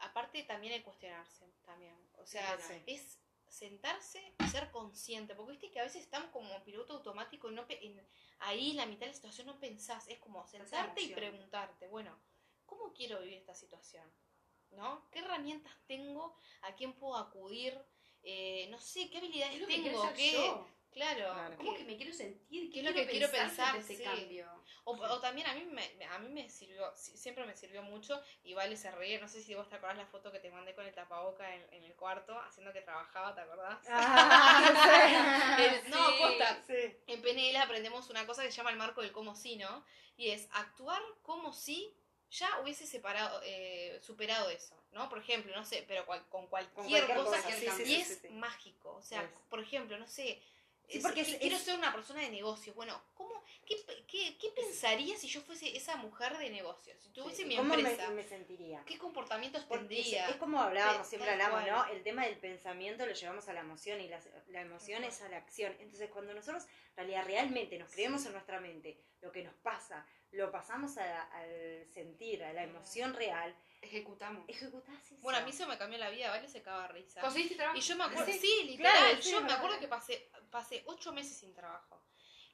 aparte 0.00 0.42
también 0.44 0.72
el 0.74 0.82
cuestionarse 0.82 1.52
también. 1.64 1.96
O 2.18 2.26
sea, 2.26 2.58
Sí. 2.58 2.82
es 2.86 3.18
sentarse 3.48 4.34
y 4.38 4.48
ser 4.48 4.70
consciente, 4.70 5.34
porque 5.34 5.52
viste 5.52 5.70
que 5.70 5.80
a 5.80 5.84
veces 5.84 6.02
estamos 6.02 6.30
como 6.30 6.62
piloto 6.62 6.94
automático 6.94 7.50
y 7.50 7.54
no 7.54 7.66
en- 7.68 8.06
ahí 8.40 8.70
en 8.70 8.76
la 8.76 8.86
mitad 8.86 9.00
de 9.00 9.08
la 9.08 9.14
situación 9.14 9.46
no 9.48 9.58
pensás, 9.58 10.06
es 10.08 10.18
como 10.20 10.46
sentarte 10.46 11.02
y 11.02 11.08
preguntarte, 11.14 11.88
bueno, 11.88 12.16
¿cómo 12.64 12.92
quiero 12.92 13.20
vivir 13.20 13.38
esta 13.38 13.54
situación? 13.54 14.08
¿No? 14.70 15.08
¿Qué 15.10 15.18
herramientas 15.18 15.72
tengo? 15.88 16.36
¿A 16.62 16.76
quién 16.76 16.92
puedo 16.94 17.16
acudir? 17.16 17.76
Eh, 18.22 18.68
no 18.70 18.78
sé, 18.78 19.10
¿qué 19.10 19.18
habilidades 19.18 19.50
¿Qué 19.50 19.56
es 19.56 19.60
lo 19.62 19.66
que 19.66 19.74
quiero 19.82 20.00
tengo? 20.02 20.14
¿Qué? 20.14 20.79
Claro, 20.92 21.32
Claro. 21.34 21.56
¿Cómo 21.56 21.72
¿qué- 21.72 21.78
que 21.78 21.84
me 21.84 21.96
quiero 21.96 22.12
sentir? 22.12 22.70
¿Qué 22.72 22.80
es 22.80 22.84
lo 22.84 22.92
que 22.92 23.06
quiero 23.06 23.30
pensar? 23.30 23.76
ese 23.76 23.96
Sí. 23.96 24.02
cambio? 24.02 24.46
O, 24.84 24.92
o 24.96 25.20
también 25.20 25.46
a 25.46 25.54
mí 25.54 25.64
me, 25.66 26.04
a 26.06 26.18
mí 26.18 26.28
me 26.30 26.48
sirvió, 26.50 26.92
si- 26.96 27.16
siempre 27.16 27.44
me 27.46 27.54
sirvió 27.56 27.82
mucho, 27.82 28.20
y 28.42 28.54
Vale 28.54 28.76
se 28.76 28.90
ríe, 28.90 29.20
no 29.20 29.28
sé 29.28 29.40
si 29.42 29.54
vos 29.54 29.68
te 29.68 29.76
acordás 29.76 29.96
la 29.98 30.06
foto 30.06 30.32
que 30.32 30.40
te 30.40 30.50
mandé 30.50 30.74
con 30.74 30.84
el 30.84 30.92
tapaboca 30.94 31.54
en, 31.54 31.64
en 31.72 31.84
el 31.84 31.94
cuarto, 31.94 32.36
haciendo 32.40 32.72
que 32.72 32.80
trabajaba, 32.82 33.34
¿te 33.34 33.40
acordás? 33.42 33.78
Eh, 35.60 35.82
no, 35.88 35.96
Sí. 36.10 36.14
posta, 36.18 36.62
Sí. 36.66 36.96
en 37.06 37.22
PNL 37.22 37.56
aprendemos 37.58 38.08
una 38.10 38.26
cosa 38.26 38.42
que 38.42 38.50
se 38.50 38.56
llama 38.56 38.70
el 38.70 38.76
marco 38.76 39.00
del 39.02 39.12
como 39.12 39.36
si, 39.36 39.56
¿no? 39.56 39.84
Y 40.16 40.30
es 40.30 40.48
actuar 40.52 41.00
como 41.22 41.52
si 41.52 41.94
ya 42.30 42.60
hubiese 42.60 42.86
separado, 42.86 43.40
eh, 43.44 43.98
superado 44.02 44.50
eso, 44.50 44.74
¿no? 44.92 45.08
Por 45.08 45.18
ejemplo, 45.18 45.54
no 45.54 45.64
sé, 45.64 45.84
pero 45.86 46.06
cual- 46.06 46.26
con, 46.28 46.46
cualquier 46.46 46.74
Con 46.74 46.88
cualquier 46.88 47.16
cosa, 47.16 47.42
cosa, 47.42 47.50
sí, 47.76 47.82
y 47.86 47.94
es 47.96 48.06
sí, 48.08 48.14
sí. 48.22 48.28
mágico, 48.30 48.94
o 48.94 49.02
sea, 49.02 49.22
Es. 49.22 49.30
por 49.48 49.60
ejemplo, 49.60 49.98
no 49.98 50.06
sé, 50.06 50.40
Sí, 50.90 50.98
es- 50.98 51.02
porque 51.02 51.22
que 51.24 51.30
es- 51.32 51.38
quiero 51.38 51.58
ser 51.58 51.76
una 51.76 51.92
persona 51.92 52.20
de 52.20 52.30
negocios, 52.30 52.74
bueno, 52.74 53.00
¿cómo, 53.14 53.42
qué, 53.64 53.76
qué, 54.08 54.36
qué 54.38 54.48
pensaría 54.50 55.16
si 55.16 55.28
yo 55.28 55.40
fuese 55.40 55.76
esa 55.76 55.96
mujer 55.96 56.36
de 56.38 56.50
negocios? 56.50 56.98
Si 57.00 57.10
tuviese 57.10 57.42
Sí, 57.42 57.44
mi 57.44 57.56
¿Cómo 57.56 57.74
me, 57.76 57.80
empresa, 57.88 58.10
me 58.10 58.24
sentiría? 58.24 58.82
¿qué 58.84 58.98
comportamientos 58.98 59.64
Porque 59.64 59.86
tendría? 59.86 60.28
es 60.28 60.36
como 60.36 60.60
hablábamos, 60.60 61.06
siempre 61.06 61.30
hablamos, 61.30 61.62
cual. 61.62 61.70
¿no? 61.70 61.84
El 61.94 62.02
tema 62.02 62.26
del 62.26 62.38
pensamiento 62.38 63.06
lo 63.06 63.12
llevamos 63.12 63.48
a 63.48 63.52
la 63.52 63.60
emoción 63.60 64.00
y 64.00 64.08
la, 64.08 64.20
la 64.48 64.60
emoción 64.62 65.04
es 65.04 65.20
a 65.22 65.28
la 65.28 65.36
acción. 65.36 65.76
Entonces, 65.80 66.10
cuando 66.10 66.34
nosotros 66.34 66.64
en 66.64 66.96
realidad 66.96 67.24
realmente 67.26 67.78
nos 67.78 67.90
creemos 67.92 68.26
en 68.26 68.32
nuestra 68.32 68.60
mente 68.60 68.98
lo 69.20 69.30
que 69.30 69.44
nos 69.44 69.54
pasa, 69.54 70.04
lo 70.32 70.50
pasamos 70.50 70.96
a- 70.98 71.22
al 71.24 71.86
sentir, 71.86 72.42
a 72.44 72.52
la 72.52 72.62
emoción 72.64 73.14
real, 73.14 73.54
Ejecutamos. 73.82 74.44
ejecutás 74.48 75.04
eso. 75.10 75.20
Bueno, 75.22 75.38
a 75.38 75.42
mí 75.42 75.50
eso 75.50 75.66
me 75.66 75.78
cambió 75.78 75.98
la 75.98 76.10
vida, 76.10 76.28
¿vale? 76.30 76.48
Se 76.48 76.62
caga 76.62 76.82
de 76.82 76.88
risa. 76.94 77.20
¿Conseguiste 77.20 77.56
trabajo? 77.56 77.78
Y 77.78 77.80
yo 77.80 77.96
me 77.96 78.04
acuerdo, 78.04 78.32
Sí. 78.32 78.38
sí, 78.38 78.64
literal, 78.64 78.92
claro, 78.96 79.22
sí, 79.22 79.30
yo 79.32 79.40
me 79.42 79.52
acuerdo 79.52 79.78
que 79.80 79.88
pasé, 79.88 80.30
pasé 80.50 80.82
ocho 80.86 81.12
meses 81.12 81.36
sin 81.36 81.54
trabajo. 81.54 82.02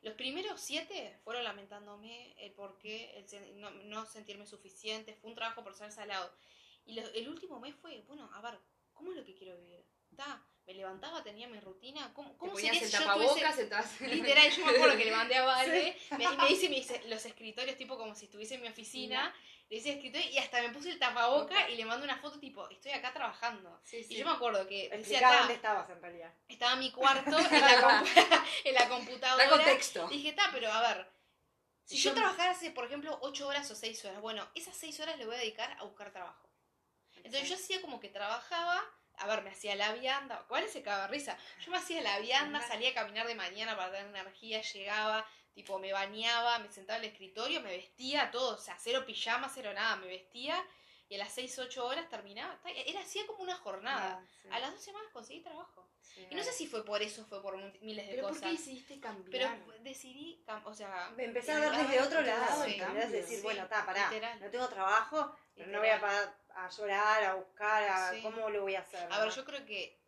Los 0.03 0.15
primeros 0.15 0.61
siete 0.61 1.19
fueron 1.25 1.43
lamentándome 1.45 2.35
el 2.45 2.53
por 2.53 2.79
qué, 2.79 3.17
el 3.19 3.27
sen- 3.27 3.55
no, 3.55 3.71
no 3.71 4.07
sentirme 4.07 4.47
suficiente, 4.47 5.15
fue 5.17 5.31
un 5.31 5.35
trabajo 5.37 5.65
personal 5.65 5.91
salado. 5.93 6.33
Y 6.85 6.95
lo- 6.95 7.09
el 7.09 7.29
último 7.29 7.59
mes 7.59 7.75
fue, 7.75 8.03
bueno, 8.03 8.31
a 8.33 8.41
ver, 8.41 8.59
¿cómo 8.95 9.11
es 9.11 9.17
lo 9.17 9.25
que 9.25 9.35
quiero 9.35 9.57
vivir? 9.57 9.85
¿Está? 10.11 10.47
Me 10.67 10.75
levantaba, 10.75 11.23
tenía 11.23 11.47
mi 11.47 11.61
rutina, 11.61 12.13
¿cómo, 12.13 12.37
cómo 12.37 12.57
sería 12.57 12.73
el 12.73 12.87
si 12.87 12.93
yo 12.93 12.99
tapabocas, 12.99 13.55
tuviese-. 13.57 14.09
Literal, 14.15 14.51
yo 14.51 14.67
me 14.67 14.73
acuerdo 14.73 14.97
que 14.97 15.05
le 15.05 15.13
mandé 15.13 15.37
a 15.37 15.45
Vale 15.45 15.97
me- 16.19 16.25
y 16.25 16.29
me 16.29 16.37
me 16.37 16.49
dice 16.49 17.03
los 17.07 17.25
escritorios 17.25 17.77
tipo 17.77 17.97
como 17.97 18.15
si 18.17 18.25
estuviese 18.25 18.57
en 18.57 18.63
mi 18.63 18.69
oficina, 18.69 19.33
le 19.69 19.77
dice 19.77 19.93
escritorio 19.93 20.29
y 20.29 20.39
hasta 20.39 20.61
me 20.63 20.71
puse 20.71 20.91
el 20.91 20.99
tapaboca 20.99 21.71
y 21.71 21.77
le 21.77 21.85
mando 21.85 22.05
una 22.05 22.17
foto 22.19 22.41
tipo, 22.41 22.69
estoy 22.69 22.91
acá 22.93 23.13
trabajando. 23.13 23.81
Sí, 23.85 24.03
sí. 24.03 24.15
Y 24.15 24.17
yo 24.19 24.27
me 24.27 24.33
acuerdo 24.33 24.67
que 24.67 24.89
decía, 24.89 24.97
Explicar 24.99 25.33
"Ta, 25.33 25.39
dónde 25.39 25.55
estabas 25.55 25.91
en 25.91 26.03
realidad. 26.03 26.35
estaba 26.49 26.73
en 26.73 26.79
mi 26.81 26.91
cuarto 26.91 27.39
en 27.39 27.45
la, 27.61 28.05
en 28.65 28.75
la 28.75 28.89
computadora. 28.89 29.49
contexto. 29.49 30.09
Dije, 30.09 30.31
está, 30.31 30.51
pero 30.53 30.73
a 30.73 30.81
ver, 30.83 31.09
si 31.85 31.97
yo- 31.99 32.13
trabajase, 32.13 32.73
por 32.73 32.87
ejemplo, 32.87 33.17
8 33.23 33.47
horas 33.47 33.71
o 33.71 33.77
6 33.77 34.05
horas, 34.05 34.21
bueno, 34.21 34.49
esas 34.57 34.77
6 34.77 34.99
horas 34.99 35.17
le 35.17 35.27
voy 35.27 35.37
a 35.37 35.39
dedicar 35.39 35.77
a 35.79 35.85
buscar 35.85 36.11
trabajo. 36.11 36.49
Entonces 37.23 37.49
yo 37.49 37.55
hacía 37.55 37.81
como 37.81 37.99
que 38.01 38.09
trabajaba, 38.09 38.83
a 39.19 39.27
ver, 39.27 39.43
me 39.43 39.51
hacía 39.51 39.75
la 39.77 39.93
vianda, 39.93 40.45
¿cuál 40.49 40.69
se 40.69 40.83
caga 40.83 41.03
de 41.03 41.09
risa? 41.09 41.37
Yo 41.65 41.71
me 41.71 41.79
hacía 41.79 42.01
la 42.03 42.19
vianda, 42.19 42.61
salía 42.61 42.91
a 42.91 42.95
caminar 42.95 43.27
de 43.27 43.35
mañana 43.35 43.77
para 43.77 43.93
tener 43.93 44.07
energía, 44.09 44.61
llegaba, 44.63 45.27
tipo, 45.55 45.79
me 45.79 45.93
bañaba, 45.93 46.59
me 46.59 46.71
sentaba 46.71 46.99
en 46.99 47.05
el 47.05 47.11
escritorio, 47.13 47.61
me 47.61 47.77
vestía, 47.77 48.31
todo, 48.31 48.57
o 48.57 48.59
sea, 48.61 48.77
cero 48.79 49.05
pijama, 49.07 49.51
cero 49.53 49.73
nada, 49.75 49.97
me 49.97 50.07
vestía 50.07 50.63
y 51.09 51.15
a 51.15 51.19
las 51.19 51.33
6, 51.33 51.57
8 51.61 51.87
horas 51.87 52.09
terminaba, 52.09 52.59
era 52.65 53.01
así 53.01 53.25
como 53.27 53.45
una 53.45 53.55
jornada. 53.55 54.19
Ah, 54.21 54.27
sí. 54.43 54.49
A 54.51 54.59
las 54.59 54.73
dos 54.73 54.83
semanas 54.83 55.09
conseguí 55.13 55.41
trabajo. 55.41 55.89
Sí. 56.01 56.27
Y 56.29 56.35
no 56.35 56.43
sé 56.43 56.53
si 56.53 56.67
fue 56.67 56.85
por 56.85 57.01
eso, 57.01 57.25
fue 57.27 57.41
por 57.41 57.57
miles 57.81 58.07
de 58.07 58.15
¿Pero 58.15 58.23
por 58.25 58.33
cosas. 58.33 58.47
qué 58.51 58.57
decidiste 58.57 58.95
Pero 59.31 59.47
cambiar? 59.47 59.81
decidí, 59.83 60.43
cam- 60.45 60.63
o 60.65 60.75
sea... 60.75 61.15
Empecé 61.17 61.53
a 61.53 61.55
el 61.57 61.61
ver 61.61 61.73
desde 61.87 62.03
otro 62.03 62.23
lado, 62.23 62.65
sí, 62.65 62.81
decir, 63.11 63.41
bueno, 63.43 63.63
está, 63.63 63.87
pará, 63.87 64.11
literal. 64.11 64.41
no 64.41 64.51
tengo 64.51 64.69
trabajo, 64.69 65.37
pero 65.55 65.71
no 65.71 65.79
voy 65.79 65.89
a 65.91 65.95
Literal. 65.95 66.35
A 66.57 66.69
llorar, 66.71 67.25
a 67.25 67.35
buscar, 67.35 67.83
a 67.85 68.11
Sí. 68.13 68.23
cómo 68.23 68.49
lo 68.51 68.63
voy 68.63 68.75
a 68.75 68.81
hacer. 68.81 69.07
A 69.13 69.21
ver, 69.21 69.31
yo 69.31 69.45
creo 69.45 69.65
que 69.67 69.99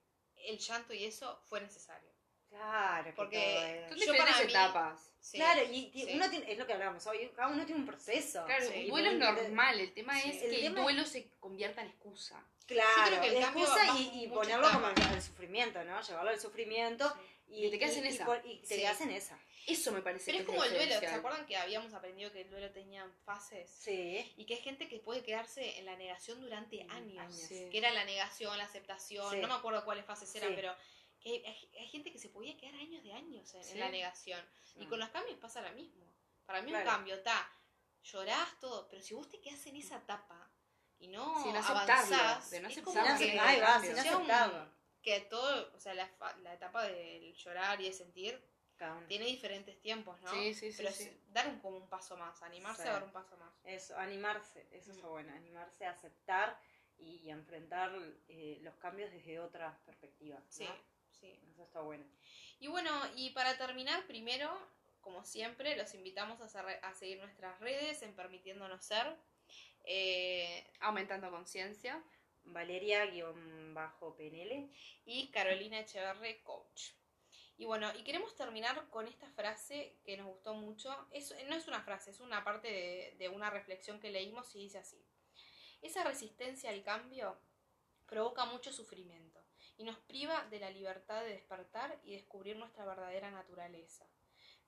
el 0.47 0.59
llanto 0.59 0.93
y 0.95 1.05
eso 1.05 1.41
fue 1.49 1.61
necesario. 1.61 2.09
Claro, 2.49 3.05
que 3.05 3.13
Porque 3.13 3.85
Son 3.91 3.99
yo 3.99 4.13
diferentes 4.13 4.47
mí- 4.47 4.51
etapas. 4.53 5.01
Sí, 5.21 5.37
Claro, 5.37 5.61
y 5.71 5.91
sí. 5.93 6.09
uno 6.15 6.31
tiene, 6.31 6.51
es 6.51 6.57
lo 6.59 6.67
que 6.67 6.73
hablábamos 6.73 7.07
hoy, 7.07 7.31
cada 7.37 7.49
uno 7.49 7.67
tiene 7.67 7.81
un 7.83 7.87
proceso. 7.87 8.45
Claro, 8.47 8.65
Sí. 8.67 8.73
el 8.75 8.89
duelo 8.89 9.11
es 9.11 9.19
normal, 9.19 9.81
el 9.81 9.93
tema 9.93 10.19
Sí. 10.19 10.31
es 10.31 10.43
El 10.43 10.51
que 10.51 10.57
el 10.67 10.73
tema- 10.73 10.83
duelo 10.83 11.05
se 11.05 11.29
convierta 11.39 11.83
en 11.83 11.89
excusa. 11.89 12.43
Claro, 12.67 13.21
que 13.21 13.29
el 13.29 13.37
excusa 13.37 13.99
y, 13.99 14.25
y 14.25 14.29
ponerlo 14.29 14.71
como 14.71 14.87
al, 14.87 14.95
al 15.03 15.23
sufrimiento, 15.23 15.83
¿no? 15.85 16.01
Llevarlo 16.01 16.31
al 16.31 16.41
sufrimiento 16.41 17.15
y, 17.49 17.67
Y 17.67 17.71
te 17.71 17.79
quedas 17.79 17.97
en 17.97 18.05
y- 18.05 18.09
esa. 18.09 18.23
Y, 18.23 18.27
por- 18.27 18.47
y 18.47 18.59
te 18.61 18.67
Sí. 18.75 18.81
quedas 18.81 19.01
en 19.01 19.11
esa. 19.11 19.39
Eso 19.67 19.93
me 19.93 20.01
parece 20.01 20.27
Pero 20.27 20.37
que 20.39 20.43
es 20.43 20.47
como 20.47 20.65
el 20.65 20.71
lo 20.73 20.77
duelo, 20.79 21.01
¿se 21.01 21.07
acuerdan 21.09 21.45
que 21.47 21.57
habíamos 21.57 21.93
aprendido 21.93 22.33
que 22.33 22.41
el 22.43 22.51
duelo 22.51 22.71
tenía 22.73 23.07
fases? 23.25 23.71
Sí. 23.71 24.33
Y 24.37 24.47
que 24.47 24.55
hay 24.55 24.61
gente 24.61 24.89
que 24.89 24.99
puede 24.99 25.23
quedarse 25.23 25.79
en 25.79 25.85
la 25.85 25.95
negación 25.97 26.41
durante 26.41 26.85
Mm, 26.85 26.91
años. 26.91 27.19
años. 27.19 27.37
Sí. 27.37 27.69
Que 27.71 27.79
era 27.79 27.91
la 27.93 28.05
negación, 28.05 28.57
la 28.57 28.65
aceptación, 28.65 29.31
Sí. 29.31 29.41
no 29.41 29.49
me 29.49 29.55
acuerdo 29.55 29.85
cuáles 29.85 30.07
fases 30.07 30.35
eran, 30.37 30.51
Sí. 30.51 30.55
pero 30.57 30.75
que 31.21 31.31
hay, 31.31 31.45
hay- 31.45 31.71
hay 31.81 31.89
gente 31.89 32.13
que 32.13 32.19
se 32.19 32.29
podía 32.31 32.57
quedar 32.57 32.75
años 32.77 33.03
de 33.03 33.13
años 33.13 33.55
en, 33.55 33.81
la 33.81 33.91
negación. 33.91 34.43
Y 34.77 34.87
Mm. 34.87 34.89
con 34.89 35.01
los 35.01 35.09
cambios 35.11 35.39
pasa 35.39 35.61
lo 35.61 35.71
mismo. 35.73 36.07
Para 36.47 36.63
mí 36.63 36.71
Claro. 36.71 36.89
un 36.89 36.95
cambio, 36.97 37.15
está, 37.17 37.51
llorás 38.05 38.59
todo, 38.61 38.89
pero 38.89 39.03
si 39.03 39.13
vos 39.15 39.29
te 39.29 39.39
quedás 39.41 39.67
en 39.67 39.77
esa 39.77 39.97
etapa 39.99 40.51
y 40.99 41.09
no, 41.09 41.43
Sin 41.43 41.55
aceptarlo, 41.55 42.15
avanzás, 42.17 42.51
de 42.51 42.61
no 42.61 42.69
es 42.69 42.79
como 42.81 43.03
que- 43.03 43.09
va. 44.31 44.73
Que 45.03 45.21
todo, 45.23 45.73
o 45.75 45.81
sea, 45.81 45.95
la, 45.95 46.11
etapa 46.53 46.85
del 46.85 47.35
llorar 47.35 47.81
y 47.81 47.85
de 47.85 47.93
sentir 47.93 48.41
tiene 49.09 49.27
diferentes 49.27 49.81
tiempos, 49.81 50.21
¿no? 50.23 50.31
Sí, 50.33 50.55
sí, 50.55 50.71
sí, 50.71 50.77
Pero 50.79 50.93
sí. 50.95 51.03
es 51.05 51.33
dar 51.33 51.49
un, 51.49 51.59
como 51.59 51.79
un 51.79 51.89
paso 51.89 52.17
más, 52.17 52.41
animarse 52.43 52.83
Sí. 52.83 52.89
a 52.89 52.93
dar 52.93 53.03
un 53.05 53.11
paso 53.13 53.37
más. 53.37 53.53
Eso, 53.65 53.97
animarse, 53.99 54.69
eso 54.71 54.93
Mm. 54.93 54.97
está 54.97 55.09
bueno, 55.09 55.33
animarse 55.35 55.85
a 55.85 55.91
aceptar 55.91 56.61
y, 56.97 57.29
enfrentar 57.29 57.93
eh, 58.29 58.59
los 58.63 58.77
cambios 58.77 59.11
desde 59.11 59.41
otra 59.41 59.77
perspectiva. 59.85 60.37
¿no? 60.39 60.45
Sí, 60.49 60.69
sí. 61.11 61.41
Eso 61.51 61.65
está 61.65 61.81
bueno. 61.81 62.05
Y 62.61 62.69
bueno, 62.69 62.91
y 63.17 63.31
para 63.31 63.57
terminar, 63.59 64.07
primero, 64.07 64.57
como 65.01 65.25
siempre, 65.25 65.77
los 65.77 65.93
invitamos 65.95 66.41
a 66.41 66.95
seguir 66.95 67.19
nuestras 67.19 67.59
redes 67.61 68.03
en 68.03 68.15
Permitiéndonos 68.15 68.85
Ser. 68.85 69.17
Eh, 69.85 70.71
Aumentando 70.81 71.31
conciencia. 71.31 72.03
Valeria-PNL. 72.53 74.71
y 75.05 75.31
Carolina 75.31 75.81
Echeverre, 75.81 76.43
coach. 76.43 76.93
Y 77.57 77.65
bueno, 77.65 77.91
y 77.99 78.05
queremos 78.05 78.37
terminar 78.37 78.89
con 78.91 79.09
esta 79.09 79.29
frase 79.31 79.99
que 80.05 80.17
nos 80.17 80.29
gustó 80.29 80.55
mucho. 80.55 81.09
Es, 81.11 81.35
no 81.49 81.57
es 81.57 81.67
una 81.67 81.83
frase, 81.83 82.13
es 82.13 82.21
una 82.21 82.45
parte 82.45 82.69
de, 82.69 83.17
de 83.19 83.29
una 83.29 83.51
reflexión 83.51 83.99
que 83.99 84.11
leímos 84.11 84.55
y 84.55 84.61
dice 84.61 84.79
así. 84.79 85.05
Esa 85.83 86.05
resistencia 86.05 86.71
al 86.71 86.83
cambio 86.83 87.39
provoca 88.07 88.45
mucho 88.45 88.73
sufrimiento 88.73 89.41
y 89.77 89.85
nos 89.85 89.99
priva 89.99 90.47
de 90.51 90.61
la 90.61 90.71
libertad 90.71 91.23
de 91.23 91.31
despertar 91.31 92.01
y 92.05 92.15
descubrir 92.15 92.57
nuestra 92.57 92.85
verdadera 92.85 93.31
naturaleza. 93.31 94.07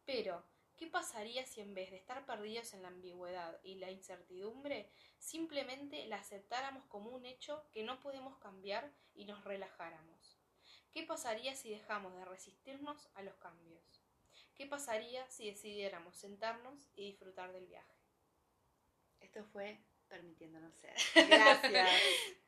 Pero, 0.05 0.45
¿qué 0.81 0.87
pasaría 0.87 1.45
si 1.45 1.61
en 1.61 1.75
vez 1.75 1.91
de 1.91 1.99
estar 1.99 2.25
perdidos 2.25 2.73
en 2.73 2.81
la 2.81 2.89
ambigüedad 2.89 3.61
y 3.63 3.75
la 3.75 3.91
incertidumbre, 3.91 4.91
simplemente 5.19 6.07
la 6.07 6.17
aceptáramos 6.17 6.87
como 6.87 7.11
un 7.11 7.27
hecho 7.27 7.69
que 7.71 7.83
no 7.83 8.01
podemos 8.01 8.39
cambiar 8.39 8.91
y 9.15 9.27
nos 9.27 9.45
relajáramos? 9.45 10.41
¿Qué 10.91 11.03
pasaría 11.03 11.55
si 11.55 11.71
dejamos 11.71 12.15
de 12.15 12.25
resistirnos 12.25 13.11
a 13.15 13.23
los 13.23 13.37
cambios? 13.37 14.03
¿Qué 14.55 14.67
pasaría 14.67 15.29
si 15.29 15.51
decidiéramos 15.51 16.17
sentarnos 16.17 16.89
y 16.95 17.11
disfrutar 17.11 17.53
del 17.53 17.67
viaje? 17.67 17.95
Esto 19.21 19.45
fue 19.45 19.85
Permitiéndonos 20.09 20.75
ser. 20.75 20.95
Gracias. 21.29 22.41